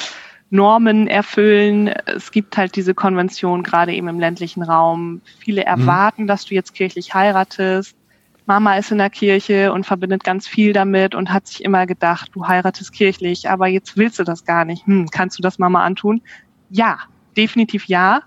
Normen 0.50 1.08
erfüllen. 1.08 1.88
Es 2.06 2.30
gibt 2.30 2.56
halt 2.56 2.76
diese 2.76 2.94
Konvention, 2.94 3.62
gerade 3.62 3.92
eben 3.92 4.08
im 4.08 4.18
ländlichen 4.18 4.62
Raum. 4.62 5.20
Viele 5.38 5.62
mhm. 5.62 5.66
erwarten, 5.66 6.22
mhm. 6.22 6.26
dass 6.28 6.46
du 6.46 6.54
jetzt 6.54 6.74
kirchlich 6.74 7.14
heiratest. 7.14 7.96
Mama 8.46 8.76
ist 8.76 8.90
in 8.90 8.98
der 8.98 9.10
Kirche 9.10 9.72
und 9.72 9.84
verbindet 9.84 10.24
ganz 10.24 10.48
viel 10.48 10.72
damit 10.72 11.14
und 11.14 11.30
hat 11.30 11.46
sich 11.46 11.62
immer 11.62 11.86
gedacht, 11.86 12.30
du 12.32 12.46
heiratest 12.46 12.92
kirchlich, 12.94 13.50
aber 13.50 13.66
jetzt 13.66 13.98
willst 13.98 14.18
du 14.18 14.24
das 14.24 14.46
gar 14.46 14.64
nicht. 14.64 14.86
Hm, 14.86 15.08
kannst 15.10 15.38
du 15.38 15.42
das 15.42 15.58
Mama 15.58 15.84
antun? 15.84 16.22
Ja, 16.70 16.98
definitiv 17.36 17.84
ja 17.86 18.22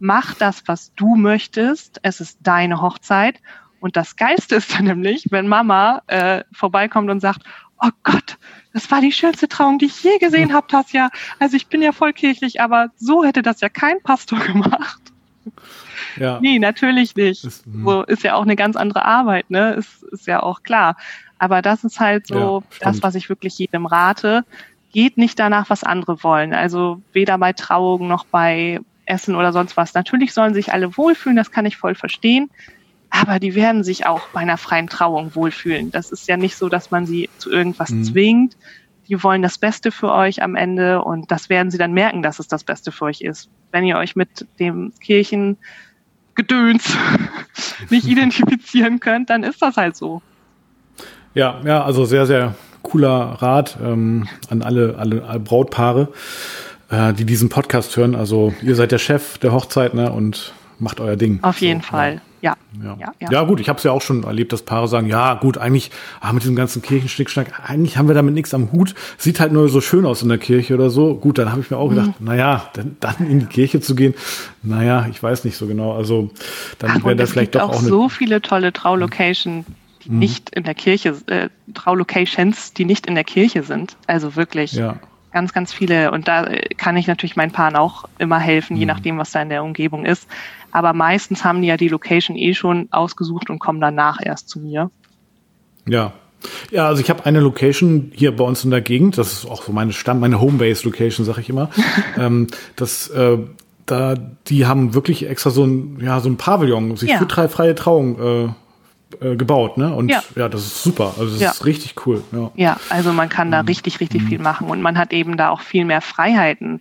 mach 0.00 0.34
das, 0.34 0.62
was 0.66 0.92
du 0.94 1.14
möchtest. 1.14 2.00
Es 2.02 2.20
ist 2.20 2.38
deine 2.42 2.82
Hochzeit. 2.82 3.40
Und 3.80 3.96
das 3.96 4.16
Geilste 4.16 4.56
ist 4.56 4.74
dann 4.74 4.84
nämlich, 4.84 5.26
wenn 5.30 5.48
Mama 5.48 6.02
äh, 6.06 6.44
vorbeikommt 6.52 7.10
und 7.10 7.20
sagt, 7.20 7.42
oh 7.82 7.90
Gott, 8.02 8.38
das 8.72 8.90
war 8.90 9.00
die 9.00 9.12
schönste 9.12 9.48
Trauung, 9.48 9.78
die 9.78 9.86
ich 9.86 10.02
je 10.02 10.18
gesehen 10.18 10.52
habe, 10.52 10.66
Tasja. 10.66 11.10
Also 11.38 11.56
ich 11.56 11.66
bin 11.66 11.82
ja 11.82 11.92
vollkirchlich, 11.92 12.60
aber 12.60 12.90
so 12.96 13.24
hätte 13.24 13.42
das 13.42 13.60
ja 13.60 13.68
kein 13.68 14.00
Pastor 14.02 14.38
gemacht. 14.46 15.00
Ja. 16.16 16.38
Nee, 16.40 16.58
natürlich 16.58 17.16
nicht. 17.16 17.44
Ist, 17.44 17.64
hm. 17.64 17.84
so 17.84 18.02
ist 18.02 18.22
ja 18.22 18.34
auch 18.34 18.42
eine 18.42 18.56
ganz 18.56 18.76
andere 18.76 19.04
Arbeit, 19.04 19.50
ne? 19.50 19.74
Ist, 19.74 20.02
ist 20.04 20.26
ja 20.26 20.42
auch 20.42 20.62
klar. 20.62 20.96
Aber 21.38 21.62
das 21.62 21.84
ist 21.84 21.98
halt 22.00 22.26
so 22.26 22.62
ja, 22.70 22.76
das, 22.80 23.02
was 23.02 23.14
ich 23.14 23.28
wirklich 23.28 23.58
jedem 23.58 23.86
rate. 23.86 24.44
Geht 24.92 25.16
nicht 25.16 25.38
danach, 25.38 25.70
was 25.70 25.84
andere 25.84 26.22
wollen. 26.22 26.52
Also 26.52 27.00
weder 27.12 27.38
bei 27.38 27.52
Trauungen 27.52 28.08
noch 28.08 28.26
bei 28.26 28.80
Essen 29.06 29.34
oder 29.34 29.52
sonst 29.52 29.76
was. 29.76 29.94
Natürlich 29.94 30.34
sollen 30.34 30.52
sich 30.52 30.72
alle 30.72 30.96
wohlfühlen, 30.96 31.36
das 31.36 31.50
kann 31.50 31.66
ich 31.66 31.76
voll 31.76 31.94
verstehen. 31.94 32.50
Aber 33.10 33.40
die 33.40 33.54
werden 33.54 33.82
sich 33.82 34.06
auch 34.06 34.28
bei 34.28 34.40
einer 34.40 34.56
freien 34.56 34.88
Trauung 34.88 35.34
wohlfühlen. 35.34 35.90
Das 35.90 36.12
ist 36.12 36.28
ja 36.28 36.36
nicht 36.36 36.56
so, 36.56 36.68
dass 36.68 36.90
man 36.90 37.06
sie 37.06 37.28
zu 37.38 37.50
irgendwas 37.50 37.90
mhm. 37.90 38.04
zwingt. 38.04 38.56
Die 39.08 39.22
wollen 39.22 39.42
das 39.42 39.58
Beste 39.58 39.90
für 39.90 40.12
euch 40.12 40.42
am 40.42 40.54
Ende 40.54 41.02
und 41.02 41.30
das 41.30 41.48
werden 41.48 41.70
sie 41.70 41.78
dann 41.78 41.92
merken, 41.92 42.22
dass 42.22 42.38
es 42.38 42.46
das 42.46 42.62
Beste 42.62 42.92
für 42.92 43.06
euch 43.06 43.20
ist. 43.20 43.50
Wenn 43.72 43.84
ihr 43.84 43.96
euch 43.96 44.14
mit 44.14 44.46
dem 44.60 44.92
Kirchengedöns 45.00 46.96
nicht 47.90 48.06
identifizieren 48.06 49.00
könnt, 49.00 49.30
dann 49.30 49.42
ist 49.42 49.60
das 49.60 49.76
halt 49.76 49.96
so. 49.96 50.22
Ja, 51.34 51.60
ja, 51.64 51.82
also 51.82 52.04
sehr, 52.04 52.26
sehr 52.26 52.54
cooler 52.82 53.38
Rat 53.40 53.76
ähm, 53.82 54.28
an 54.48 54.62
alle, 54.62 54.96
alle, 54.98 55.24
alle 55.24 55.40
Brautpaare 55.40 56.08
äh, 56.90 57.12
die 57.12 57.24
diesen 57.24 57.48
Podcast 57.48 57.96
hören. 57.96 58.14
Also 58.14 58.52
ihr 58.62 58.74
seid 58.74 58.92
der 58.92 58.98
Chef 58.98 59.38
der 59.38 59.52
Hochzeit 59.52 59.94
ne, 59.94 60.12
und 60.12 60.52
macht 60.78 61.00
euer 61.00 61.16
Ding. 61.16 61.38
Auf 61.42 61.60
jeden 61.60 61.80
so, 61.80 61.88
Fall. 61.88 62.14
Ja. 62.14 62.20
Ja. 62.42 62.56
Ja, 62.82 62.96
ja. 63.20 63.30
ja 63.30 63.42
gut, 63.44 63.60
ich 63.60 63.68
habe 63.68 63.76
es 63.78 63.84
ja 63.84 63.92
auch 63.92 64.00
schon 64.00 64.24
erlebt, 64.24 64.52
dass 64.52 64.62
Paare 64.62 64.88
sagen, 64.88 65.06
ja 65.08 65.34
gut, 65.34 65.58
eigentlich 65.58 65.90
ah, 66.20 66.32
mit 66.32 66.42
diesem 66.42 66.56
ganzen 66.56 66.82
Kirchenschnickschnack, 66.82 67.68
eigentlich 67.68 67.96
haben 67.96 68.08
wir 68.08 68.14
damit 68.14 68.34
nichts 68.34 68.54
am 68.54 68.72
Hut, 68.72 68.94
sieht 69.18 69.40
halt 69.40 69.52
nur 69.52 69.68
so 69.68 69.80
schön 69.80 70.06
aus 70.06 70.22
in 70.22 70.28
der 70.28 70.38
Kirche 70.38 70.74
oder 70.74 70.88
so. 70.88 71.14
Gut, 71.14 71.38
dann 71.38 71.50
habe 71.50 71.60
ich 71.60 71.70
mir 71.70 71.76
auch 71.76 71.88
gedacht, 71.88 72.20
mhm. 72.20 72.26
naja, 72.26 72.68
dann, 72.74 72.96
dann 73.00 73.16
in 73.18 73.40
die 73.40 73.46
Kirche 73.46 73.80
zu 73.80 73.94
gehen, 73.94 74.14
naja, 74.62 75.06
ich 75.10 75.22
weiß 75.22 75.44
nicht 75.44 75.56
so 75.56 75.66
genau. 75.66 75.92
Also 75.92 76.30
dann 76.78 77.02
wäre 77.04 77.16
das 77.16 77.32
vielleicht 77.32 77.54
doch 77.54 77.62
auch, 77.62 77.74
auch 77.74 77.80
so 77.80 78.08
viele 78.08 78.40
tolle 78.40 78.72
Traulocation, 78.72 79.66
die 80.04 80.10
mhm. 80.10 80.18
nicht 80.18 80.50
in 80.50 80.64
der 80.64 80.74
Kirche, 80.74 81.16
äh, 81.26 81.48
Traulocations, 81.74 82.72
die 82.72 82.84
nicht 82.84 83.06
in 83.06 83.14
der 83.14 83.24
Kirche 83.24 83.62
sind. 83.62 83.96
Also 84.06 84.36
wirklich. 84.36 84.72
Ja 84.72 84.98
ganz, 85.32 85.52
ganz 85.52 85.72
viele. 85.72 86.10
Und 86.10 86.28
da 86.28 86.48
kann 86.76 86.96
ich 86.96 87.06
natürlich 87.06 87.36
meinen 87.36 87.52
Paaren 87.52 87.76
auch 87.76 88.04
immer 88.18 88.38
helfen, 88.38 88.76
je 88.76 88.84
mhm. 88.84 88.88
nachdem, 88.88 89.18
was 89.18 89.32
da 89.32 89.42
in 89.42 89.48
der 89.48 89.64
Umgebung 89.64 90.04
ist. 90.04 90.28
Aber 90.72 90.92
meistens 90.92 91.44
haben 91.44 91.62
die 91.62 91.68
ja 91.68 91.76
die 91.76 91.88
Location 91.88 92.36
eh 92.36 92.54
schon 92.54 92.88
ausgesucht 92.90 93.50
und 93.50 93.58
kommen 93.58 93.80
danach 93.80 94.18
erst 94.22 94.48
zu 94.48 94.60
mir. 94.60 94.90
Ja. 95.86 96.12
Ja, 96.70 96.86
also 96.86 97.02
ich 97.02 97.10
habe 97.10 97.26
eine 97.26 97.40
Location 97.40 98.12
hier 98.14 98.34
bei 98.34 98.44
uns 98.44 98.64
in 98.64 98.70
der 98.70 98.80
Gegend, 98.80 99.18
das 99.18 99.32
ist 99.32 99.46
auch 99.46 99.62
so 99.62 99.72
meine 99.72 99.92
Stamm, 99.92 100.20
meine 100.20 100.40
Homebase-Location, 100.40 101.26
sag 101.26 101.36
ich 101.36 101.50
immer. 101.50 101.68
ähm, 102.18 102.46
das, 102.76 103.08
äh, 103.08 103.36
da, 103.84 104.14
die 104.46 104.66
haben 104.66 104.94
wirklich 104.94 105.28
extra 105.28 105.50
so 105.50 105.64
ein, 105.64 105.98
ja, 106.00 106.18
so 106.20 106.30
ein 106.30 106.38
Pavillon, 106.38 106.96
sich 106.96 107.10
ja. 107.10 107.18
für 107.18 107.26
drei 107.26 107.48
freie 107.48 107.74
Trauungen 107.74 108.54
äh, 109.20 109.32
äh, 109.32 109.36
gebaut, 109.36 109.76
ne? 109.76 109.92
Und 109.94 110.08
ja. 110.08 110.22
ja. 110.36 110.48
das 110.48 110.64
ist 110.64 110.82
super. 110.82 111.14
Also 111.18 111.32
das 111.32 111.40
ja. 111.40 111.50
ist 111.50 111.66
richtig 111.66 112.06
cool. 112.06 112.22
Ja. 112.32 112.50
ja, 112.54 112.76
also 112.88 113.12
man 113.12 113.28
kann 113.28 113.50
da 113.50 113.62
mhm. 113.62 113.68
richtig, 113.68 114.00
richtig 114.00 114.22
mhm. 114.22 114.26
viel 114.28 114.38
machen 114.38 114.68
und 114.68 114.80
man 114.80 114.96
hat 114.96 115.12
eben 115.12 115.36
da 115.36 115.50
auch 115.50 115.60
viel 115.60 115.84
mehr 115.84 116.00
Freiheiten, 116.00 116.80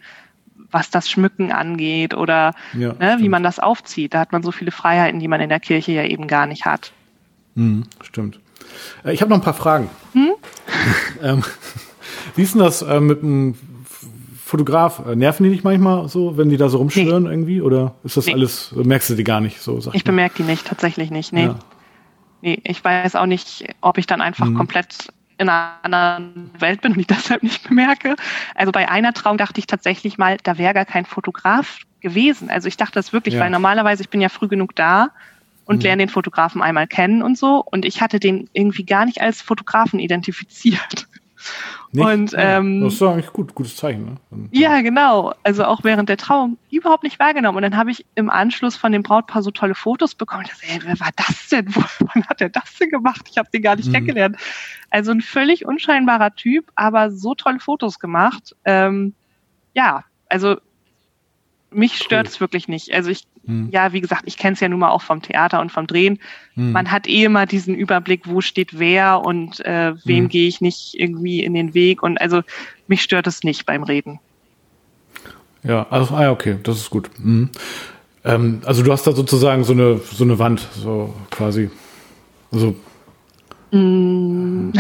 was 0.72 0.90
das 0.90 1.10
Schmücken 1.10 1.52
angeht 1.52 2.14
oder 2.14 2.54
ja, 2.74 2.94
ne, 2.94 3.18
wie 3.20 3.30
man 3.30 3.44
das 3.44 3.60
aufzieht. 3.60 4.14
Da 4.14 4.20
hat 4.20 4.32
man 4.32 4.44
so 4.44 4.52
viele 4.52 4.72
Freiheiten, 4.72 5.20
die 5.20 5.28
man 5.28 5.42
in 5.42 5.50
der 5.50 5.60
Kirche 5.60 5.92
ja 5.92 6.04
eben 6.04 6.28
gar 6.28 6.46
nicht 6.46 6.66
hat. 6.66 6.92
Mhm, 7.56 7.86
stimmt. 8.02 8.40
Äh, 9.04 9.14
ich 9.14 9.22
habe 9.22 9.30
noch 9.30 9.38
ein 9.38 9.44
paar 9.44 9.54
Fragen. 9.54 9.90
Hm? 10.14 10.32
ähm, 11.24 11.44
wie 12.36 12.44
ist 12.44 12.54
denn 12.54 12.62
das 12.62 12.82
äh, 12.82 13.00
mit 13.00 13.22
dem 13.22 13.56
Fotograf? 14.44 15.06
Äh, 15.06 15.16
nerven 15.16 15.44
die 15.44 15.50
dich 15.52 15.64
manchmal 15.64 16.08
so, 16.08 16.38
wenn 16.38 16.50
die 16.50 16.58
da 16.58 16.70
so 16.70 16.78
rumschwören 16.78 17.24
nee. 17.24 17.30
irgendwie? 17.30 17.62
Oder 17.62 17.96
ist 18.04 18.18
das 18.18 18.28
nee. 18.28 18.34
alles, 18.34 18.72
merkst 18.76 19.10
du 19.10 19.16
die 19.16 19.24
gar 19.24 19.42
nicht 19.42 19.62
so? 19.62 19.80
ich 19.94 20.04
bemerke 20.04 20.36
die 20.38 20.44
nicht, 20.44 20.68
tatsächlich 20.68 21.12
nicht. 21.12 21.34
Nee. 21.34 21.46
Ja. 21.46 21.60
Nee, 22.42 22.62
ich 22.64 22.84
weiß 22.84 23.16
auch 23.16 23.26
nicht, 23.26 23.66
ob 23.82 23.98
ich 23.98 24.08
dann 24.08 24.22
einfach 24.22 24.46
mhm. 24.46 24.56
komplett 24.56 25.12
in 25.40 25.50
einer 25.50 25.80
anderen 25.82 26.52
Welt 26.60 26.82
bin 26.82 26.94
und 26.94 27.00
ich 27.00 27.08
deshalb 27.08 27.42
nicht 27.42 27.68
bemerke. 27.68 28.16
Also 28.54 28.72
bei 28.72 28.90
einer 28.90 29.14
Trauung 29.14 29.38
dachte 29.38 29.60
ich 29.60 29.66
tatsächlich 29.66 30.18
mal, 30.18 30.38
da 30.44 30.58
wäre 30.58 30.74
gar 30.74 30.86
kein 30.86 31.06
Fotograf 31.06 31.80
gewesen. 32.02 32.50
Also 32.50 32.68
ich 32.68 32.78
dachte 32.78 32.94
das 32.94 33.14
wirklich, 33.14 33.36
ja. 33.36 33.42
weil 33.42 33.50
normalerweise 33.50 34.04
ich 34.04 34.10
bin 34.10 34.22
ja 34.22 34.30
früh 34.30 34.48
genug 34.48 34.76
da 34.76 35.10
und 35.66 35.78
mhm. 35.78 35.84
lerne 35.84 36.04
den 36.04 36.10
Fotografen 36.10 36.62
einmal 36.62 36.88
kennen 36.88 37.24
und 37.24 37.38
so. 37.38 37.64
Und 37.66 37.86
ich 37.86 38.02
hatte 38.02 38.20
den 38.20 38.50
irgendwie 38.54 38.84
gar 38.84 39.06
nicht 39.06 39.22
als 39.22 39.42
Fotografen 39.42 40.00
identifiziert. 40.00 41.08
Nicht? 41.92 42.06
Und 42.06 42.36
ähm, 42.38 42.82
das 42.82 42.94
ist 42.94 43.02
eigentlich 43.02 43.34
gut, 43.34 43.56
gutes 43.56 43.76
Zeichen. 43.76 44.20
Ne? 44.30 44.50
Ja, 44.52 44.82
genau. 44.82 45.34
Also 45.44 45.66
auch 45.66 45.84
während 45.84 46.10
der 46.10 46.18
Trauung 46.18 46.58
überhaupt 46.70 47.04
nicht 47.04 47.18
wahrgenommen. 47.20 47.58
Und 47.58 47.64
dann 47.64 47.78
habe 47.78 47.90
ich 47.92 48.06
im 48.16 48.30
Anschluss 48.30 48.76
von 48.76 48.92
dem 48.92 49.02
Brautpaar 49.02 49.42
so 49.42 49.52
tolle 49.52 49.74
Fotos 49.74 50.14
bekommen. 50.14 50.44
Ich 50.46 50.52
dachte, 50.52 50.66
ey, 50.68 50.80
wer 50.84 51.00
war 51.00 51.10
das 51.16 51.50
denn? 51.50 51.68
Wann 52.14 52.26
hat 52.28 52.42
er 52.42 52.50
das 52.50 52.76
denn 52.80 52.90
gemacht? 52.90 53.28
Ich 53.32 53.38
habe 53.38 53.50
den 53.52 53.62
gar 53.62 53.76
nicht 53.76 53.88
mhm. 53.88 53.94
kennengelernt. 53.94 54.38
Also 54.90 55.12
ein 55.12 55.22
völlig 55.22 55.66
unscheinbarer 55.66 56.36
Typ, 56.36 56.72
aber 56.76 57.12
so 57.12 57.34
tolle 57.34 57.60
Fotos 57.60 58.00
gemacht. 58.00 58.56
Ähm, 58.66 59.14
ja, 59.74 60.04
also 60.28 60.58
mich 61.72 61.98
stört 61.98 62.28
cool. 62.28 62.32
es 62.34 62.42
wirklich 62.42 62.68
nicht. 62.68 62.94
Also 62.94 63.10
ich, 63.10 63.24
hm. 63.46 63.70
ja, 63.72 63.94
wie 63.94 64.02
gesagt, 64.02 64.24
ich 64.26 64.38
kenne 64.38 64.54
es 64.54 64.60
ja 64.60 64.70
nun 64.70 64.80
mal 64.80 64.90
auch 64.90 65.02
vom 65.02 65.22
Theater 65.22 65.62
und 65.62 65.72
vom 65.72 65.88
Drehen. 65.88 66.20
Hm. 66.56 66.72
Man 66.72 66.92
hat 66.92 67.08
eh 67.08 67.24
immer 67.24 67.46
diesen 67.46 67.76
Überblick, 67.76 68.22
wo 68.26 68.42
steht 68.42 68.80
wer 68.80 69.22
und 69.22 69.60
äh, 69.66 69.94
wem 70.04 70.24
hm. 70.24 70.30
gehe 70.30 70.48
ich 70.48 70.62
nicht 70.62 71.00
irgendwie 71.00 71.44
in 71.44 71.54
den 71.54 71.74
Weg. 71.74 72.02
Und 72.04 72.20
also 72.20 72.42
mich 72.88 73.02
stört 73.02 73.28
es 73.28 73.44
nicht 73.44 73.66
beim 73.66 73.84
Reden. 73.84 74.20
Ja, 75.64 75.88
also, 75.90 76.16
ah, 76.16 76.32
okay, 76.32 76.58
das 76.64 76.78
ist 76.78 76.90
gut. 76.90 77.10
Mhm. 77.20 77.50
Ähm, 78.24 78.62
also 78.66 78.84
du 78.84 78.92
hast 78.92 79.06
da 79.08 79.12
sozusagen 79.12 79.64
so 79.64 79.74
eine, 79.74 80.00
so 80.00 80.24
eine 80.24 80.40
Wand, 80.40 80.68
so 80.74 81.14
quasi. 81.30 81.70
Also. 82.52 82.76
Mm. 83.72 84.72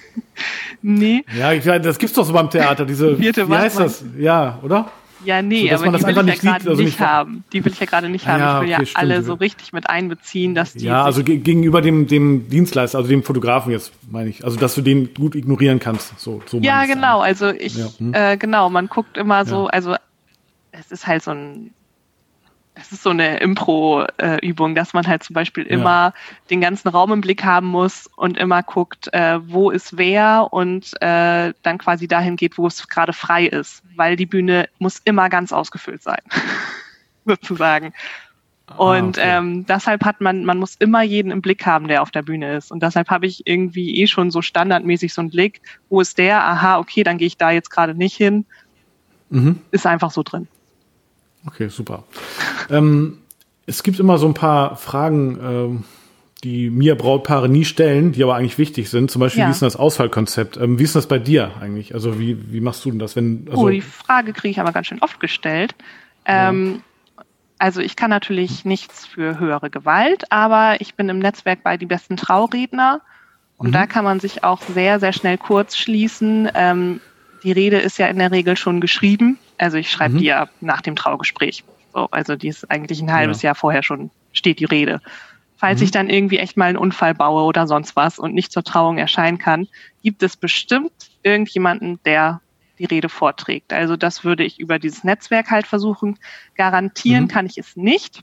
nee. 0.82 1.24
Ja, 1.36 1.52
ich, 1.52 1.64
das 1.64 1.98
gibt's 1.98 2.14
doch 2.14 2.24
so 2.24 2.32
beim 2.32 2.50
Theater, 2.50 2.86
diese, 2.86 3.16
Vierte 3.16 3.48
wie 3.48 3.54
heißt 3.54 3.78
das? 3.78 4.04
Ja, 4.18 4.58
oder? 4.62 4.90
Ja, 5.24 5.42
nee, 5.42 5.68
so, 5.68 5.84
aber 5.84 5.98
die 5.98 6.16
will 6.16 6.28
ich 6.28 6.42
ja 6.42 6.52
gerade 6.52 6.70
also 6.70 6.82
nicht 6.82 7.00
haben. 7.00 7.44
Die 7.52 7.64
will 7.64 7.72
ich 7.72 7.80
ja 7.80 7.86
gerade 7.86 8.08
nicht 8.08 8.26
haben. 8.26 8.40
Ja, 8.40 8.54
ich 8.54 8.60
will 8.60 8.74
okay, 8.74 8.80
ja 8.82 8.86
stimmt, 8.86 8.98
alle 8.98 9.22
so 9.22 9.34
richtig 9.34 9.72
mit 9.72 9.88
einbeziehen, 9.88 10.54
dass 10.54 10.72
die. 10.74 10.86
Ja, 10.86 11.04
also 11.04 11.22
gegenüber 11.22 11.82
dem, 11.82 12.06
dem 12.06 12.48
Dienstleister, 12.48 12.98
also 12.98 13.08
dem 13.08 13.22
Fotografen 13.22 13.72
jetzt, 13.72 13.92
meine 14.10 14.30
ich. 14.30 14.44
Also, 14.44 14.58
dass 14.58 14.74
du 14.74 14.82
den 14.82 15.12
gut 15.14 15.34
ignorieren 15.34 15.78
kannst. 15.78 16.18
So, 16.18 16.42
so 16.46 16.58
ja, 16.58 16.86
genau. 16.86 17.20
Also 17.20 17.50
ich, 17.50 17.76
ja. 17.76 17.86
hm. 17.98 18.14
äh, 18.14 18.36
genau, 18.36 18.70
man 18.70 18.88
guckt 18.88 19.16
immer 19.16 19.44
so, 19.44 19.66
also 19.66 19.94
es 20.72 20.90
ist 20.90 21.06
halt 21.06 21.22
so 21.22 21.32
ein 21.32 21.70
es 22.74 22.92
ist 22.92 23.02
so 23.02 23.10
eine 23.10 23.38
Impro-Übung, 23.38 24.74
dass 24.74 24.92
man 24.92 25.06
halt 25.06 25.22
zum 25.22 25.34
Beispiel 25.34 25.64
ja. 25.64 25.70
immer 25.70 26.14
den 26.50 26.60
ganzen 26.60 26.88
Raum 26.88 27.12
im 27.12 27.20
Blick 27.20 27.44
haben 27.44 27.66
muss 27.66 28.08
und 28.16 28.38
immer 28.38 28.62
guckt, 28.62 29.12
äh, 29.12 29.38
wo 29.50 29.70
ist 29.70 29.96
wer 29.96 30.48
und 30.50 30.94
äh, 31.02 31.52
dann 31.62 31.78
quasi 31.78 32.06
dahin 32.08 32.36
geht, 32.36 32.58
wo 32.58 32.66
es 32.66 32.88
gerade 32.88 33.12
frei 33.12 33.46
ist, 33.46 33.82
weil 33.96 34.16
die 34.16 34.26
Bühne 34.26 34.68
muss 34.78 35.00
immer 35.04 35.28
ganz 35.28 35.52
ausgefüllt 35.52 36.02
sein, 36.02 36.20
sozusagen. 37.24 37.92
Ah, 38.66 38.74
und 38.76 39.18
okay. 39.18 39.36
ähm, 39.38 39.66
deshalb 39.66 40.04
hat 40.04 40.20
man, 40.20 40.44
man 40.44 40.58
muss 40.58 40.76
immer 40.76 41.02
jeden 41.02 41.32
im 41.32 41.42
Blick 41.42 41.66
haben, 41.66 41.88
der 41.88 42.02
auf 42.02 42.12
der 42.12 42.22
Bühne 42.22 42.56
ist. 42.56 42.70
Und 42.70 42.82
deshalb 42.82 43.10
habe 43.10 43.26
ich 43.26 43.46
irgendwie 43.46 44.00
eh 44.00 44.06
schon 44.06 44.30
so 44.30 44.42
standardmäßig 44.42 45.12
so 45.12 45.22
einen 45.22 45.30
Blick, 45.30 45.60
wo 45.88 46.00
ist 46.00 46.18
der? 46.18 46.44
Aha, 46.44 46.78
okay, 46.78 47.02
dann 47.02 47.18
gehe 47.18 47.26
ich 47.26 47.36
da 47.36 47.50
jetzt 47.50 47.70
gerade 47.70 47.96
nicht 47.96 48.16
hin. 48.16 48.46
Mhm. 49.28 49.60
Ist 49.72 49.86
einfach 49.86 50.12
so 50.12 50.22
drin. 50.22 50.46
Okay, 51.46 51.68
super. 51.68 52.04
ähm, 52.70 53.18
es 53.66 53.82
gibt 53.82 54.00
immer 54.00 54.18
so 54.18 54.26
ein 54.26 54.34
paar 54.34 54.76
Fragen, 54.76 55.38
ähm, 55.42 55.84
die 56.42 56.70
mir 56.70 56.96
Brautpaare 56.96 57.48
nie 57.48 57.64
stellen, 57.64 58.12
die 58.12 58.22
aber 58.22 58.34
eigentlich 58.34 58.58
wichtig 58.58 58.88
sind. 58.88 59.10
Zum 59.10 59.20
Beispiel, 59.20 59.40
ja. 59.42 59.46
wie 59.46 59.50
ist 59.50 59.60
denn 59.60 59.66
das 59.66 59.76
Auswahlkonzept? 59.76 60.56
Ähm, 60.56 60.78
wie 60.78 60.84
ist 60.84 60.96
das 60.96 61.06
bei 61.06 61.18
dir 61.18 61.52
eigentlich? 61.60 61.94
Also 61.94 62.18
wie, 62.18 62.52
wie 62.52 62.60
machst 62.60 62.84
du 62.84 62.90
denn 62.90 62.98
das, 62.98 63.14
wenn? 63.14 63.46
Also 63.50 63.62
oh, 63.62 63.68
die 63.68 63.82
Frage 63.82 64.32
kriege 64.32 64.50
ich 64.50 64.60
aber 64.60 64.72
ganz 64.72 64.86
schön 64.86 65.02
oft 65.02 65.20
gestellt. 65.20 65.74
Ähm, 66.24 66.76
ja. 67.16 67.24
Also 67.58 67.80
ich 67.82 67.94
kann 67.94 68.08
natürlich 68.08 68.64
nichts 68.64 69.06
für 69.06 69.38
höhere 69.38 69.68
Gewalt, 69.68 70.32
aber 70.32 70.80
ich 70.80 70.94
bin 70.94 71.10
im 71.10 71.18
Netzwerk 71.18 71.62
bei 71.62 71.76
die 71.76 71.86
besten 71.86 72.16
Trauredner 72.16 73.02
und 73.58 73.68
mhm. 73.68 73.72
da 73.72 73.86
kann 73.86 74.04
man 74.04 74.18
sich 74.18 74.42
auch 74.42 74.62
sehr, 74.62 74.98
sehr 74.98 75.12
schnell 75.12 75.36
kurz 75.36 75.76
schließen. 75.76 76.50
Ähm, 76.54 77.00
die 77.44 77.52
Rede 77.52 77.78
ist 77.78 77.98
ja 77.98 78.06
in 78.06 78.18
der 78.18 78.32
Regel 78.32 78.56
schon 78.56 78.80
geschrieben. 78.80 79.38
Also 79.60 79.76
ich 79.76 79.90
schreibe 79.90 80.14
mhm. 80.14 80.18
die 80.18 80.24
ja 80.26 80.48
nach 80.60 80.80
dem 80.80 80.96
Traugespräch. 80.96 81.64
So, 81.92 82.08
also 82.10 82.34
die 82.36 82.48
ist 82.48 82.70
eigentlich 82.70 83.02
ein 83.02 83.12
halbes 83.12 83.42
ja. 83.42 83.48
Jahr 83.48 83.54
vorher 83.54 83.82
schon, 83.82 84.10
steht 84.32 84.58
die 84.58 84.64
Rede. 84.64 85.00
Falls 85.56 85.80
mhm. 85.80 85.84
ich 85.84 85.90
dann 85.90 86.08
irgendwie 86.08 86.38
echt 86.38 86.56
mal 86.56 86.66
einen 86.66 86.78
Unfall 86.78 87.14
baue 87.14 87.42
oder 87.42 87.66
sonst 87.66 87.94
was 87.94 88.18
und 88.18 88.32
nicht 88.32 88.52
zur 88.52 88.64
Trauung 88.64 88.96
erscheinen 88.96 89.36
kann, 89.36 89.68
gibt 90.02 90.22
es 90.22 90.36
bestimmt 90.36 90.92
irgendjemanden, 91.22 92.00
der 92.06 92.40
die 92.78 92.86
Rede 92.86 93.10
vorträgt. 93.10 93.74
Also 93.74 93.96
das 93.96 94.24
würde 94.24 94.44
ich 94.44 94.58
über 94.58 94.78
dieses 94.78 95.04
Netzwerk 95.04 95.50
halt 95.50 95.66
versuchen. 95.66 96.18
Garantieren 96.54 97.24
mhm. 97.24 97.28
kann 97.28 97.44
ich 97.44 97.58
es 97.58 97.76
nicht. 97.76 98.22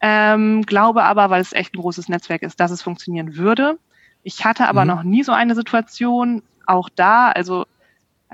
Ähm, 0.00 0.62
glaube 0.62 1.02
aber, 1.02 1.30
weil 1.30 1.40
es 1.40 1.52
echt 1.52 1.74
ein 1.74 1.80
großes 1.80 2.08
Netzwerk 2.08 2.42
ist, 2.42 2.60
dass 2.60 2.70
es 2.70 2.82
funktionieren 2.82 3.36
würde. 3.36 3.76
Ich 4.22 4.44
hatte 4.44 4.68
aber 4.68 4.82
mhm. 4.82 4.88
noch 4.88 5.02
nie 5.02 5.24
so 5.24 5.32
eine 5.32 5.56
Situation, 5.56 6.42
auch 6.66 6.88
da, 6.88 7.30
also 7.30 7.66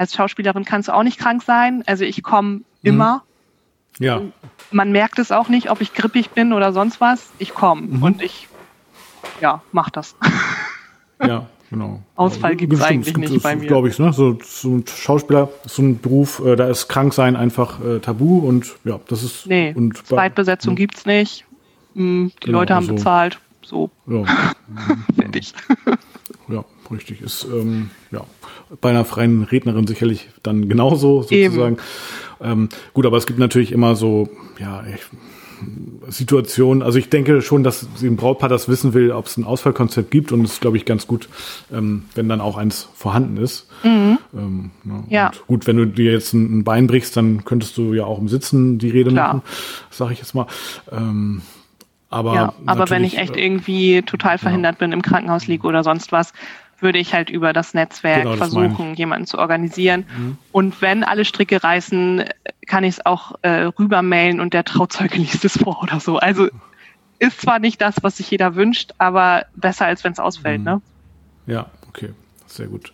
als 0.00 0.14
Schauspielerin 0.14 0.64
kannst 0.64 0.88
du 0.88 0.94
auch 0.94 1.02
nicht 1.02 1.18
krank 1.18 1.42
sein. 1.42 1.84
Also 1.86 2.04
ich 2.04 2.22
komme 2.22 2.48
mhm. 2.50 2.62
immer. 2.82 3.22
Ja. 3.98 4.22
Man 4.70 4.92
merkt 4.92 5.18
es 5.18 5.30
auch 5.30 5.50
nicht, 5.50 5.70
ob 5.70 5.82
ich 5.82 5.92
grippig 5.92 6.30
bin 6.30 6.54
oder 6.54 6.72
sonst 6.72 7.02
was. 7.02 7.30
Ich 7.38 7.52
komme 7.52 7.82
mhm. 7.82 8.02
und 8.02 8.22
ich, 8.22 8.48
ja, 9.40 9.62
mach 9.70 9.90
das. 9.90 10.16
Ja, 11.22 11.44
genau. 11.68 12.00
Ausfall 12.16 12.56
gibt 12.56 12.72
es 12.72 12.80
eigentlich 12.80 13.14
gibt, 13.14 13.28
nicht 13.28 13.42
bei 13.42 13.54
mir. 13.54 13.66
Glaube 13.66 13.90
ich, 13.90 13.98
ne? 13.98 14.10
So, 14.14 14.38
so 14.42 14.70
ein 14.70 14.84
Schauspieler, 14.86 15.50
so 15.66 15.82
ein 15.82 16.00
Beruf, 16.00 16.42
äh, 16.42 16.56
da 16.56 16.66
ist 16.66 16.88
Kranksein 16.88 17.36
einfach 17.36 17.78
äh, 17.84 17.98
tabu 17.98 18.38
und 18.38 18.74
ja, 18.84 18.98
das 19.06 19.22
ist. 19.22 19.46
Nee, 19.46 19.74
und 19.76 19.98
Zweitbesetzung 19.98 20.76
bei, 20.76 20.78
hm. 20.78 20.86
gibt's 20.86 21.04
nicht. 21.04 21.44
Hm, 21.94 22.32
die 22.42 22.46
genau, 22.46 22.60
Leute 22.60 22.74
haben 22.74 22.84
also, 22.84 22.94
bezahlt. 22.94 23.38
So. 23.60 23.90
Ja. 24.06 24.24
Fertig. 25.20 25.52
Richtig. 26.90 27.22
Ist 27.22 27.44
ähm, 27.44 27.90
ja 28.10 28.24
bei 28.80 28.90
einer 28.90 29.04
freien 29.04 29.44
Rednerin 29.44 29.86
sicherlich 29.86 30.28
dann 30.42 30.68
genauso 30.68 31.22
sozusagen. 31.22 31.78
Ähm, 32.40 32.68
gut, 32.94 33.06
aber 33.06 33.16
es 33.16 33.26
gibt 33.26 33.38
natürlich 33.38 33.72
immer 33.72 33.96
so, 33.96 34.28
ja, 34.58 34.82
ich, 34.86 35.00
Situationen. 36.08 36.82
Also 36.82 36.98
ich 36.98 37.08
denke 37.08 37.42
schon, 37.42 37.62
dass 37.62 37.86
ein 38.02 38.16
Brautpaar 38.16 38.48
das 38.48 38.68
wissen 38.68 38.94
will, 38.94 39.12
ob 39.12 39.26
es 39.26 39.36
ein 39.36 39.44
Ausfallkonzept 39.44 40.10
gibt 40.10 40.32
und 40.32 40.44
es 40.44 40.54
ist, 40.54 40.60
glaube 40.60 40.76
ich, 40.76 40.84
ganz 40.84 41.06
gut, 41.06 41.28
ähm, 41.72 42.04
wenn 42.14 42.28
dann 42.28 42.40
auch 42.40 42.56
eins 42.56 42.88
vorhanden 42.94 43.36
ist. 43.36 43.68
Mhm. 43.82 44.18
Ähm, 44.34 44.70
ne? 44.84 45.04
ja. 45.08 45.30
gut, 45.46 45.66
wenn 45.66 45.76
du 45.76 45.86
dir 45.86 46.12
jetzt 46.12 46.32
ein, 46.32 46.64
Bein 46.64 46.86
brichst, 46.86 47.16
dann 47.16 47.44
könntest 47.44 47.76
du 47.76 47.94
ja 47.94 48.04
auch 48.04 48.18
im 48.18 48.28
Sitzen 48.28 48.78
die 48.78 48.90
Rede 48.90 49.10
Klar. 49.10 49.34
machen, 49.34 49.42
sage 49.90 50.12
ich 50.12 50.18
jetzt 50.18 50.34
mal. 50.34 50.46
Ähm, 50.90 51.42
aber, 52.08 52.34
ja, 52.34 52.54
aber 52.66 52.90
wenn 52.90 53.04
ich 53.04 53.18
echt 53.18 53.36
äh, 53.36 53.44
irgendwie 53.44 54.02
total 54.02 54.38
verhindert 54.38 54.76
ja. 54.76 54.78
bin, 54.78 54.92
im 54.92 55.02
Krankenhaus 55.02 55.46
liege 55.46 55.66
oder 55.66 55.84
sonst 55.84 56.10
was, 56.10 56.32
würde 56.82 56.98
ich 56.98 57.14
halt 57.14 57.30
über 57.30 57.52
das 57.52 57.74
Netzwerk 57.74 58.22
genau, 58.22 58.30
das 58.36 58.38
versuchen, 58.38 58.94
jemanden 58.94 59.26
zu 59.26 59.38
organisieren. 59.38 60.04
Mhm. 60.16 60.38
Und 60.52 60.82
wenn 60.82 61.04
alle 61.04 61.24
Stricke 61.24 61.62
reißen, 61.62 62.24
kann 62.66 62.84
ich 62.84 62.94
es 62.94 63.06
auch 63.06 63.34
äh, 63.42 63.64
rübermailen 63.78 64.40
und 64.40 64.54
der 64.54 64.64
Trauzeuge 64.64 65.16
liest 65.18 65.44
es 65.44 65.58
vor 65.58 65.82
oder 65.82 66.00
so. 66.00 66.18
Also 66.18 66.48
ist 67.18 67.40
zwar 67.40 67.58
nicht 67.58 67.80
das, 67.80 67.96
was 68.02 68.16
sich 68.16 68.30
jeder 68.30 68.54
wünscht, 68.54 68.92
aber 68.98 69.46
besser 69.54 69.86
als 69.86 70.04
wenn 70.04 70.12
es 70.12 70.18
ausfällt, 70.18 70.60
mhm. 70.60 70.64
ne? 70.64 70.82
Ja, 71.46 71.66
okay, 71.88 72.10
sehr 72.46 72.66
gut. 72.66 72.92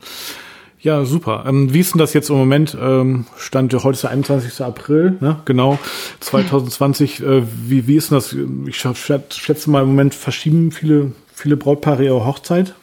Ja, 0.87 1.05
super. 1.05 1.45
Ähm, 1.49 1.73
wie 1.75 1.81
ist 1.81 1.95
denn 1.95 1.99
das 1.99 2.13
jetzt 2.13 2.31
im 2.31 2.37
Moment? 2.37 2.77
Ähm, 2.81 3.27
stand 3.37 3.75
heute 3.75 3.91
ist 3.91 4.03
der 4.03 4.11
21. 4.11 4.65
April, 4.65 5.17
ne? 5.21 5.41
genau, 5.45 5.79
2020. 6.21 7.23
Äh, 7.23 7.43
wie, 7.45 7.89
wie 7.89 7.97
ist 7.97 8.11
denn 8.11 8.19
das? 8.19 8.37
Ich 8.67 8.79
schätze 8.79 9.71
mal 9.71 9.83
im 9.83 9.89
Moment 9.89 10.15
verschieben 10.15 10.71
viele, 10.71 11.11
viele 11.35 11.57
Brautpaare 11.57 12.05
ihre 12.05 12.25
Hochzeit. 12.25 12.75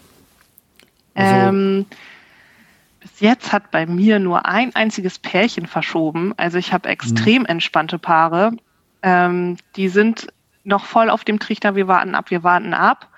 Also, 1.15 1.33
ähm, 1.33 1.85
bis 2.99 3.19
jetzt 3.19 3.51
hat 3.51 3.69
bei 3.69 3.85
mir 3.85 4.19
nur 4.19 4.45
ein 4.45 4.73
einziges 4.75 5.19
Pärchen 5.19 5.67
verschoben. 5.67 6.33
Also 6.37 6.57
ich 6.57 6.71
habe 6.71 6.89
extrem 6.89 7.41
mhm. 7.41 7.47
entspannte 7.47 7.99
Paare. 7.99 8.53
Ähm, 9.01 9.57
die 9.75 9.89
sind 9.89 10.27
noch 10.63 10.85
voll 10.85 11.09
auf 11.09 11.25
dem 11.25 11.39
Trichter, 11.39 11.75
wir 11.75 11.87
warten 11.89 12.15
ab, 12.15 12.31
wir 12.31 12.43
warten 12.43 12.73
ab. 12.73 13.09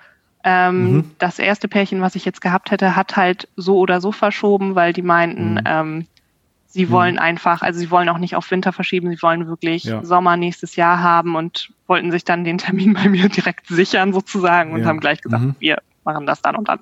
Ähm, 0.42 0.92
mhm. 0.92 1.10
Das 1.18 1.38
erste 1.38 1.68
Pärchen, 1.68 2.00
was 2.00 2.14
ich 2.16 2.24
jetzt 2.24 2.40
gehabt 2.40 2.70
hätte, 2.70 2.96
hat 2.96 3.16
halt 3.16 3.48
so 3.56 3.78
oder 3.78 4.00
so 4.00 4.12
verschoben, 4.12 4.74
weil 4.74 4.92
die 4.92 5.02
meinten, 5.02 5.54
mhm. 5.54 5.60
ähm, 5.64 6.06
sie 6.66 6.86
mhm. 6.86 6.90
wollen 6.90 7.18
einfach, 7.18 7.62
also 7.62 7.78
sie 7.78 7.90
wollen 7.90 8.08
auch 8.08 8.18
nicht 8.18 8.34
auf 8.36 8.50
Winter 8.50 8.72
verschieben, 8.72 9.10
sie 9.10 9.22
wollen 9.22 9.46
wirklich 9.46 9.84
ja. 9.84 10.04
Sommer 10.04 10.36
nächstes 10.36 10.76
Jahr 10.76 11.00
haben 11.00 11.36
und 11.36 11.70
wollten 11.86 12.10
sich 12.10 12.24
dann 12.24 12.44
den 12.44 12.58
Termin 12.58 12.94
bei 13.02 13.08
mir 13.08 13.28
direkt 13.28 13.68
sichern 13.68 14.12
sozusagen 14.12 14.72
und 14.72 14.80
ja. 14.80 14.86
haben 14.86 15.00
gleich 15.00 15.20
gesagt, 15.20 15.42
mhm. 15.42 15.54
wir 15.60 15.78
machen 16.06 16.26
das 16.26 16.40
dann 16.40 16.56
und 16.56 16.68
dann. 16.68 16.78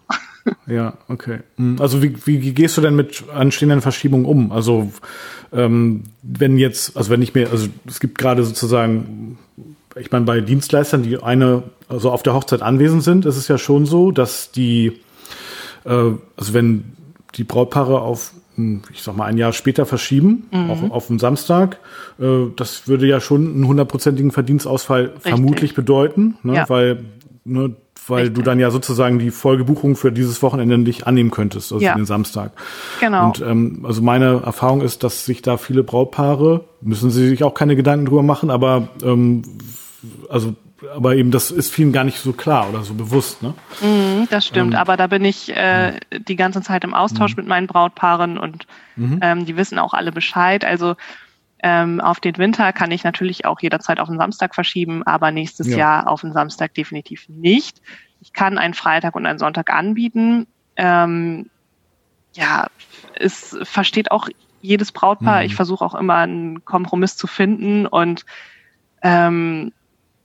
Ja, 0.67 0.95
okay. 1.09 1.39
Hm, 1.57 1.79
also 1.81 2.03
wie, 2.03 2.15
wie, 2.27 2.53
gehst 2.53 2.77
du 2.77 2.83
denn 2.83 2.95
mit 2.95 3.25
anstehenden 3.35 3.81
Verschiebungen 3.81 4.27
um? 4.27 4.53
Also 4.53 4.93
ähm, 5.53 6.05
wenn 6.23 6.59
jetzt, 6.59 6.97
also 6.97 7.11
wenn 7.11 7.23
ich 7.23 7.35
mir, 7.35 7.51
also 7.51 7.69
es 7.87 7.99
gibt 7.99 8.19
gerade 8.19 8.45
sozusagen, 8.45 9.39
ich 9.97 10.13
meine, 10.13 10.27
bei 10.27 10.41
Dienstleistern, 10.41 11.03
die 11.03 11.23
eine, 11.23 11.63
also 11.89 12.11
auf 12.11 12.23
der 12.23 12.35
Hochzeit 12.35 12.61
anwesend 12.61 13.03
sind, 13.03 13.25
ist 13.25 13.37
es 13.37 13.49
ja 13.49 13.57
schon 13.57 13.87
so, 13.87 14.11
dass 14.11 14.51
die, 14.51 15.01
äh, 15.85 16.13
also 16.37 16.53
wenn 16.53 16.93
die 17.37 17.45
Brautpaare 17.45 18.03
auf 18.03 18.35
hm, 18.57 18.83
ich 18.93 19.03
sag 19.03 19.17
mal, 19.17 19.25
ein 19.25 19.39
Jahr 19.39 19.53
später 19.53 19.85
verschieben, 19.85 20.45
mhm. 20.53 20.71
auch 20.71 20.91
auf 20.91 21.07
den 21.09 21.19
Samstag. 21.19 21.79
Äh, 22.21 22.47
das 22.57 22.87
würde 22.87 23.07
ja 23.07 23.21
schon 23.21 23.55
einen 23.55 23.67
hundertprozentigen 23.67 24.31
Verdienstausfall 24.31 25.07
Richtig. 25.07 25.23
vermutlich 25.23 25.75
bedeuten, 25.75 26.37
ne? 26.43 26.55
Ja. 26.55 26.69
weil 26.69 27.05
ne, 27.45 27.75
weil 28.09 28.25
Richtig. 28.25 28.37
du 28.37 28.43
dann 28.43 28.61
ja 28.61 28.71
sozusagen 28.71 29.19
die 29.19 29.31
Folgebuchung 29.31 29.97
für 29.97 30.13
dieses 30.13 30.43
Wochenende 30.43 30.79
nicht 30.79 31.07
annehmen 31.07 31.31
könntest, 31.31 31.73
also 31.73 31.85
ja. 31.85 31.95
den 31.95 32.07
Samstag. 32.07 32.53
Genau. 33.01 33.27
Und 33.27 33.41
ähm, 33.41 33.85
also 33.87 34.03
meine 34.03 34.43
Erfahrung 34.45 34.83
ist, 34.83 35.05
dass 35.05 35.25
sich 35.25 35.43
da 35.43 35.57
viele 35.57 35.83
Brautpaare, 35.83 36.65
müssen 36.81 37.11
sie 37.11 37.29
sich 37.29 37.45
auch 37.45 37.55
keine 37.55 37.77
Gedanken 37.77 38.07
drüber 38.07 38.23
machen, 38.23 38.51
aber 38.51 38.89
ähm, 39.03 39.43
also 40.29 40.55
aber 40.95 41.15
eben 41.17 41.31
das 41.31 41.51
ist 41.51 41.73
vielen 41.73 41.93
gar 41.93 42.05
nicht 42.05 42.19
so 42.19 42.33
klar 42.33 42.69
oder 42.69 42.83
so 42.83 42.95
bewusst, 42.95 43.43
ne? 43.43 43.55
Mm, 43.81 44.25
das 44.31 44.47
stimmt, 44.47 44.75
ähm, 44.75 44.81
aber 44.81 44.97
da 44.97 45.07
bin 45.07 45.25
ich 45.25 45.55
äh, 45.55 45.99
die 46.11 46.37
ganze 46.37 46.63
Zeit 46.63 46.85
im 46.85 46.95
Austausch 46.95 47.37
mhm. 47.37 47.43
mit 47.43 47.49
meinen 47.49 47.67
Brautpaaren 47.67 48.39
und 48.39 48.67
mhm. 48.97 49.19
ähm, 49.23 49.47
die 49.47 49.57
wissen 49.57 49.79
auch 49.79 49.95
alle 49.95 50.13
Bescheid. 50.13 50.65
Also 50.65 50.97
ähm, 51.67 51.99
auf 52.03 52.21
den 52.21 52.37
Winter 52.37 52.75
kann 52.75 52.91
ich 52.91 53.05
natürlich 53.05 53.47
auch 53.47 53.59
jederzeit 53.59 53.99
auf 53.99 54.09
den 54.09 54.19
Samstag 54.19 54.55
verschieben, 54.55 55.03
aber 55.03 55.31
nächstes 55.31 55.69
ja. 55.69 55.79
Jahr 55.79 56.09
auf 56.09 56.21
den 56.21 56.35
Samstag 56.35 56.75
definitiv 56.75 57.27
nicht. 57.31 57.81
Ich 58.21 58.35
kann 58.35 58.59
einen 58.59 58.75
Freitag 58.75 59.17
und 59.17 59.25
einen 59.25 59.39
Sonntag 59.39 59.71
anbieten. 59.71 60.47
Ähm, 60.77 61.49
ja, 62.35 62.67
es 63.15 63.57
versteht 63.63 64.11
auch 64.11 64.29
jedes 64.61 64.93
Brautpaar. 64.93 65.41
Mhm. 65.41 65.47
Ich 65.47 65.55
versuche 65.55 65.83
auch 65.87 65.95
immer 65.95 66.17
einen 66.17 66.67
Kompromiss 66.67 67.17
zu 67.17 67.27
finden 67.27 67.87
und 67.87 68.27
ähm, 69.01 69.73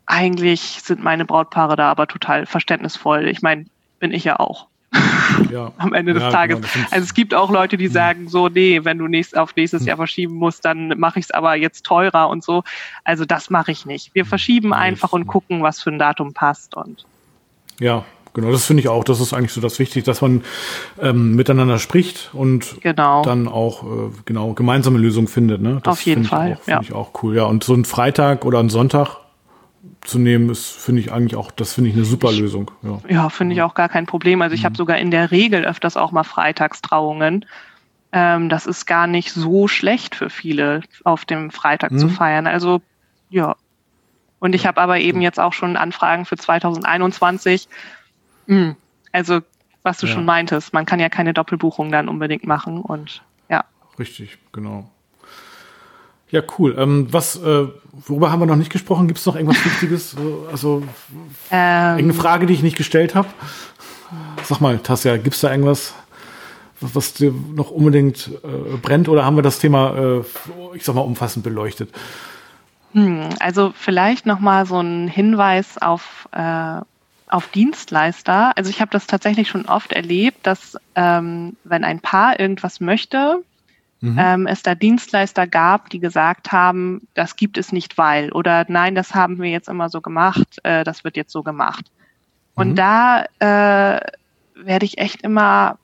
eigentlich 0.05 0.81
sind 0.81 1.01
meine 1.01 1.23
Brautpaare 1.23 1.77
da 1.77 1.89
aber 1.89 2.07
total 2.07 2.47
verständnisvoll. 2.47 3.29
Ich 3.29 3.41
meine, 3.41 3.65
bin 3.99 4.11
ich 4.11 4.25
ja 4.25 4.41
auch. 4.41 4.67
Ja. 5.51 5.71
am 5.77 5.93
Ende 5.93 6.13
des 6.13 6.23
ja, 6.23 6.31
Tages. 6.31 6.57
Genau, 6.57 6.85
also 6.91 7.03
es 7.03 7.13
gibt 7.13 7.33
auch 7.33 7.49
Leute, 7.49 7.77
die 7.77 7.87
mhm. 7.87 7.93
sagen 7.93 8.27
so, 8.29 8.49
nee, 8.49 8.81
wenn 8.83 8.97
du 8.97 9.07
nächst, 9.07 9.37
auf 9.37 9.55
nächstes 9.55 9.85
Jahr 9.85 9.97
verschieben 9.97 10.35
musst, 10.35 10.63
dann 10.63 10.89
mache 10.99 11.19
ich 11.19 11.25
es 11.25 11.31
aber 11.31 11.55
jetzt 11.55 11.85
teurer 11.85 12.29
und 12.29 12.43
so. 12.43 12.63
Also 13.03 13.25
das 13.25 13.49
mache 13.49 13.71
ich 13.71 13.85
nicht. 13.85 14.13
Wir 14.13 14.25
verschieben 14.25 14.73
einfach 14.73 15.11
und 15.13 15.27
gucken, 15.27 15.63
was 15.63 15.81
für 15.81 15.91
ein 15.91 15.99
Datum 15.99 16.33
passt 16.33 16.75
und 16.75 17.05
ja, 17.79 18.03
Genau, 18.33 18.51
das 18.51 18.65
finde 18.65 18.81
ich 18.81 18.89
auch. 18.89 19.03
Das 19.03 19.19
ist 19.19 19.33
eigentlich 19.33 19.53
so 19.53 19.61
das 19.61 19.79
Wichtige, 19.79 20.05
dass 20.05 20.21
man 20.21 20.43
ähm, 21.01 21.35
miteinander 21.35 21.79
spricht 21.79 22.29
und 22.33 22.79
genau. 22.81 23.23
dann 23.23 23.47
auch 23.47 23.83
äh, 23.83 24.11
genau 24.25 24.53
gemeinsame 24.53 24.99
Lösungen 24.99 25.27
findet. 25.27 25.61
Ne? 25.61 25.79
Das 25.83 25.93
Auf 25.93 26.01
jeden 26.03 26.25
Fall. 26.25 26.57
Finde 26.63 26.71
ja. 26.71 26.81
ich 26.81 26.93
auch 26.93 27.11
cool. 27.23 27.35
Ja, 27.35 27.45
und 27.45 27.63
so 27.63 27.73
ein 27.73 27.85
Freitag 27.85 28.45
oder 28.45 28.59
ein 28.59 28.69
Sonntag 28.69 29.17
zu 30.01 30.19
nehmen, 30.19 30.49
ist, 30.49 30.71
finde 30.71 31.01
ich 31.01 31.11
eigentlich 31.11 31.35
auch, 31.35 31.51
das 31.51 31.73
finde 31.73 31.89
ich 31.89 31.95
eine 31.95 32.05
super 32.05 32.31
Lösung. 32.31 32.71
Ja, 32.81 32.99
ja 33.07 33.29
finde 33.29 33.55
ich 33.55 33.61
auch 33.61 33.73
gar 33.73 33.89
kein 33.89 34.05
Problem. 34.05 34.41
Also 34.41 34.55
ich 34.55 34.61
mhm. 34.61 34.65
habe 34.65 34.77
sogar 34.77 34.97
in 34.97 35.11
der 35.11 35.31
Regel 35.31 35.65
öfters 35.65 35.97
auch 35.97 36.11
mal 36.11 36.23
Freitagstrauungen. 36.23 37.45
Ähm, 38.11 38.49
das 38.49 38.65
ist 38.65 38.85
gar 38.85 39.07
nicht 39.07 39.31
so 39.31 39.67
schlecht 39.67 40.15
für 40.15 40.29
viele, 40.29 40.81
auf 41.03 41.25
dem 41.25 41.51
Freitag 41.51 41.91
mhm. 41.91 41.99
zu 41.99 42.09
feiern. 42.09 42.47
Also 42.47 42.81
ja. 43.29 43.55
Und 44.39 44.55
ich 44.55 44.65
habe 44.65 44.79
aber 44.79 44.99
eben 44.99 45.21
jetzt 45.21 45.39
auch 45.39 45.53
schon 45.53 45.75
Anfragen 45.75 46.25
für 46.25 46.37
2021. 46.37 47.67
Mhm. 48.47 48.75
Also 49.11 49.41
was 49.83 49.97
du 49.97 50.07
ja. 50.07 50.13
schon 50.13 50.25
meintest, 50.25 50.73
man 50.73 50.85
kann 50.85 50.99
ja 50.99 51.09
keine 51.09 51.33
Doppelbuchung 51.33 51.91
dann 51.91 52.09
unbedingt 52.09 52.45
machen 52.45 52.81
und 52.81 53.21
ja. 53.49 53.65
Richtig, 53.97 54.37
genau. 54.51 54.89
Ja, 56.31 56.41
cool. 56.57 56.75
Ähm, 56.77 57.07
was, 57.11 57.37
äh, 57.37 57.67
worüber 57.91 58.31
haben 58.31 58.39
wir 58.39 58.45
noch 58.45 58.55
nicht 58.55 58.71
gesprochen? 58.71 59.07
Gibt 59.07 59.19
es 59.19 59.25
noch 59.25 59.35
irgendwas 59.35 59.63
Wichtiges? 59.65 60.15
Also 60.51 60.83
ähm, 61.49 61.97
irgendeine 61.97 62.13
Frage, 62.13 62.45
die 62.45 62.53
ich 62.53 62.63
nicht 62.63 62.77
gestellt 62.77 63.15
habe? 63.15 63.27
Sag 64.43 64.61
mal, 64.61 64.77
Tassia, 64.79 65.17
gibt 65.17 65.35
es 65.35 65.41
da 65.41 65.51
irgendwas, 65.51 65.93
was, 66.81 66.95
was 66.95 67.13
dir 67.13 67.33
noch 67.55 67.71
unbedingt 67.71 68.29
äh, 68.43 68.77
brennt? 68.77 69.09
Oder 69.09 69.25
haben 69.25 69.37
wir 69.37 69.43
das 69.43 69.59
Thema, 69.59 69.95
äh, 69.97 70.75
ich 70.75 70.83
sag 70.83 70.95
mal, 70.95 71.01
umfassend 71.01 71.43
beleuchtet? 71.43 71.89
Hm, 72.93 73.29
also 73.39 73.73
vielleicht 73.75 74.25
noch 74.25 74.39
mal 74.39 74.65
so 74.65 74.79
ein 74.79 75.07
Hinweis 75.07 75.77
auf 75.79 76.27
äh, 76.31 76.81
auf 77.29 77.47
Dienstleister. 77.49 78.57
Also 78.57 78.71
ich 78.71 78.81
habe 78.81 78.91
das 78.91 79.05
tatsächlich 79.07 79.47
schon 79.47 79.67
oft 79.67 79.93
erlebt, 79.93 80.39
dass 80.47 80.77
ähm, 80.95 81.55
wenn 81.63 81.83
ein 81.83 81.99
Paar 81.99 82.39
irgendwas 82.39 82.79
möchte, 82.79 83.43
mhm. 84.01 84.17
ähm, 84.19 84.47
es 84.47 84.63
da 84.63 84.75
Dienstleister 84.75 85.47
gab, 85.47 85.89
die 85.89 85.99
gesagt 85.99 86.51
haben, 86.51 87.07
das 87.13 87.35
gibt 87.35 87.57
es 87.57 87.71
nicht 87.71 87.97
weil 87.97 88.31
oder 88.31 88.65
nein, 88.67 88.95
das 88.95 89.13
haben 89.15 89.39
wir 89.41 89.49
jetzt 89.49 89.69
immer 89.69 89.89
so 89.89 90.01
gemacht, 90.01 90.59
äh, 90.63 90.83
das 90.83 91.03
wird 91.03 91.17
jetzt 91.17 91.31
so 91.31 91.43
gemacht. 91.43 91.85
Und 92.55 92.71
mhm. 92.71 92.75
da 92.75 93.25
äh, 93.39 93.99
werde 94.55 94.85
ich 94.85 94.97
echt 94.97 95.21
immer 95.21 95.77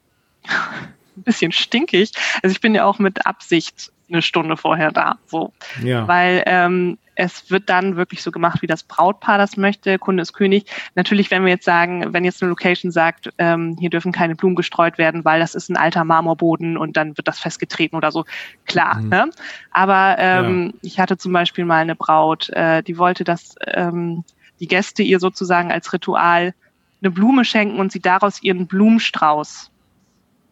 ein 0.43 1.23
bisschen 1.23 1.51
stinkig. 1.51 2.11
Also 2.43 2.53
ich 2.53 2.61
bin 2.61 2.75
ja 2.75 2.85
auch 2.85 2.99
mit 2.99 3.25
Absicht 3.25 3.91
eine 4.09 4.21
Stunde 4.21 4.57
vorher 4.57 4.91
da, 4.91 5.17
so, 5.25 5.51
ja. 5.81 6.07
weil 6.07 6.43
ähm, 6.45 6.97
es 7.15 7.49
wird 7.49 7.69
dann 7.69 7.95
wirklich 7.95 8.21
so 8.21 8.31
gemacht, 8.31 8.61
wie 8.61 8.67
das 8.67 8.83
Brautpaar 8.83 9.37
das 9.37 9.57
möchte. 9.57 9.97
Kunde 9.97 10.21
ist 10.21 10.33
König. 10.33 10.65
Natürlich, 10.95 11.31
wenn 11.31 11.43
wir 11.43 11.51
jetzt 11.51 11.65
sagen, 11.65 12.13
wenn 12.13 12.25
jetzt 12.25 12.41
eine 12.41 12.49
Location 12.49 12.91
sagt, 12.91 13.29
ähm, 13.37 13.77
hier 13.79 13.89
dürfen 13.89 14.11
keine 14.11 14.35
Blumen 14.35 14.55
gestreut 14.55 14.97
werden, 14.97 15.25
weil 15.25 15.39
das 15.39 15.55
ist 15.55 15.69
ein 15.69 15.77
alter 15.77 16.03
Marmorboden 16.03 16.77
und 16.77 16.97
dann 16.97 17.17
wird 17.17 17.27
das 17.27 17.39
festgetreten 17.39 17.95
oder 17.95 18.11
so, 18.11 18.25
klar. 18.65 18.99
Mhm. 18.99 19.09
Ne? 19.09 19.29
Aber 19.71 20.15
ähm, 20.19 20.73
ja. 20.73 20.79
ich 20.81 20.99
hatte 20.99 21.17
zum 21.17 21.31
Beispiel 21.31 21.65
mal 21.65 21.81
eine 21.81 21.95
Braut, 21.95 22.49
äh, 22.49 22.83
die 22.83 22.97
wollte, 22.97 23.23
dass 23.23 23.55
ähm, 23.65 24.23
die 24.59 24.67
Gäste 24.67 25.03
ihr 25.03 25.19
sozusagen 25.19 25.71
als 25.71 25.91
Ritual 25.93 26.53
eine 27.01 27.11
Blume 27.11 27.45
schenken 27.45 27.79
und 27.79 27.91
sie 27.91 27.99
daraus 27.99 28.41
ihren 28.41 28.67
Blumenstrauß 28.67 29.71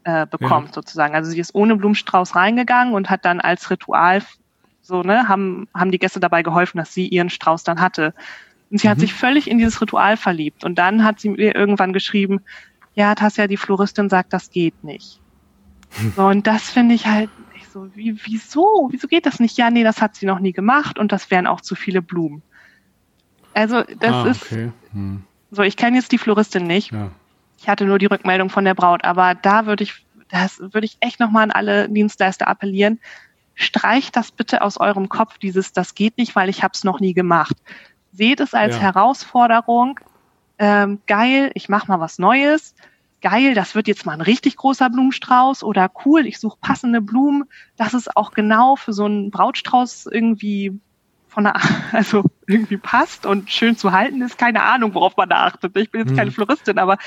äh, 0.03 0.28
bekommt, 0.28 0.68
ja. 0.70 0.74
sozusagen. 0.74 1.16
Also 1.16 1.32
sie 1.32 1.39
ist 1.39 1.55
ohne 1.55 1.76
Blumenstrauß 1.76 2.36
reingegangen 2.36 2.93
und 2.93 3.09
hat 3.09 3.26
dann 3.26 3.39
als 3.39 3.70
Ritual 3.70 4.22
so, 4.84 5.01
ne, 5.01 5.27
haben, 5.27 5.67
haben 5.73 5.91
die 5.91 5.97
Gäste 5.97 6.19
dabei 6.19 6.43
geholfen, 6.43 6.77
dass 6.77 6.93
sie 6.93 7.07
ihren 7.07 7.29
Strauß 7.29 7.63
dann 7.63 7.79
hatte. 7.79 8.13
Und 8.69 8.79
sie 8.79 8.88
mhm. 8.88 8.91
hat 8.91 8.99
sich 8.99 9.13
völlig 9.13 9.49
in 9.49 9.57
dieses 9.57 9.81
Ritual 9.81 10.17
verliebt. 10.17 10.63
Und 10.63 10.75
dann 10.75 11.03
hat 11.03 11.19
sie 11.19 11.29
mir 11.29 11.55
irgendwann 11.55 11.93
geschrieben, 11.93 12.41
ja, 12.93 13.15
Tassia, 13.15 13.47
die 13.47 13.57
Floristin 13.57 14.09
sagt, 14.09 14.34
das 14.34 14.51
geht 14.51 14.84
nicht. 14.84 15.19
Hm. 15.91 16.13
So, 16.15 16.25
und 16.25 16.45
das 16.45 16.69
finde 16.69 16.93
ich 16.95 17.07
halt, 17.07 17.29
ich 17.55 17.67
so, 17.67 17.88
wie, 17.95 18.19
wieso? 18.25 18.89
Wieso 18.91 19.07
geht 19.07 19.25
das 19.25 19.39
nicht? 19.39 19.57
Ja, 19.57 19.71
nee, 19.71 19.84
das 19.84 20.01
hat 20.01 20.15
sie 20.15 20.25
noch 20.25 20.39
nie 20.39 20.53
gemacht 20.53 20.99
und 20.99 21.11
das 21.11 21.31
wären 21.31 21.47
auch 21.47 21.61
zu 21.61 21.75
viele 21.75 22.01
Blumen. 22.01 22.43
Also, 23.53 23.84
das 23.99 24.13
ah, 24.13 24.21
okay. 24.21 24.31
ist, 24.31 24.51
hm. 24.91 25.23
so, 25.51 25.63
ich 25.63 25.77
kenne 25.77 25.97
jetzt 25.97 26.11
die 26.11 26.17
Floristin 26.17 26.67
nicht. 26.67 26.91
Ja. 26.91 27.09
Ich 27.57 27.69
hatte 27.69 27.86
nur 27.86 27.99
die 27.99 28.07
Rückmeldung 28.07 28.49
von 28.49 28.65
der 28.65 28.73
Braut, 28.73 29.03
aber 29.03 29.36
da 29.36 29.65
würde 29.65 29.84
ich, 29.84 30.05
das 30.29 30.59
würde 30.59 30.86
ich 30.86 30.97
echt 30.99 31.19
nochmal 31.19 31.43
an 31.43 31.51
alle 31.51 31.89
Dienstleister 31.89 32.47
appellieren 32.47 32.99
streicht 33.56 34.16
das 34.16 34.32
bitte 34.32 34.62
aus 34.62 34.78
eurem 34.78 35.10
Kopf, 35.10 35.38
dieses, 35.38 35.74
das 35.74 35.95
geht 35.95 36.18
nicht, 36.18 36.36
weil 36.36 36.49
ich 36.49 36.64
habe 36.64 36.74
es 36.74 36.84
noch 36.84 36.99
nie 36.99 37.14
gemacht. 37.14 37.56
Seht 38.12 38.39
es 38.39 38.54
als 38.54 38.76
ja. 38.76 38.82
Herausforderung. 38.82 39.99
Ähm, 40.60 41.01
geil, 41.08 41.51
ich 41.56 41.70
mache 41.70 41.88
mal 41.88 41.99
was 41.99 42.20
Neues. 42.20 42.76
Geil, 43.22 43.54
das 43.56 43.74
wird 43.74 43.88
jetzt 43.88 44.06
mal 44.06 44.14
ein 44.14 44.22
richtig 44.22 44.58
großer 44.58 44.89
Blumenstrauß 44.89 45.64
oder 45.64 45.89
cool, 46.06 46.28
ich 46.28 46.39
suche 46.39 46.58
passende 46.60 46.99
Blumen, 46.99 47.45
dass 47.78 47.93
es 47.93 48.14
auch 48.14 48.32
genau 48.32 48.76
für 48.76 48.91
so 48.91 49.06
einen 49.06 49.32
Brautstrauß 49.32 50.08
irgendwie 50.12 50.78
von 51.34 51.45
der, 51.45 51.56
also 51.91 52.24
irgendwie 52.47 52.78
passt 52.78 53.26
und 53.26 53.49
schön 53.49 53.76
zu 53.78 53.91
halten 53.91 54.22
ist. 54.22 54.38
Keine 54.38 54.64
Ahnung, 54.64 54.93
worauf 54.93 55.18
man 55.18 55.30
da 55.30 55.45
achtet. 55.45 55.76
Ich 55.78 55.89
bin 55.89 56.01
jetzt 56.01 56.12
mhm. 56.12 56.18
keine 56.18 56.32
Floristin, 56.32 56.78
aber 56.78 56.97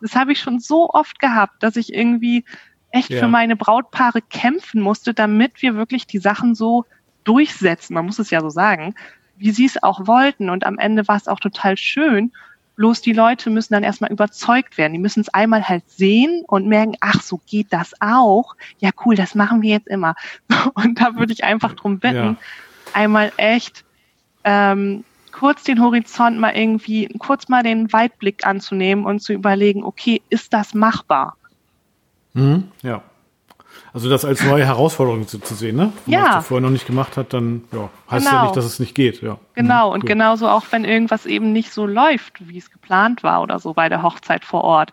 das 0.00 0.14
habe 0.14 0.32
ich 0.32 0.40
schon 0.40 0.60
so 0.60 0.90
oft 0.90 1.18
gehabt, 1.18 1.62
dass 1.62 1.76
ich 1.76 1.92
irgendwie 1.92 2.44
echt 2.90 3.10
ja. 3.10 3.20
für 3.20 3.28
meine 3.28 3.56
Brautpaare 3.56 4.22
kämpfen 4.22 4.80
musste, 4.80 5.14
damit 5.14 5.62
wir 5.62 5.74
wirklich 5.74 6.06
die 6.06 6.18
Sachen 6.18 6.54
so 6.54 6.84
durchsetzen, 7.24 7.94
man 7.94 8.06
muss 8.06 8.18
es 8.18 8.30
ja 8.30 8.40
so 8.40 8.48
sagen, 8.48 8.94
wie 9.36 9.50
sie 9.50 9.66
es 9.66 9.82
auch 9.82 10.06
wollten. 10.06 10.50
Und 10.50 10.64
am 10.64 10.78
Ende 10.78 11.06
war 11.08 11.16
es 11.16 11.28
auch 11.28 11.40
total 11.40 11.76
schön. 11.76 12.32
Bloß 12.76 13.02
die 13.02 13.12
Leute 13.12 13.50
müssen 13.50 13.74
dann 13.74 13.82
erstmal 13.82 14.12
überzeugt 14.12 14.78
werden. 14.78 14.92
Die 14.92 14.98
müssen 14.98 15.20
es 15.20 15.28
einmal 15.28 15.68
halt 15.68 15.88
sehen 15.90 16.44
und 16.46 16.66
merken, 16.66 16.96
ach, 17.00 17.22
so 17.22 17.40
geht 17.46 17.72
das 17.72 17.92
auch. 18.00 18.56
Ja, 18.78 18.90
cool, 19.04 19.14
das 19.16 19.34
machen 19.34 19.62
wir 19.62 19.70
jetzt 19.70 19.88
immer. 19.88 20.14
Und 20.74 21.00
da 21.00 21.16
würde 21.16 21.32
ich 21.32 21.44
einfach 21.44 21.74
drum 21.74 21.98
bitten, 21.98 22.16
ja. 22.16 22.36
einmal 22.94 23.32
echt 23.36 23.84
ähm, 24.44 25.04
kurz 25.32 25.64
den 25.64 25.82
Horizont 25.82 26.38
mal 26.38 26.56
irgendwie, 26.56 27.08
kurz 27.18 27.48
mal 27.48 27.62
den 27.62 27.92
Weitblick 27.92 28.46
anzunehmen 28.46 29.04
und 29.04 29.20
zu 29.20 29.32
überlegen, 29.32 29.84
okay, 29.84 30.22
ist 30.30 30.52
das 30.52 30.72
machbar? 30.74 31.36
Mhm. 32.38 32.68
Ja. 32.82 33.02
Also 33.92 34.10
das 34.10 34.24
als 34.24 34.44
neue 34.44 34.64
Herausforderung 34.64 35.26
zu, 35.26 35.38
zu 35.38 35.54
sehen, 35.54 35.76
ne? 35.76 35.92
Wenn 36.04 36.14
ja. 36.14 36.20
man 36.20 36.32
das 36.32 36.46
vorher 36.46 36.62
noch 36.62 36.70
nicht 36.70 36.86
gemacht 36.86 37.16
hat, 37.16 37.32
dann 37.32 37.64
ja, 37.72 37.88
heißt 38.10 38.26
genau. 38.26 38.36
ja 38.38 38.42
nicht, 38.44 38.56
dass 38.56 38.64
es 38.64 38.78
nicht 38.78 38.94
geht. 38.94 39.22
Ja. 39.22 39.38
Genau, 39.54 39.88
mhm, 39.88 39.94
und 39.94 40.06
genauso 40.06 40.48
auch, 40.48 40.64
wenn 40.70 40.84
irgendwas 40.84 41.26
eben 41.26 41.52
nicht 41.52 41.72
so 41.72 41.86
läuft, 41.86 42.34
wie 42.46 42.58
es 42.58 42.70
geplant 42.70 43.22
war 43.22 43.42
oder 43.42 43.58
so 43.58 43.74
bei 43.74 43.88
der 43.88 44.02
Hochzeit 44.02 44.44
vor 44.44 44.62
Ort. 44.62 44.92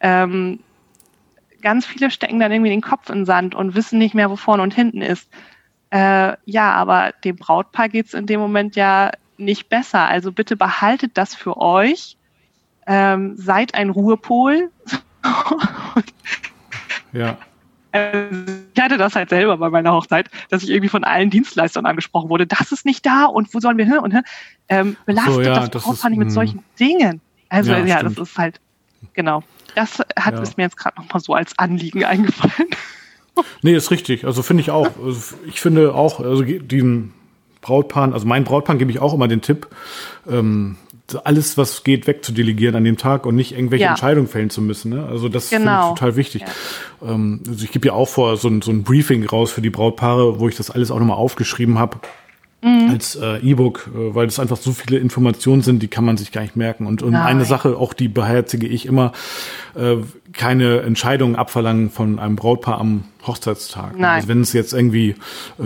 Ähm, 0.00 0.60
ganz 1.62 1.86
viele 1.86 2.10
stecken 2.10 2.38
dann 2.38 2.52
irgendwie 2.52 2.70
den 2.70 2.82
Kopf 2.82 3.08
in 3.08 3.20
den 3.20 3.26
Sand 3.26 3.54
und 3.54 3.74
wissen 3.74 3.98
nicht 3.98 4.14
mehr, 4.14 4.30
wo 4.30 4.36
vorne 4.36 4.62
und 4.62 4.74
hinten 4.74 5.00
ist. 5.00 5.28
Äh, 5.90 6.36
ja, 6.44 6.72
aber 6.72 7.12
dem 7.24 7.36
Brautpaar 7.36 7.88
geht 7.88 8.06
es 8.06 8.14
in 8.14 8.26
dem 8.26 8.40
Moment 8.40 8.76
ja 8.76 9.10
nicht 9.38 9.68
besser. 9.68 10.06
Also 10.06 10.32
bitte 10.32 10.56
behaltet 10.56 11.12
das 11.14 11.34
für 11.34 11.56
euch. 11.56 12.16
Ähm, 12.86 13.34
seid 13.36 13.74
ein 13.74 13.90
Ruhepol. 13.90 14.70
Ja. 17.14 17.38
ich 18.74 18.82
hatte 18.82 18.98
das 18.98 19.14
halt 19.14 19.30
selber 19.30 19.56
bei 19.56 19.70
meiner 19.70 19.92
Hochzeit, 19.92 20.28
dass 20.50 20.62
ich 20.64 20.70
irgendwie 20.70 20.88
von 20.88 21.04
allen 21.04 21.30
Dienstleistern 21.30 21.86
angesprochen 21.86 22.28
wurde. 22.28 22.46
Das 22.46 22.72
ist 22.72 22.84
nicht 22.84 23.06
da 23.06 23.26
und 23.26 23.54
wo 23.54 23.60
sollen 23.60 23.78
wir 23.78 23.84
hin? 23.84 23.98
Und 23.98 24.14
ähm, 24.68 24.96
belastet 25.06 25.34
so, 25.34 25.40
ja, 25.42 25.60
das, 25.60 25.70
das 25.70 25.84
Brautpaar 25.84 26.10
nicht 26.10 26.18
mit 26.18 26.28
hm. 26.28 26.34
solchen 26.34 26.64
Dingen. 26.78 27.20
Also 27.48 27.72
ja, 27.72 27.84
ja 27.84 28.02
das 28.02 28.18
ist 28.18 28.36
halt, 28.36 28.60
genau. 29.12 29.42
Das 29.76 30.00
hat 30.18 30.34
ja. 30.34 30.42
es 30.42 30.56
mir 30.56 30.64
jetzt 30.64 30.76
gerade 30.76 31.00
nochmal 31.00 31.20
so 31.20 31.34
als 31.34 31.58
Anliegen 31.58 32.04
eingefallen. 32.04 32.68
Nee, 33.62 33.74
ist 33.74 33.90
richtig. 33.90 34.24
Also 34.24 34.42
finde 34.42 34.62
ich 34.62 34.70
auch. 34.70 34.90
Also 35.02 35.36
ich 35.46 35.60
finde 35.60 35.94
auch, 35.94 36.20
also 36.20 36.42
diesen 36.42 37.12
Brautpaaren, 37.60 38.12
also 38.12 38.26
meinen 38.26 38.44
Brautpaaren 38.44 38.78
gebe 38.78 38.90
ich 38.90 39.00
auch 39.00 39.14
immer 39.14 39.26
den 39.28 39.40
Tipp, 39.40 39.68
ähm, 40.28 40.76
alles, 41.24 41.58
was 41.58 41.84
geht, 41.84 42.06
wegzudelegieren 42.06 42.76
an 42.76 42.84
dem 42.84 42.96
Tag 42.96 43.26
und 43.26 43.36
nicht 43.36 43.52
irgendwelche 43.52 43.84
ja. 43.84 43.90
Entscheidungen 43.90 44.26
fällen 44.26 44.50
zu 44.50 44.62
müssen. 44.62 44.90
Ne? 44.90 45.04
Also 45.04 45.28
das 45.28 45.50
genau. 45.50 45.70
finde 45.70 45.82
ich 45.82 45.98
total 45.98 46.16
wichtig. 46.16 46.42
Ja. 46.42 47.12
Ähm, 47.12 47.42
also 47.46 47.64
ich 47.64 47.72
gebe 47.72 47.88
ja 47.88 47.92
auch 47.92 48.08
vor 48.08 48.36
so 48.36 48.48
ein, 48.48 48.62
so 48.62 48.70
ein 48.70 48.84
Briefing 48.84 49.24
raus 49.26 49.52
für 49.52 49.60
die 49.60 49.70
Brautpaare, 49.70 50.40
wo 50.40 50.48
ich 50.48 50.56
das 50.56 50.70
alles 50.70 50.90
auch 50.90 50.98
nochmal 50.98 51.18
aufgeschrieben 51.18 51.78
habe 51.78 51.98
mhm. 52.64 52.90
als 52.90 53.16
äh, 53.16 53.38
E-Book, 53.38 53.90
äh, 53.94 54.14
weil 54.14 54.26
es 54.26 54.40
einfach 54.40 54.56
so 54.56 54.72
viele 54.72 54.98
Informationen 54.98 55.62
sind, 55.62 55.82
die 55.82 55.88
kann 55.88 56.04
man 56.04 56.16
sich 56.16 56.32
gar 56.32 56.42
nicht 56.42 56.56
merken. 56.56 56.86
Und, 56.86 57.02
und 57.02 57.14
eine 57.14 57.44
Sache, 57.44 57.76
auch 57.76 57.92
die 57.92 58.08
beherzige 58.08 58.66
ich 58.66 58.86
immer, 58.86 59.12
äh, 59.74 59.96
keine 60.32 60.80
Entscheidungen 60.80 61.36
abverlangen 61.36 61.90
von 61.90 62.18
einem 62.18 62.36
Brautpaar 62.36 62.80
am 62.80 63.04
Hochzeitstag. 63.26 63.98
Nein. 63.98 64.16
Also 64.16 64.28
wenn 64.28 64.40
es 64.40 64.52
jetzt 64.52 64.72
irgendwie 64.72 65.14
äh, 65.58 65.62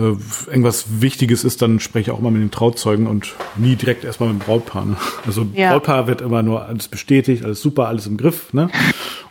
irgendwas 0.47 1.01
Wichtiges 1.01 1.43
ist, 1.43 1.61
dann 1.61 1.79
spreche 1.79 2.11
ich 2.11 2.15
auch 2.15 2.19
immer 2.19 2.31
mit 2.31 2.41
den 2.41 2.51
Trauzeugen 2.51 3.07
und 3.07 3.33
nie 3.57 3.75
direkt 3.75 4.03
erstmal 4.03 4.29
mit 4.29 4.41
dem 4.41 4.45
Brautpaar. 4.45 4.85
Ne? 4.85 4.95
Also 5.25 5.47
ja. 5.53 5.71
Brautpaar 5.71 6.07
wird 6.07 6.21
immer 6.21 6.43
nur 6.43 6.65
alles 6.65 6.87
bestätigt, 6.87 7.43
alles 7.43 7.61
super, 7.61 7.87
alles 7.87 8.07
im 8.07 8.17
Griff. 8.17 8.53
Ne? 8.53 8.69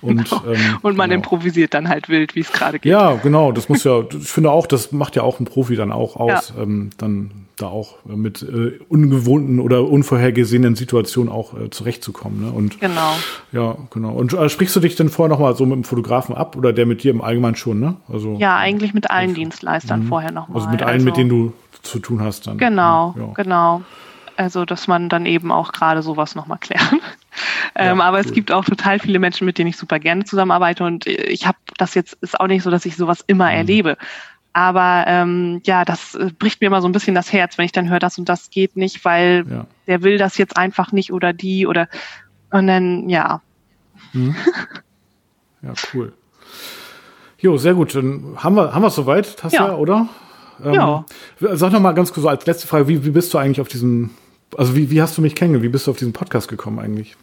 Und, 0.00 0.28
genau. 0.28 0.42
ähm, 0.46 0.78
und 0.82 0.96
man 0.96 1.10
genau. 1.10 1.18
improvisiert 1.18 1.74
dann 1.74 1.88
halt 1.88 2.08
wild, 2.08 2.34
wie 2.34 2.40
es 2.40 2.52
gerade 2.52 2.78
geht. 2.78 2.90
Ja, 2.90 3.14
genau. 3.14 3.52
Das 3.52 3.68
muss 3.68 3.84
ja, 3.84 4.02
ich 4.10 4.28
finde 4.28 4.50
auch, 4.50 4.66
das 4.66 4.92
macht 4.92 5.16
ja 5.16 5.22
auch 5.22 5.40
ein 5.40 5.44
Profi 5.44 5.76
dann 5.76 5.92
auch 5.92 6.16
aus, 6.16 6.52
ja. 6.56 6.62
ähm, 6.62 6.90
dann 6.98 7.30
da 7.60 7.66
auch 7.66 7.96
mit 8.04 8.42
äh, 8.42 8.78
ungewohnten 8.88 9.58
oder 9.60 9.84
unvorhergesehenen 9.84 10.76
Situationen 10.76 11.32
auch 11.32 11.54
äh, 11.58 11.70
zurechtzukommen. 11.70 12.44
Ne? 12.44 12.52
Und 12.52 12.80
genau. 12.80 13.12
Ja, 13.52 13.76
genau. 13.90 14.12
Und 14.12 14.32
äh, 14.32 14.48
sprichst 14.48 14.76
du 14.76 14.80
dich 14.80 14.96
denn 14.96 15.08
vorher 15.08 15.30
nochmal 15.34 15.56
so 15.56 15.66
mit 15.66 15.76
dem 15.76 15.84
Fotografen 15.84 16.34
ab 16.34 16.56
oder 16.56 16.72
der 16.72 16.86
mit 16.86 17.02
dir 17.02 17.10
im 17.10 17.20
Allgemeinen 17.20 17.56
schon, 17.56 17.80
ne? 17.80 17.96
Also, 18.08 18.36
ja, 18.38 18.56
eigentlich 18.56 18.94
mit 18.94 19.10
allen 19.10 19.34
Dienstleistern 19.34 20.04
mhm. 20.04 20.08
vorher 20.08 20.30
nochmal. 20.30 20.58
Also 20.58 20.70
mit 20.70 20.82
allen, 20.82 20.94
also, 20.94 21.04
mit 21.06 21.16
denen 21.16 21.30
du 21.30 21.52
zu 21.82 21.98
tun 21.98 22.22
hast 22.22 22.46
dann. 22.46 22.58
Genau, 22.58 23.14
ja. 23.18 23.32
genau. 23.34 23.82
Also, 24.36 24.64
dass 24.64 24.86
man 24.86 25.08
dann 25.08 25.26
eben 25.26 25.50
auch 25.50 25.72
gerade 25.72 26.02
sowas 26.02 26.34
nochmal 26.34 26.58
klären. 26.58 27.00
Ähm, 27.74 27.98
ja, 27.98 28.04
aber 28.04 28.18
cool. 28.18 28.24
es 28.24 28.32
gibt 28.32 28.52
auch 28.52 28.64
total 28.64 28.98
viele 28.98 29.18
Menschen, 29.18 29.44
mit 29.44 29.58
denen 29.58 29.70
ich 29.70 29.76
super 29.76 29.98
gerne 29.98 30.24
zusammenarbeite 30.24 30.84
und 30.84 31.06
ich 31.06 31.46
habe 31.46 31.58
das 31.76 31.94
jetzt, 31.94 32.16
ist 32.20 32.38
auch 32.38 32.46
nicht 32.46 32.62
so, 32.62 32.70
dass 32.70 32.86
ich 32.86 32.96
sowas 32.96 33.24
immer 33.26 33.46
mhm. 33.46 33.56
erlebe. 33.56 33.96
Aber 34.52 35.04
ähm, 35.06 35.60
ja, 35.64 35.84
das 35.84 36.14
äh, 36.14 36.30
bricht 36.36 36.60
mir 36.60 36.66
immer 36.66 36.82
so 36.82 36.88
ein 36.88 36.92
bisschen 36.92 37.14
das 37.14 37.32
Herz, 37.32 37.58
wenn 37.58 37.66
ich 37.66 37.72
dann 37.72 37.88
höre, 37.88 38.00
das 38.00 38.18
und 38.18 38.28
das 38.28 38.50
geht 38.50 38.76
nicht, 38.76 39.04
weil 39.04 39.44
ja. 39.48 39.66
der 39.86 40.02
will 40.02 40.18
das 40.18 40.38
jetzt 40.38 40.56
einfach 40.56 40.90
nicht 40.90 41.12
oder 41.12 41.32
die 41.32 41.66
oder 41.66 41.88
und 42.50 42.66
dann, 42.66 43.08
ja. 43.08 43.40
Mhm. 44.12 44.34
Ja, 45.60 45.72
cool. 45.92 46.12
Jo, 47.38 47.56
sehr 47.56 47.74
gut. 47.74 47.94
Dann 47.94 48.36
haben 48.36 48.54
wir 48.54 48.74
haben 48.74 48.82
wir 48.82 48.90
soweit, 48.90 49.36
Tassia, 49.36 49.68
ja. 49.68 49.74
oder? 49.74 50.08
Ähm, 50.64 50.74
ja. 50.74 51.04
Sag 51.40 51.72
noch 51.72 51.80
mal 51.80 51.92
ganz 51.92 52.12
kurz 52.12 52.22
so 52.22 52.28
als 52.28 52.46
letzte 52.46 52.66
Frage, 52.66 52.88
wie, 52.88 53.04
wie 53.04 53.10
bist 53.10 53.32
du 53.32 53.38
eigentlich 53.38 53.60
auf 53.60 53.68
diesem, 53.68 54.10
also 54.56 54.74
wie, 54.74 54.90
wie 54.90 55.00
hast 55.00 55.16
du 55.16 55.22
mich 55.22 55.34
kennengelernt? 55.34 55.64
Wie 55.64 55.72
bist 55.72 55.86
du 55.86 55.90
auf 55.90 55.96
diesen 55.96 56.12
Podcast 56.12 56.48
gekommen 56.48 56.78
eigentlich? 56.78 57.16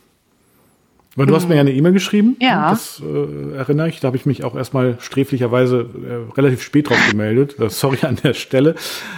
Weil 1.15 1.27
du 1.27 1.31
mhm. 1.31 1.35
hast 1.37 1.47
mir 1.47 1.55
ja 1.55 1.61
eine 1.61 1.71
E-Mail 1.71 1.93
geschrieben. 1.93 2.35
Ja. 2.41 2.69
Das 2.69 3.01
äh, 3.01 3.55
erinnere 3.55 3.87
ich. 3.87 4.01
Da 4.01 4.07
habe 4.07 4.17
ich 4.17 4.25
mich 4.25 4.43
auch 4.43 4.55
erstmal 4.55 4.97
sträflicherweise 4.99 5.89
äh, 6.29 6.33
relativ 6.33 6.61
spät 6.61 6.89
drauf 6.89 6.99
gemeldet. 7.09 7.57
Äh, 7.57 7.69
sorry 7.69 7.99
an 8.01 8.17
der 8.17 8.33
Stelle. 8.33 8.75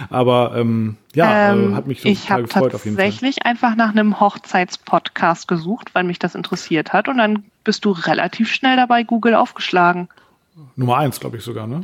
Aber 0.08 0.54
ähm, 0.56 0.96
ja, 1.14 1.50
äh, 1.50 1.52
ähm, 1.52 1.72
äh, 1.72 1.74
hat 1.74 1.88
mich 1.88 2.02
total 2.02 2.42
gefreut 2.42 2.74
auf 2.74 2.84
jeden 2.84 2.96
Fall. 2.96 3.06
Ich 3.06 3.16
habe 3.16 3.26
tatsächlich 3.26 3.46
einfach 3.46 3.74
nach 3.74 3.90
einem 3.90 4.20
Hochzeitspodcast 4.20 5.48
gesucht, 5.48 5.94
weil 5.94 6.04
mich 6.04 6.20
das 6.20 6.36
interessiert 6.36 6.92
hat. 6.92 7.08
Und 7.08 7.18
dann 7.18 7.44
bist 7.64 7.84
du 7.84 7.90
relativ 7.90 8.48
schnell 8.48 8.76
dabei 8.76 9.02
Google 9.02 9.34
aufgeschlagen. 9.34 10.08
Nummer 10.76 10.98
eins, 10.98 11.18
glaube 11.18 11.38
ich 11.38 11.42
sogar, 11.42 11.66
ne? 11.66 11.80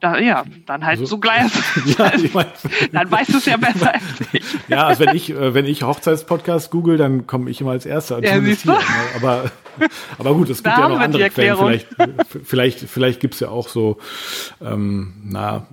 Da, 0.00 0.18
ja, 0.18 0.44
dann 0.66 0.84
halt 0.84 1.00
also, 1.00 1.06
so 1.06 1.18
gleich. 1.18 1.50
ja, 1.98 2.12
ich 2.14 2.34
mein, 2.34 2.46
dann 2.92 3.10
weißt 3.10 3.32
du 3.32 3.38
es 3.38 3.46
ja 3.46 3.56
besser 3.56 3.94
als 3.94 4.02
ich. 4.32 4.44
ja, 4.68 4.86
also 4.86 5.06
wenn 5.06 5.16
ich, 5.16 5.30
äh, 5.30 5.54
wenn 5.54 5.64
ich 5.64 5.84
Hochzeitspodcast 5.84 6.70
google, 6.70 6.98
dann 6.98 7.26
komme 7.26 7.50
ich 7.50 7.62
immer 7.62 7.70
als 7.70 7.86
Erster. 7.86 8.22
Ja, 8.22 8.38
siehst 8.40 8.66
du? 8.66 8.72
Ne? 8.72 8.78
aber, 9.16 9.50
aber 10.18 10.34
gut, 10.34 10.50
es 10.50 10.62
gibt 10.62 10.76
ja 10.76 10.88
noch 10.88 11.00
andere 11.00 11.30
Quellen. 11.30 11.56
Vielleicht, 11.56 11.88
vielleicht, 12.44 12.78
vielleicht 12.80 13.20
gibt's 13.20 13.40
ja 13.40 13.48
auch 13.48 13.68
so, 13.68 13.96
ähm, 14.62 15.14
na, 15.24 15.66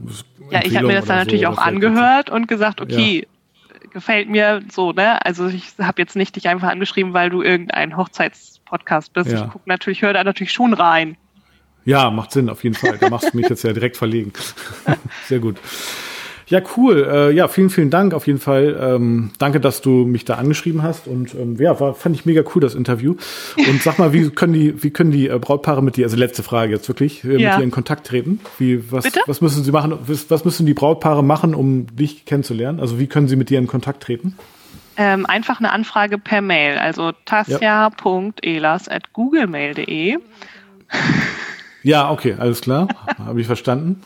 Ja, 0.49 0.61
ich 0.63 0.77
habe 0.77 0.87
mir 0.87 0.95
das 0.95 1.05
dann 1.05 1.17
so, 1.17 1.23
natürlich 1.25 1.47
auch 1.47 1.57
angehört 1.57 2.29
und 2.29 2.47
gesagt, 2.47 2.79
okay, 2.79 3.27
ja. 3.27 3.89
gefällt 3.91 4.29
mir 4.29 4.61
so, 4.71 4.93
ne? 4.93 5.23
Also 5.25 5.47
ich 5.47 5.73
habe 5.81 6.01
jetzt 6.01 6.15
nicht 6.15 6.37
dich 6.37 6.47
einfach 6.47 6.69
angeschrieben, 6.69 7.13
weil 7.13 7.29
du 7.29 7.41
irgendein 7.41 7.97
Hochzeitspodcast 7.97 9.11
bist. 9.11 9.31
Ja. 9.31 9.43
Ich 9.43 9.51
gucke 9.51 9.67
natürlich, 9.67 10.01
höre 10.01 10.13
da 10.13 10.23
natürlich 10.23 10.53
schon 10.53 10.73
rein. 10.73 11.17
Ja, 11.85 12.09
macht 12.09 12.31
Sinn, 12.31 12.49
auf 12.49 12.63
jeden 12.63 12.75
Fall. 12.75 12.97
Da 12.97 13.09
machst 13.09 13.33
du 13.33 13.37
mich 13.37 13.49
jetzt 13.49 13.63
ja 13.63 13.73
direkt 13.73 13.97
verlegen. 13.97 14.31
Sehr 15.27 15.39
gut. 15.39 15.57
Ja, 16.47 16.61
cool. 16.77 17.07
Äh, 17.09 17.31
ja, 17.31 17.47
vielen, 17.47 17.69
vielen 17.69 17.89
Dank 17.89 18.13
auf 18.13 18.27
jeden 18.27 18.39
Fall. 18.39 18.77
Ähm, 18.79 19.31
danke, 19.39 19.59
dass 19.59 19.81
du 19.81 20.05
mich 20.05 20.23
da 20.25 20.35
angeschrieben 20.35 20.83
hast. 20.83 21.07
Und 21.07 21.33
ähm, 21.33 21.55
ja, 21.57 21.79
war, 21.79 21.95
fand 21.95 22.15
ich 22.15 22.25
mega 22.25 22.43
cool, 22.53 22.61
das 22.61 22.75
Interview. 22.75 23.15
Und 23.57 23.81
sag 23.81 23.97
mal, 23.97 24.13
wie 24.13 24.29
können 24.29 24.53
die, 24.53 24.83
wie 24.83 24.91
können 24.91 25.11
die 25.11 25.29
äh, 25.29 25.39
Brautpaare 25.39 25.81
mit 25.81 25.97
dir, 25.97 26.05
also 26.05 26.17
letzte 26.17 26.43
Frage 26.43 26.73
jetzt 26.73 26.87
wirklich, 26.87 27.23
äh, 27.23 27.37
ja. 27.37 27.51
mit 27.51 27.59
dir 27.59 27.63
in 27.63 27.71
Kontakt 27.71 28.05
treten? 28.07 28.39
Wie, 28.57 28.91
was, 28.91 29.05
Bitte? 29.05 29.21
was 29.25 29.41
müssen 29.41 29.63
sie 29.63 29.71
machen, 29.71 29.97
was, 30.05 30.29
was 30.29 30.45
müssen 30.45 30.65
die 30.65 30.73
Brautpaare 30.73 31.23
machen, 31.23 31.55
um 31.55 31.87
dich 31.95 32.25
kennenzulernen? 32.25 32.79
Also 32.79 32.99
wie 32.99 33.07
können 33.07 33.27
sie 33.27 33.35
mit 33.35 33.49
dir 33.49 33.59
in 33.59 33.67
Kontakt 33.67 34.03
treten? 34.03 34.37
Ähm, 34.95 35.25
einfach 35.25 35.57
eine 35.59 35.71
Anfrage 35.71 36.19
per 36.19 36.41
Mail, 36.41 36.77
also 36.77 37.13
tasja.elas.googlemail.de. 37.25 40.17
Ja, 41.83 42.09
okay, 42.09 42.35
alles 42.39 42.61
klar. 42.61 42.87
Habe 43.17 43.41
ich 43.41 43.47
verstanden. 43.47 44.01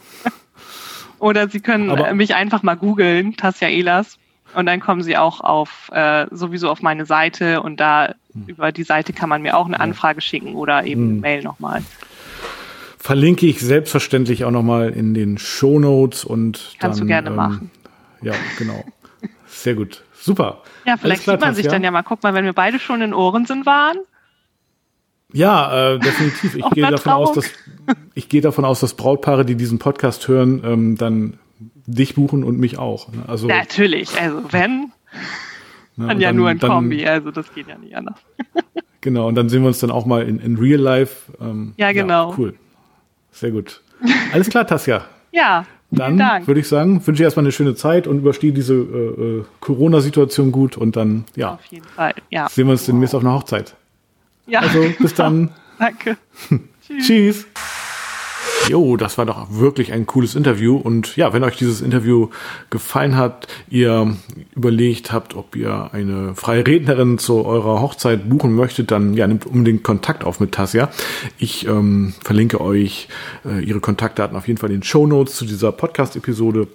Oder 1.19 1.49
Sie 1.49 1.59
können 1.59 1.89
Aber 1.89 2.13
mich 2.13 2.35
einfach 2.35 2.63
mal 2.63 2.75
googeln, 2.75 3.37
Tasja 3.37 3.69
Elas. 3.69 4.17
Und 4.53 4.65
dann 4.65 4.79
kommen 4.79 5.03
Sie 5.03 5.17
auch 5.17 5.41
auf 5.41 5.91
äh, 5.93 6.25
sowieso 6.31 6.69
auf 6.69 6.81
meine 6.81 7.05
Seite 7.05 7.61
und 7.61 7.79
da 7.79 8.15
hm. 8.33 8.45
über 8.47 8.71
die 8.71 8.83
Seite 8.83 9.13
kann 9.13 9.29
man 9.29 9.41
mir 9.41 9.57
auch 9.57 9.65
eine 9.65 9.79
Anfrage 9.79 10.21
schicken 10.21 10.55
oder 10.55 10.85
eben 10.85 11.01
hm. 11.01 11.11
eine 11.11 11.19
Mail 11.19 11.43
nochmal. 11.43 11.83
Verlinke 12.97 13.45
ich 13.45 13.59
selbstverständlich 13.59 14.45
auch 14.45 14.51
nochmal 14.51 14.89
in 14.89 15.13
den 15.13 15.37
Show 15.37 15.79
Notes 15.79 16.25
und 16.25 16.75
Kannst 16.79 16.99
dann, 16.99 17.07
du 17.07 17.11
gerne 17.11 17.29
ähm, 17.29 17.35
machen. 17.35 17.71
Ja, 18.21 18.33
genau. 18.57 18.83
Sehr 19.47 19.75
gut. 19.75 20.03
Super. 20.13 20.61
Ja, 20.85 20.97
vielleicht 20.97 21.23
klar, 21.23 21.35
sieht 21.35 21.41
man 21.41 21.55
sich 21.55 21.67
dann 21.67 21.83
ja 21.83 21.91
mal. 21.91 22.01
Guck 22.01 22.23
mal, 22.23 22.33
wenn 22.33 22.45
wir 22.45 22.53
beide 22.53 22.79
schon 22.79 23.01
in 23.01 23.13
Ohren 23.13 23.45
sind 23.45 23.65
waren. 23.65 23.97
Ja, 25.33 25.93
äh, 25.93 25.99
definitiv. 25.99 26.55
Ich 26.55 26.69
gehe 26.71 26.89
davon 26.89 27.13
aus, 27.13 27.33
dass 27.33 27.45
ich 28.13 28.29
gehe 28.29 28.41
davon 28.41 28.65
aus, 28.65 28.79
dass 28.79 28.93
Brautpaare, 28.93 29.45
die 29.45 29.55
diesen 29.55 29.79
Podcast 29.79 30.27
hören, 30.27 30.61
ähm, 30.63 30.97
dann 30.97 31.39
dich 31.85 32.15
buchen 32.15 32.43
und 32.43 32.59
mich 32.59 32.77
auch. 32.77 33.11
Ne? 33.11 33.23
Also 33.27 33.47
natürlich. 33.47 34.19
Also 34.19 34.41
wenn, 34.51 34.91
ne, 35.95 36.07
dann 36.07 36.21
ja 36.21 36.33
nur 36.33 36.49
ein 36.49 36.59
Kombi. 36.59 37.05
Also 37.05 37.31
das 37.31 37.53
geht 37.53 37.67
ja 37.67 37.77
nicht 37.77 37.95
anders. 37.95 38.19
genau. 39.01 39.27
Und 39.27 39.35
dann 39.35 39.49
sehen 39.49 39.61
wir 39.61 39.67
uns 39.67 39.79
dann 39.79 39.91
auch 39.91 40.05
mal 40.05 40.23
in, 40.27 40.39
in 40.39 40.57
Real 40.57 40.79
Life. 40.79 41.31
Ähm, 41.41 41.73
ja, 41.77 41.91
genau. 41.91 42.31
Ja, 42.31 42.35
cool. 42.37 42.53
Sehr 43.31 43.51
gut. 43.51 43.81
Alles 44.33 44.49
klar, 44.49 44.67
Tasja. 44.67 45.05
ja. 45.31 45.65
Dann 45.89 46.19
würde 46.45 46.59
ich 46.59 46.67
sagen, 46.67 46.95
wünsche 47.07 47.21
ich 47.21 47.25
erstmal 47.25 47.45
eine 47.45 47.53
schöne 47.53 47.73
Zeit 47.73 48.07
und 48.07 48.17
überstehe 48.17 48.51
diese 48.51 48.73
äh, 48.73 49.39
äh, 49.39 49.45
Corona-Situation 49.61 50.51
gut 50.51 50.75
und 50.75 50.97
dann, 50.97 51.23
ja. 51.37 51.53
Auf 51.53 51.65
jeden 51.67 51.85
Fall, 51.85 52.13
ja. 52.29 52.49
Sehen 52.49 52.67
wir 52.67 52.73
uns 52.73 52.85
demnächst 52.85 53.15
auf 53.15 53.21
einer 53.21 53.33
Hochzeit. 53.33 53.73
Ja. 54.47 54.61
Also 54.61 54.85
bis 54.99 55.13
dann. 55.13 55.51
Danke. 55.77 56.17
Tschüss. 56.87 57.05
Tschüss. 57.05 57.45
Jo, 58.69 58.97
das 58.97 59.17
war 59.17 59.25
doch 59.25 59.47
wirklich 59.49 59.93
ein 59.93 60.05
cooles 60.05 60.35
Interview. 60.35 60.75
Und 60.75 61.15
ja, 61.15 61.31
wenn 61.31 61.43
euch 61.43 61.55
dieses 61.55 61.81
Interview 61.81 62.29
gefallen 62.69 63.15
hat, 63.15 63.47
ihr 63.69 64.15
überlegt 64.55 65.11
habt, 65.13 65.35
ob 65.35 65.55
ihr 65.55 65.89
eine 65.93 66.35
freie 66.35 66.67
Rednerin 66.67 67.17
zu 67.17 67.45
eurer 67.45 67.81
Hochzeit 67.81 68.27
buchen 68.29 68.53
möchtet, 68.53 68.91
dann 68.91 69.13
ja, 69.13 69.25
nehmt 69.27 69.45
unbedingt 69.45 69.83
Kontakt 69.83 70.25
auf 70.25 70.39
mit 70.39 70.51
Tassia. 70.51 70.89
Ich 71.37 71.65
ähm, 71.65 72.13
verlinke 72.23 72.59
euch 72.59 73.07
äh, 73.45 73.63
ihre 73.63 73.79
Kontaktdaten 73.79 74.35
auf 74.35 74.47
jeden 74.47 74.57
Fall 74.59 74.71
in 74.71 74.77
den 74.77 74.83
Show 74.83 75.07
Notes 75.07 75.35
zu 75.35 75.45
dieser 75.45 75.71
Podcast-Episode. 75.71 76.67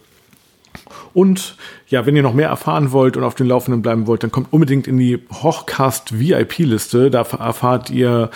Und 1.12 1.57
ja, 1.93 2.07
wenn 2.07 2.16
ihr 2.16 2.22
noch 2.22 2.32
mehr 2.32 2.49
erfahren 2.49 2.90
wollt 2.90 3.18
und 3.18 3.22
auf 3.22 3.34
den 3.34 3.47
Laufenden 3.47 3.82
bleiben 3.82 4.07
wollt, 4.07 4.22
dann 4.22 4.32
kommt 4.32 4.51
unbedingt 4.51 4.86
in 4.88 4.97
die 4.97 5.18
Hochcast 5.30 6.18
VIP-Liste. 6.18 7.11
Da 7.11 7.20
erfahrt 7.20 7.90
ihr 7.90 8.30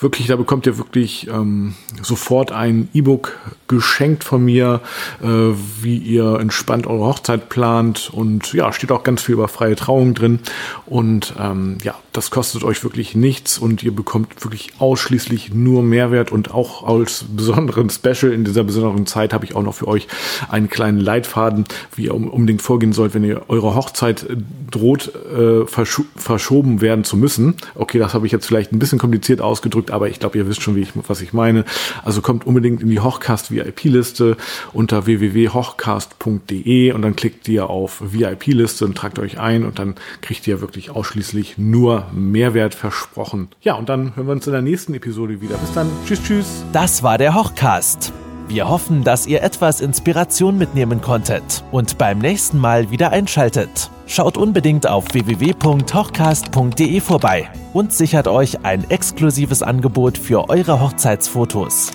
wirklich, 0.00 0.28
da 0.28 0.36
bekommt 0.36 0.64
ihr 0.66 0.78
wirklich 0.78 1.28
ähm, 1.28 1.74
sofort 2.00 2.52
ein 2.52 2.88
E-Book 2.94 3.38
geschenkt 3.68 4.24
von 4.24 4.42
mir, 4.42 4.80
äh, 5.22 5.26
wie 5.26 5.98
ihr 5.98 6.40
entspannt 6.40 6.86
eure 6.86 7.04
Hochzeit 7.04 7.50
plant. 7.50 8.10
Und 8.10 8.54
ja, 8.54 8.72
steht 8.72 8.90
auch 8.90 9.02
ganz 9.02 9.20
viel 9.20 9.34
über 9.34 9.48
freie 9.48 9.76
Trauung 9.76 10.14
drin. 10.14 10.40
Und 10.86 11.34
ähm, 11.38 11.76
ja, 11.84 11.94
das 12.12 12.30
kostet 12.30 12.64
euch 12.64 12.84
wirklich 12.84 13.14
nichts 13.14 13.58
und 13.58 13.82
ihr 13.82 13.94
bekommt 13.94 14.42
wirklich 14.44 14.72
ausschließlich 14.78 15.52
nur 15.54 15.82
Mehrwert 15.82 16.30
und 16.30 16.52
auch 16.52 16.86
als 16.86 17.24
besonderen 17.34 17.88
Special 17.88 18.32
in 18.32 18.44
dieser 18.44 18.64
besonderen 18.64 19.06
Zeit 19.06 19.32
habe 19.32 19.44
ich 19.46 19.54
auch 19.54 19.62
noch 19.62 19.74
für 19.74 19.88
euch 19.88 20.08
einen 20.48 20.68
kleinen 20.68 21.00
Leitfaden, 21.00 21.64
wie 21.96 22.04
ihr 22.04 22.14
unbedingt 22.14 22.60
vorgehen 22.60 22.92
sollt 22.92 23.01
sollt, 23.02 23.14
wenn 23.14 23.24
ihr 23.24 23.42
eure 23.48 23.74
Hochzeit 23.74 24.22
äh, 24.22 24.36
droht, 24.70 25.12
äh, 25.14 25.66
versch 25.66 26.02
verschoben 26.16 26.80
werden 26.80 27.02
zu 27.02 27.16
müssen. 27.16 27.54
Okay, 27.74 27.98
das 27.98 28.14
habe 28.14 28.26
ich 28.26 28.32
jetzt 28.32 28.46
vielleicht 28.46 28.72
ein 28.72 28.78
bisschen 28.78 29.00
kompliziert 29.00 29.40
ausgedrückt, 29.40 29.90
aber 29.90 30.08
ich 30.08 30.20
glaube, 30.20 30.38
ihr 30.38 30.46
wisst 30.46 30.62
schon, 30.62 30.76
ich, 30.76 30.92
was 30.94 31.20
ich 31.20 31.32
meine. 31.32 31.64
Also 32.04 32.22
kommt 32.22 32.46
unbedingt 32.46 32.80
in 32.80 32.88
die 32.88 33.00
Hochcast 33.00 33.50
VIP-Liste 33.50 34.36
unter 34.72 35.06
www.hochcast.de 35.06 36.92
und 36.92 37.02
dann 37.02 37.16
klickt 37.16 37.48
ihr 37.48 37.68
auf 37.68 38.00
VIP-Liste 38.00 38.84
und 38.84 38.96
tragt 38.96 39.18
euch 39.18 39.38
ein 39.40 39.64
und 39.64 39.80
dann 39.80 39.96
kriegt 40.20 40.46
ihr 40.46 40.60
wirklich 40.60 40.90
ausschließlich 40.90 41.58
nur 41.58 42.06
Mehrwert 42.12 42.74
versprochen. 42.74 43.48
Ja, 43.62 43.74
und 43.74 43.88
dann 43.88 44.14
hören 44.14 44.26
wir 44.26 44.32
uns 44.32 44.46
in 44.46 44.52
der 44.52 44.62
nächsten 44.62 44.94
Episode 44.94 45.40
wieder. 45.40 45.56
Bis 45.56 45.72
dann. 45.72 45.90
Tschüss, 46.06 46.22
tschüss. 46.22 46.64
Das 46.72 47.02
war 47.02 47.18
der 47.18 47.34
Hochcast. 47.34 48.12
Wir 48.52 48.68
hoffen, 48.68 49.02
dass 49.02 49.26
ihr 49.26 49.42
etwas 49.42 49.80
Inspiration 49.80 50.58
mitnehmen 50.58 51.00
konntet 51.00 51.64
und 51.72 51.96
beim 51.96 52.18
nächsten 52.18 52.58
Mal 52.58 52.90
wieder 52.90 53.10
einschaltet. 53.10 53.90
Schaut 54.06 54.36
unbedingt 54.36 54.86
auf 54.86 55.06
www.hochcast.de 55.14 57.00
vorbei 57.00 57.48
und 57.72 57.94
sichert 57.94 58.28
euch 58.28 58.62
ein 58.62 58.90
exklusives 58.90 59.62
Angebot 59.62 60.18
für 60.18 60.50
eure 60.50 60.82
Hochzeitsfotos. 60.82 61.92